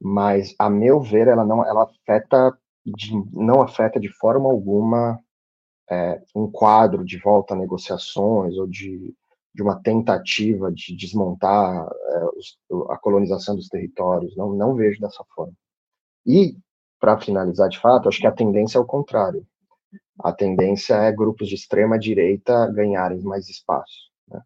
Mas, 0.00 0.54
a 0.58 0.68
meu 0.68 1.00
ver, 1.00 1.28
ela 1.28 1.46
não 1.46 1.64
ela 1.64 1.84
afeta 1.84 2.56
de, 2.84 3.12
não 3.32 3.62
afeta 3.62 3.98
de 3.98 4.10
forma 4.10 4.50
alguma 4.50 5.18
é, 5.90 6.22
um 6.34 6.50
quadro 6.50 7.04
de 7.04 7.18
volta 7.18 7.54
a 7.54 7.56
negociações 7.56 8.56
ou 8.56 8.66
de, 8.66 9.14
de 9.54 9.62
uma 9.62 9.80
tentativa 9.80 10.72
de 10.72 10.96
desmontar 10.96 11.86
é, 11.86 12.24
os, 12.36 12.58
a 12.90 12.96
colonização 12.96 13.54
dos 13.54 13.68
territórios. 13.68 14.36
Não, 14.36 14.52
não 14.52 14.74
vejo 14.74 15.00
dessa 15.00 15.24
forma. 15.34 15.54
E, 16.26 16.56
para 16.98 17.20
finalizar 17.20 17.68
de 17.68 17.78
fato, 17.78 18.08
acho 18.08 18.20
que 18.20 18.26
a 18.26 18.32
tendência 18.32 18.78
é 18.78 18.80
o 18.80 18.86
contrário. 18.86 19.46
A 20.18 20.32
tendência 20.32 20.94
é 20.94 21.12
grupos 21.12 21.48
de 21.48 21.54
extrema 21.54 21.98
direita 21.98 22.66
ganharem 22.68 23.20
mais 23.20 23.48
espaço. 23.48 24.10
Né? 24.28 24.40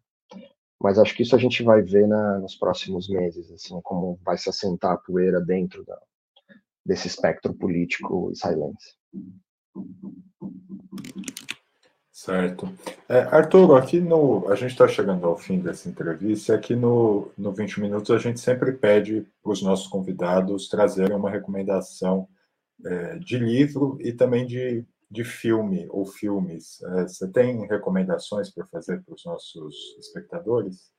Mas 0.79 0.97
acho 0.97 1.15
que 1.15 1.23
isso 1.23 1.35
a 1.35 1.39
gente 1.39 1.63
vai 1.63 1.81
ver 1.81 2.07
na, 2.07 2.39
nos 2.39 2.55
próximos 2.55 3.07
meses, 3.07 3.51
assim, 3.51 3.79
como 3.81 4.19
vai 4.23 4.37
se 4.37 4.49
assentar 4.49 4.93
a 4.93 4.97
poeira 4.97 5.39
dentro 5.39 5.85
da, 5.85 5.97
desse 6.85 7.07
espectro 7.07 7.53
político 7.53 8.31
israelense. 8.31 8.95
Certo. 12.11 12.69
É, 13.07 13.21
Arthur, 13.21 13.77
aqui 13.77 14.01
no. 14.01 14.49
A 14.49 14.55
gente 14.55 14.71
está 14.71 14.87
chegando 14.87 15.25
ao 15.25 15.37
fim 15.37 15.59
dessa 15.59 15.87
entrevista. 15.87 16.53
Aqui 16.53 16.75
no, 16.75 17.31
no 17.37 17.53
20 17.53 17.79
Minutos, 17.79 18.11
a 18.11 18.17
gente 18.17 18.41
sempre 18.41 18.73
pede 18.73 19.25
para 19.41 19.53
os 19.53 19.63
nossos 19.63 19.87
convidados 19.87 20.67
trazerem 20.67 21.15
uma 21.15 21.29
recomendação 21.29 22.27
é, 22.85 23.17
de 23.19 23.37
livro 23.37 23.97
e 24.01 24.11
também 24.11 24.45
de, 24.45 24.85
de 25.09 25.23
filme 25.23 25.87
ou 25.89 26.05
filmes. 26.05 26.81
É, 26.83 27.07
você 27.07 27.25
tem 27.25 27.65
recomendações 27.65 28.49
para 28.53 28.65
fazer 28.65 29.01
para 29.01 29.15
os 29.15 29.23
nossos 29.23 29.95
espectadores? 29.97 30.91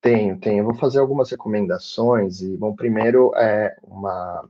Tenho, 0.00 0.38
tenho. 0.40 0.58
Eu 0.58 0.64
vou 0.64 0.74
fazer 0.74 0.98
algumas 0.98 1.30
recomendações. 1.30 2.40
E, 2.40 2.56
bom, 2.56 2.74
primeiro 2.74 3.32
é 3.36 3.76
uma 3.84 4.48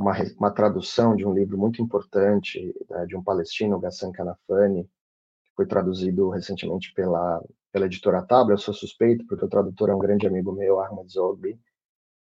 uma, 0.00 0.14
uma 0.38 0.50
tradução 0.50 1.14
de 1.14 1.26
um 1.26 1.34
livro 1.34 1.58
muito 1.58 1.82
importante 1.82 2.74
né, 2.88 3.04
de 3.06 3.14
um 3.14 3.22
palestino, 3.22 3.78
Ghassan 3.78 4.10
Kanafani, 4.10 4.84
que 4.84 5.50
foi 5.54 5.66
traduzido 5.66 6.30
recentemente 6.30 6.92
pela, 6.94 7.44
pela 7.70 7.84
editora 7.84 8.22
Tabla. 8.22 8.54
Eu 8.54 8.58
sou 8.58 8.72
suspeito, 8.72 9.26
porque 9.26 9.44
o 9.44 9.48
tradutor 9.48 9.90
é 9.90 9.94
um 9.94 9.98
grande 9.98 10.26
amigo 10.26 10.52
meu, 10.52 10.80
Ahmed 10.80 11.12
Zogby. 11.12 11.60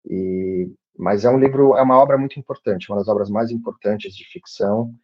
E, 0.05 0.71
mas 0.97 1.25
é 1.25 1.29
um 1.29 1.37
livro, 1.37 1.75
é 1.75 1.81
uma 1.81 1.99
obra 1.99 2.17
muito 2.17 2.39
importante, 2.39 2.89
uma 2.89 2.97
das 2.97 3.09
obras 3.09 3.29
mais 3.29 3.51
importantes 3.51 4.15
de 4.15 4.23
ficção, 4.23 4.95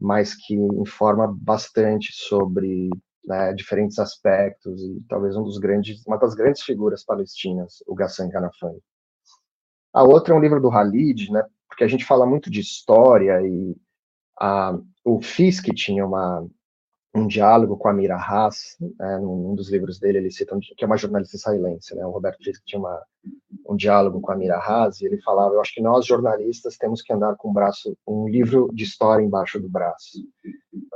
mas 0.00 0.34
que 0.34 0.54
informa 0.54 1.26
bastante 1.30 2.10
sobre 2.12 2.88
né, 3.22 3.52
diferentes 3.52 3.98
aspectos 3.98 4.80
e 4.82 5.02
talvez 5.10 5.36
um 5.36 5.42
dos 5.42 5.58
grandes, 5.58 6.02
uma 6.06 6.16
das 6.16 6.34
grandes 6.34 6.62
figuras 6.62 7.04
palestinas, 7.04 7.82
o 7.86 7.94
Ghassan 7.94 8.30
Kanafani. 8.30 8.80
A 9.92 10.02
outra 10.02 10.34
é 10.34 10.36
um 10.36 10.40
livro 10.40 10.60
do 10.60 10.70
Halid, 10.70 11.30
né, 11.30 11.44
porque 11.74 11.82
a 11.82 11.88
gente 11.88 12.04
fala 12.04 12.24
muito 12.24 12.48
de 12.48 12.60
história 12.60 13.42
e 13.42 13.76
a, 14.40 14.78
o 15.04 15.20
Fisk 15.20 15.66
tinha 15.74 16.06
uma, 16.06 16.46
um 17.12 17.26
diálogo 17.26 17.76
com 17.76 17.88
a 17.88 17.92
Mira 17.92 18.14
Haas, 18.14 18.76
né, 18.80 19.18
num, 19.18 19.56
dos 19.56 19.72
livros 19.72 19.98
dele 19.98 20.18
ele 20.18 20.30
cita, 20.30 20.56
que 20.76 20.84
é 20.84 20.86
uma 20.86 20.96
jornalista 20.96 21.36
israelense, 21.36 21.92
né, 21.96 22.06
o 22.06 22.10
Roberto 22.10 22.44
Fisk 22.44 22.62
tinha 22.64 22.78
uma, 22.78 23.02
um 23.68 23.74
diálogo 23.74 24.20
com 24.20 24.30
a 24.30 24.36
Mira 24.36 24.56
Haas, 24.56 25.00
e 25.00 25.06
ele 25.06 25.20
falava, 25.20 25.54
eu 25.54 25.60
acho 25.60 25.74
que 25.74 25.82
nós 25.82 26.06
jornalistas 26.06 26.76
temos 26.76 27.02
que 27.02 27.12
andar 27.12 27.34
com 27.34 27.50
um 27.50 27.52
braço, 27.52 27.98
um 28.06 28.28
livro 28.28 28.70
de 28.72 28.84
história 28.84 29.24
embaixo 29.24 29.60
do 29.60 29.68
braço, 29.68 30.18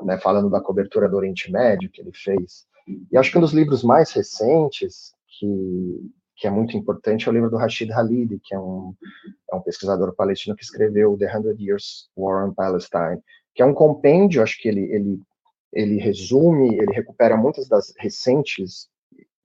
né, 0.03 0.16
falando 0.18 0.49
da 0.49 0.61
cobertura 0.61 1.09
do 1.09 1.16
Oriente 1.16 1.51
Médio 1.51 1.91
que 1.91 2.01
ele 2.01 2.12
fez, 2.14 2.68
e 3.11 3.18
acho 3.18 3.33
que 3.33 3.39
um 3.39 3.43
dos 3.43 3.53
livros 3.53 3.83
mais 3.83 4.12
recentes 4.12 5.12
que 5.26 6.09
que 6.39 6.47
é 6.47 6.51
muito 6.51 6.76
importante, 6.76 7.26
é 7.26 7.30
o 7.30 7.34
livro 7.34 7.51
do 7.51 7.57
Rashid 7.57 7.91
Khalid, 7.91 8.39
que 8.45 8.55
é 8.55 8.59
um, 8.59 8.95
é 9.53 9.57
um 9.57 9.61
pesquisador 9.61 10.14
palestino 10.14 10.55
que 10.55 10.62
escreveu 10.62 11.18
The 11.18 11.36
Hundred 11.36 11.62
Years 11.62 12.09
War 12.16 12.49
on 12.49 12.55
Palestine, 12.55 13.20
que 13.53 13.61
é 13.61 13.66
um 13.66 13.74
compêndio, 13.74 14.41
acho 14.41 14.57
que 14.61 14.68
ele, 14.68 14.82
ele, 14.93 15.20
ele 15.72 15.99
resume, 15.99 16.76
ele 16.76 16.93
recupera 16.93 17.36
muitas 17.36 17.68
das 17.68 17.93
recentes 17.99 18.89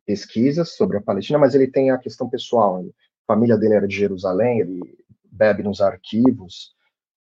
pesquisas 0.06 0.76
sobre 0.76 0.98
a 0.98 1.02
Palestina, 1.02 1.40
mas 1.40 1.56
ele 1.56 1.68
tem 1.68 1.90
a 1.90 1.98
questão 1.98 2.30
pessoal. 2.30 2.78
a 2.78 3.34
família 3.34 3.58
dele 3.58 3.74
era 3.74 3.88
de 3.88 3.96
Jerusalém, 3.96 4.60
ele 4.60 4.80
bebe 5.24 5.64
nos 5.64 5.82
arquivos 5.82 6.76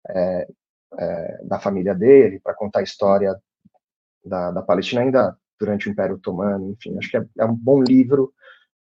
é, 0.07 0.47
é, 0.99 1.43
da 1.43 1.59
família 1.59 1.95
dele 1.95 2.39
para 2.39 2.53
contar 2.53 2.81
a 2.81 2.83
história 2.83 3.35
da, 4.23 4.51
da 4.51 4.61
Palestina 4.61 5.01
ainda 5.01 5.35
durante 5.59 5.89
o 5.89 5.91
Império 5.91 6.17
Otomano, 6.17 6.69
enfim, 6.69 6.95
acho 6.99 7.09
que 7.09 7.17
é, 7.17 7.25
é 7.39 7.45
um 7.45 7.55
bom 7.55 7.81
livro 7.81 8.31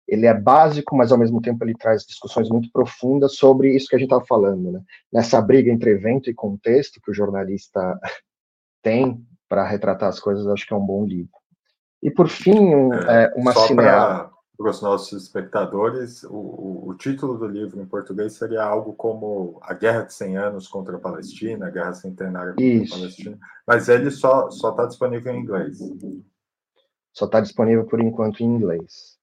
ele 0.08 0.26
é 0.26 0.34
básico, 0.34 0.96
mas 0.96 1.12
ao 1.12 1.18
mesmo 1.18 1.42
tempo 1.42 1.64
ele 1.64 1.74
traz 1.74 2.04
discussões 2.06 2.50
muito 2.50 2.70
profundas 2.72 3.36
sobre 3.36 3.76
isso 3.76 3.88
que 3.88 3.96
a 3.96 4.00
gente 4.00 4.08
estava 4.08 4.26
falando, 4.26 4.72
né? 4.72 4.82
Nessa 5.12 5.42
briga 5.42 5.72
entre 5.72 5.92
evento 5.92 6.30
e 6.30 6.34
contexto 6.34 7.00
que 7.02 7.12
o 7.12 7.14
jornalista 7.14 8.00
tem 8.82 9.26
para 9.48 9.68
retratar 9.68 10.10
as 10.10 10.20
coisas, 10.20 10.48
acho 10.48 10.68
que 10.68 10.74
é 10.74 10.78
um 10.78 10.86
bom 10.86 11.06
livro. 11.06 11.32
E 12.02 12.12
por 12.12 12.28
fim, 12.28 12.60
um, 12.60 12.94
é, 12.94 13.26
é 13.26 13.34
uma 13.36 13.54
cineasta. 13.54 14.30
para 14.58 14.70
os 14.70 14.82
nossos 14.82 15.24
espectadores, 15.24 16.24
o, 16.26 16.90
o, 16.90 16.96
título 16.96 17.38
do 17.38 17.48
livro 17.48 17.82
em 17.82 17.86
português 17.86 18.34
seria 18.34 18.64
algo 18.64 18.94
como 18.94 19.58
A 19.62 19.74
Guerra 19.74 20.02
de 20.02 20.14
100 20.14 20.38
Anos 20.38 20.68
contra 20.68 20.98
a 20.98 21.00
Palestina, 21.00 21.68
a 21.68 21.70
Guerra 21.70 21.94
Centenária 21.94 22.52
contra 22.52 22.66
Isso. 22.66 22.94
a 22.94 22.98
Palestina, 22.98 23.40
mas 23.66 23.88
ele 23.88 24.12
só 24.12 24.50
está 24.50 24.86
disponível 24.86 25.34
em 25.34 25.40
inglês. 25.40 25.80
Só 27.14 27.26
está 27.26 27.40
disponível 27.40 27.86
por 27.86 28.02
enquanto 28.02 28.42
em 28.42 28.48
inglês. 28.48 29.18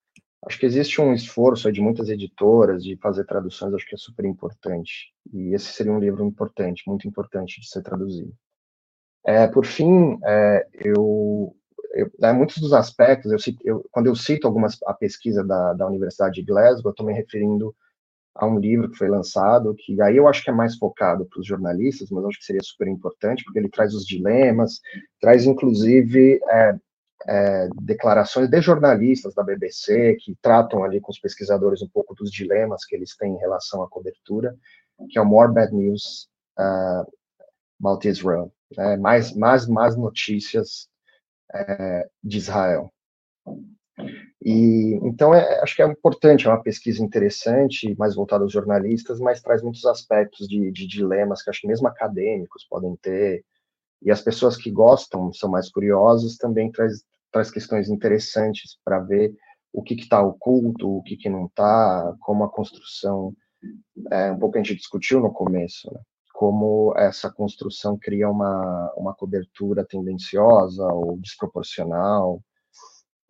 Acho 0.47 0.59
que 0.59 0.67
existe 0.67 1.01
um 1.01 1.13
esforço 1.13 1.71
de 1.71 1.81
muitas 1.81 2.09
editoras 2.09 2.83
de 2.83 2.97
fazer 2.97 3.25
traduções, 3.25 3.75
acho 3.75 3.87
que 3.87 3.95
é 3.95 3.99
super 3.99 4.25
importante. 4.25 5.13
E 5.33 5.55
esse 5.55 5.67
seria 5.67 5.93
um 5.93 5.99
livro 5.99 6.25
importante, 6.25 6.83
muito 6.87 7.07
importante 7.07 7.61
de 7.61 7.69
ser 7.69 7.83
traduzido. 7.83 8.33
É, 9.25 9.47
por 9.47 9.67
fim, 9.67 10.19
é, 10.25 10.67
eu, 10.73 11.55
eu 11.93 12.11
né, 12.19 12.33
muitos 12.33 12.57
dos 12.57 12.73
aspectos, 12.73 13.31
eu, 13.31 13.55
eu, 13.65 13.87
quando 13.91 14.07
eu 14.07 14.17
cito 14.17 14.47
algumas 14.47 14.79
a 14.87 14.95
pesquisa 14.95 15.45
da, 15.45 15.75
da 15.75 15.87
Universidade 15.87 16.37
de 16.37 16.43
Glasgow, 16.43 16.89
eu 16.89 16.91
estou 16.91 17.07
me 17.07 17.13
referindo 17.13 17.75
a 18.35 18.47
um 18.47 18.59
livro 18.59 18.91
que 18.91 18.97
foi 18.97 19.09
lançado, 19.09 19.75
que 19.75 20.01
aí 20.01 20.17
eu 20.17 20.27
acho 20.27 20.43
que 20.43 20.49
é 20.49 20.53
mais 20.53 20.77
focado 20.77 21.27
para 21.27 21.41
os 21.41 21.47
jornalistas, 21.47 22.11
mas 22.11 22.25
acho 22.25 22.39
que 22.39 22.45
seria 22.45 22.63
super 22.63 22.89
importante, 22.89 23.45
porque 23.45 23.59
ele 23.59 23.69
traz 23.69 23.93
os 23.93 24.07
dilemas, 24.07 24.81
traz 25.21 25.45
inclusive 25.45 26.41
é, 26.49 26.75
é, 27.27 27.69
declarações 27.83 28.49
de 28.49 28.61
jornalistas 28.61 29.35
da 29.35 29.43
BBC 29.43 30.17
que 30.21 30.37
tratam 30.41 30.83
ali 30.83 31.01
com 31.01 31.11
os 31.11 31.19
pesquisadores 31.19 31.83
um 31.83 31.89
pouco 31.89 32.15
dos 32.15 32.31
dilemas 32.31 32.85
que 32.85 32.97
eles 32.97 33.17
têm 33.17 33.35
em 33.35 33.39
relação 33.39 33.83
à 33.83 33.89
cobertura, 33.89 34.57
que 35.09 35.19
é 35.19 35.23
o 35.23 35.27
More 35.27 35.53
Bad 35.53 35.75
News 35.75 36.29
uh, 36.59 37.07
About 37.81 38.07
Israel, 38.09 38.53
né? 38.77 38.97
mais, 38.97 39.35
mais, 39.35 39.67
mais 39.67 39.97
notícias 39.97 40.89
é, 41.53 42.09
de 42.23 42.39
Israel. 42.39 42.93
E 44.43 44.99
então 45.03 45.35
é, 45.35 45.61
acho 45.61 45.77
que 45.77 45.83
é 45.83 45.87
importante, 45.87 46.47
é 46.47 46.51
uma 46.51 46.63
pesquisa 46.63 47.03
interessante, 47.03 47.95
mais 47.99 48.15
voltada 48.15 48.43
aos 48.43 48.53
jornalistas, 48.53 49.21
mas 49.21 49.43
traz 49.43 49.63
muitos 49.63 49.85
aspectos 49.85 50.49
de, 50.49 50.71
de 50.73 50.87
dilemas 50.87 51.43
que 51.43 51.51
acho 51.51 51.61
que 51.61 51.67
mesmo 51.69 51.87
acadêmicos 51.87 52.67
podem 52.69 52.97
ter, 52.97 53.45
e 54.03 54.11
as 54.11 54.21
pessoas 54.21 54.57
que 54.57 54.71
gostam, 54.71 55.33
são 55.33 55.51
mais 55.51 55.71
curiosas, 55.71 56.37
também 56.37 56.71
traz, 56.71 57.03
traz 57.31 57.51
questões 57.51 57.89
interessantes 57.89 58.79
para 58.85 59.01
ver 59.01 59.35
o 59.73 59.83
que 59.83 59.95
está 59.95 60.21
oculto, 60.23 60.99
o 60.99 61.03
que, 61.03 61.17
que 61.17 61.29
não 61.29 61.47
está, 61.47 62.15
como 62.21 62.45
a 62.45 62.51
construção, 62.51 63.35
é, 64.11 64.33
um 64.33 64.39
pouco 64.39 64.57
a 64.57 64.63
gente 64.63 64.77
discutiu 64.77 65.21
no 65.21 65.33
começo, 65.33 65.93
né? 65.93 66.01
como 66.33 66.95
essa 66.97 67.31
construção 67.31 67.99
cria 67.99 68.29
uma, 68.29 68.93
uma 68.97 69.15
cobertura 69.15 69.85
tendenciosa 69.85 70.85
ou 70.87 71.19
desproporcional. 71.19 72.43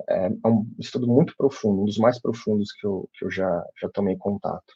É, 0.09 0.27
é 0.27 0.49
um 0.49 0.64
estudo 0.79 1.09
muito 1.09 1.35
profundo, 1.37 1.83
um 1.83 1.85
dos 1.87 1.99
mais 1.99 2.21
profundos 2.21 2.73
que 2.73 2.87
eu, 2.87 3.09
que 3.12 3.25
eu 3.25 3.31
já, 3.31 3.64
já 3.81 3.89
tomei 3.89 4.16
contato. 4.16 4.75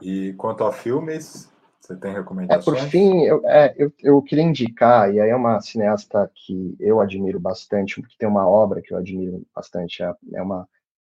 E 0.00 0.32
quanto 0.32 0.64
a 0.64 0.72
filmes, 0.72 1.51
você 1.92 1.96
tem 1.96 2.12
recomendações? 2.12 2.62
É, 2.62 2.64
por 2.64 2.90
fim, 2.90 3.22
eu, 3.22 3.46
é, 3.46 3.74
eu, 3.76 3.92
eu 4.00 4.22
queria 4.22 4.44
indicar, 4.44 5.12
e 5.12 5.20
aí 5.20 5.30
é 5.30 5.36
uma 5.36 5.60
cineasta 5.60 6.30
que 6.34 6.76
eu 6.80 7.00
admiro 7.00 7.38
bastante, 7.38 8.02
que 8.02 8.16
tem 8.16 8.28
uma 8.28 8.46
obra 8.46 8.80
que 8.80 8.92
eu 8.92 8.98
admiro 8.98 9.46
bastante, 9.54 10.02
é, 10.02 10.14
é 10.34 10.42
uma, 10.42 10.68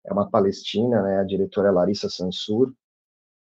é 0.05 0.13
uma 0.13 0.29
palestina, 0.29 1.01
né, 1.01 1.19
a 1.19 1.23
diretora 1.23 1.69
é 1.69 1.71
Larissa 1.71 2.09
Sansur, 2.09 2.73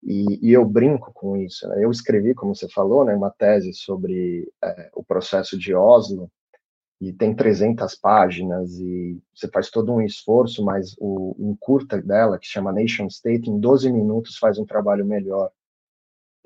e, 0.02 0.38
e, 0.40 0.52
eu 0.52 0.64
brinco 0.64 1.10
com 1.12 1.36
isso. 1.36 1.66
Né? 1.68 1.82
Eu 1.82 1.90
escrevi, 1.90 2.32
como 2.34 2.54
você 2.54 2.68
falou, 2.68 3.04
né, 3.04 3.14
uma 3.14 3.30
tese 3.30 3.72
sobre 3.72 4.48
é, 4.62 4.90
o 4.94 5.02
processo 5.02 5.58
de 5.58 5.74
Oslo, 5.74 6.30
e 7.00 7.12
tem 7.12 7.34
300 7.34 7.94
páginas, 7.96 8.78
e 8.78 9.20
você 9.34 9.48
faz 9.48 9.68
todo 9.68 9.92
um 9.92 10.00
esforço, 10.00 10.64
mas 10.64 10.94
o 10.98 11.34
um 11.38 11.54
curta 11.58 12.00
dela, 12.00 12.38
que 12.38 12.46
chama 12.46 12.72
Nation 12.72 13.06
State, 13.06 13.50
em 13.50 13.58
12 13.58 13.92
minutos 13.92 14.38
faz 14.38 14.58
um 14.58 14.64
trabalho 14.64 15.04
melhor 15.04 15.50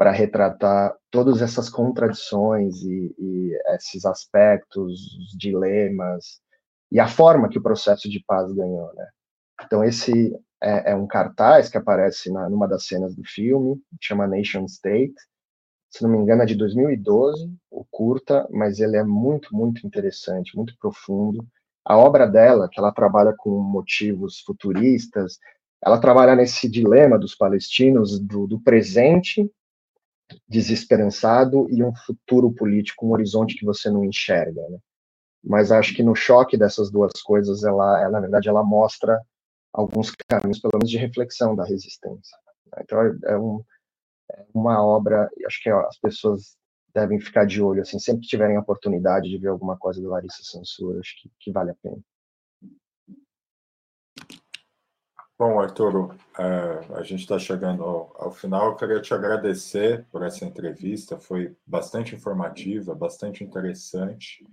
para 0.01 0.12
retratar 0.12 0.96
todas 1.11 1.42
essas 1.42 1.68
contradições 1.68 2.82
e, 2.82 3.14
e, 3.18 3.53
esses 3.74 4.07
aspectos, 4.07 5.14
os 5.18 5.36
dilemas 5.38 6.40
e 6.90 6.98
a 6.98 7.07
forma 7.07 7.51
que 7.51 7.59
o 7.59 7.62
processo 7.62 8.09
de 8.09 8.24
paz 8.24 8.51
ganhou, 8.51 8.90
né? 8.94 9.07
Então 9.62 9.84
esse 9.84 10.34
é, 10.59 10.92
é 10.92 10.96
um 10.96 11.07
cartaz 11.07 11.68
que 11.68 11.76
aparece 11.76 12.32
na, 12.32 12.48
numa 12.48 12.66
das 12.66 12.86
cenas 12.86 13.14
do 13.14 13.22
filme, 13.22 13.78
chama 14.01 14.26
Nation 14.26 14.64
State. 14.64 15.12
Se 15.90 16.03
não 16.03 16.09
me 16.09 16.16
engano 16.16 16.44
é 16.44 16.46
de 16.46 16.55
2012, 16.55 17.55
o 17.70 17.84
curta, 17.90 18.48
mas 18.51 18.80
ele 18.80 18.96
é 18.96 19.05
muito 19.05 19.55
muito 19.55 19.86
interessante, 19.86 20.57
muito 20.57 20.74
profundo. 20.80 21.46
A 21.84 21.98
obra 21.98 22.26
dela, 22.26 22.70
que 22.72 22.80
ela 22.80 22.90
trabalha 22.90 23.34
com 23.36 23.51
motivos 23.51 24.40
futuristas, 24.40 25.38
ela 25.84 26.01
trabalha 26.01 26.34
nesse 26.34 26.70
dilema 26.70 27.18
dos 27.18 27.34
palestinos 27.34 28.18
do, 28.18 28.46
do 28.46 28.59
presente 28.59 29.46
desesperançado 30.48 31.66
e 31.70 31.82
um 31.82 31.94
futuro 31.94 32.52
político, 32.52 33.06
um 33.06 33.12
horizonte 33.12 33.56
que 33.56 33.64
você 33.64 33.90
não 33.90 34.04
enxerga, 34.04 34.60
né? 34.68 34.78
Mas 35.42 35.72
acho 35.72 35.94
que 35.94 36.02
no 36.02 36.14
choque 36.14 36.56
dessas 36.56 36.90
duas 36.90 37.12
coisas, 37.22 37.64
ela, 37.64 38.02
ela 38.02 38.10
na 38.12 38.20
verdade, 38.20 38.48
ela 38.48 38.62
mostra 38.62 39.18
alguns 39.72 40.12
caminhos, 40.28 40.60
pelo 40.60 40.72
menos, 40.74 40.90
de 40.90 40.98
reflexão 40.98 41.56
da 41.56 41.64
resistência. 41.64 42.36
Né? 42.66 42.82
Então, 42.84 43.00
é, 43.00 43.32
é, 43.32 43.38
um, 43.38 43.64
é 44.32 44.46
uma 44.52 44.84
obra, 44.84 45.30
acho 45.46 45.62
que 45.62 45.70
as 45.70 45.98
pessoas 45.98 46.56
devem 46.94 47.20
ficar 47.20 47.46
de 47.46 47.62
olho, 47.62 47.82
assim, 47.82 47.98
sempre 47.98 48.22
que 48.22 48.28
tiverem 48.28 48.56
a 48.56 48.60
oportunidade 48.60 49.28
de 49.28 49.38
ver 49.38 49.48
alguma 49.48 49.78
coisa 49.78 50.00
do 50.00 50.08
Larissa 50.08 50.42
Sansura, 50.42 51.00
acho 51.00 51.14
que, 51.22 51.30
que 51.38 51.52
vale 51.52 51.70
a 51.70 51.76
pena. 51.82 51.98
Bom, 55.41 55.59
Arturo, 55.59 56.14
é, 56.38 56.97
a 56.97 57.03
gente 57.03 57.20
está 57.20 57.38
chegando 57.38 57.82
ao, 57.82 58.30
final. 58.30 58.66
Eu 58.66 58.76
queria 58.76 59.01
te 59.01 59.14
agradecer 59.14 60.05
por 60.12 60.22
essa 60.22 60.45
entrevista. 60.45 61.18
Foi 61.18 61.57
bastante 61.66 62.14
informativa, 62.14 62.95
bastante 62.95 63.43
interessante. 63.43 64.47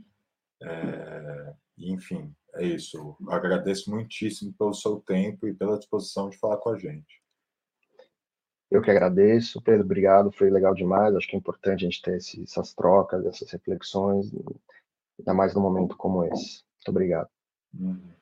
É, 0.63 1.53
enfim, 1.77 2.33
é 2.55 2.65
isso. 2.65 3.17
agradeço 3.27 3.91
muitíssimo 3.91 4.53
pelo 4.53 4.73
seu 4.73 5.01
tempo 5.01 5.45
e 5.45 5.53
pela 5.53 5.77
disposição 5.77 6.29
de 6.29 6.37
falar 6.37 6.55
com 6.55 6.69
a 6.69 6.79
gente. 6.79 7.21
Eu 8.71 8.81
que 8.81 8.89
agradeço, 8.89 9.61
Pedro. 9.61 9.83
Obrigado. 9.83 10.31
Foi 10.31 10.49
legal 10.49 10.73
demais. 10.73 11.13
Acho 11.17 11.27
que 11.27 11.35
é 11.35 11.39
importante 11.39 11.83
a 11.83 11.89
gente 11.89 12.01
ter 12.01 12.15
essas 12.15 12.73
trocas, 12.73 13.25
essas 13.25 13.51
reflexões, 13.51 14.31
ainda 15.19 15.33
mais 15.33 15.53
num 15.53 15.61
momento 15.61 15.97
como 15.97 16.23
esse. 16.23 16.63
Muito 16.77 16.91
obrigado. 16.91 17.27
Uhum. 17.77 18.16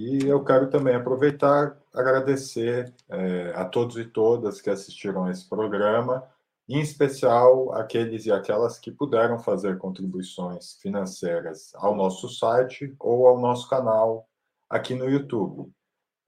E 0.00 0.28
eu 0.28 0.44
quero 0.44 0.70
também 0.70 0.94
aproveitar 0.94 1.76
agradecer 1.92 2.94
é, 3.08 3.52
a 3.56 3.64
todos 3.64 3.96
e 3.96 4.04
todas 4.04 4.60
que 4.60 4.70
assistiram 4.70 5.24
a 5.24 5.32
esse 5.32 5.48
programa, 5.48 6.24
em 6.68 6.80
especial 6.80 7.74
aqueles 7.74 8.24
e 8.24 8.30
aquelas 8.30 8.78
que 8.78 8.92
puderam 8.92 9.40
fazer 9.40 9.76
contribuições 9.76 10.74
financeiras 10.74 11.74
ao 11.74 11.96
nosso 11.96 12.28
site 12.28 12.94
ou 13.00 13.26
ao 13.26 13.40
nosso 13.40 13.68
canal 13.68 14.28
aqui 14.70 14.94
no 14.94 15.10
YouTube. 15.10 15.68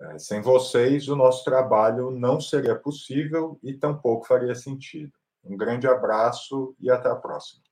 É, 0.00 0.18
sem 0.18 0.42
vocês, 0.42 1.06
o 1.06 1.14
nosso 1.14 1.44
trabalho 1.44 2.10
não 2.10 2.40
seria 2.40 2.74
possível 2.74 3.56
e 3.62 3.72
tampouco 3.72 4.26
faria 4.26 4.56
sentido. 4.56 5.12
Um 5.44 5.56
grande 5.56 5.86
abraço 5.86 6.74
e 6.80 6.90
até 6.90 7.08
a 7.08 7.14
próxima. 7.14 7.69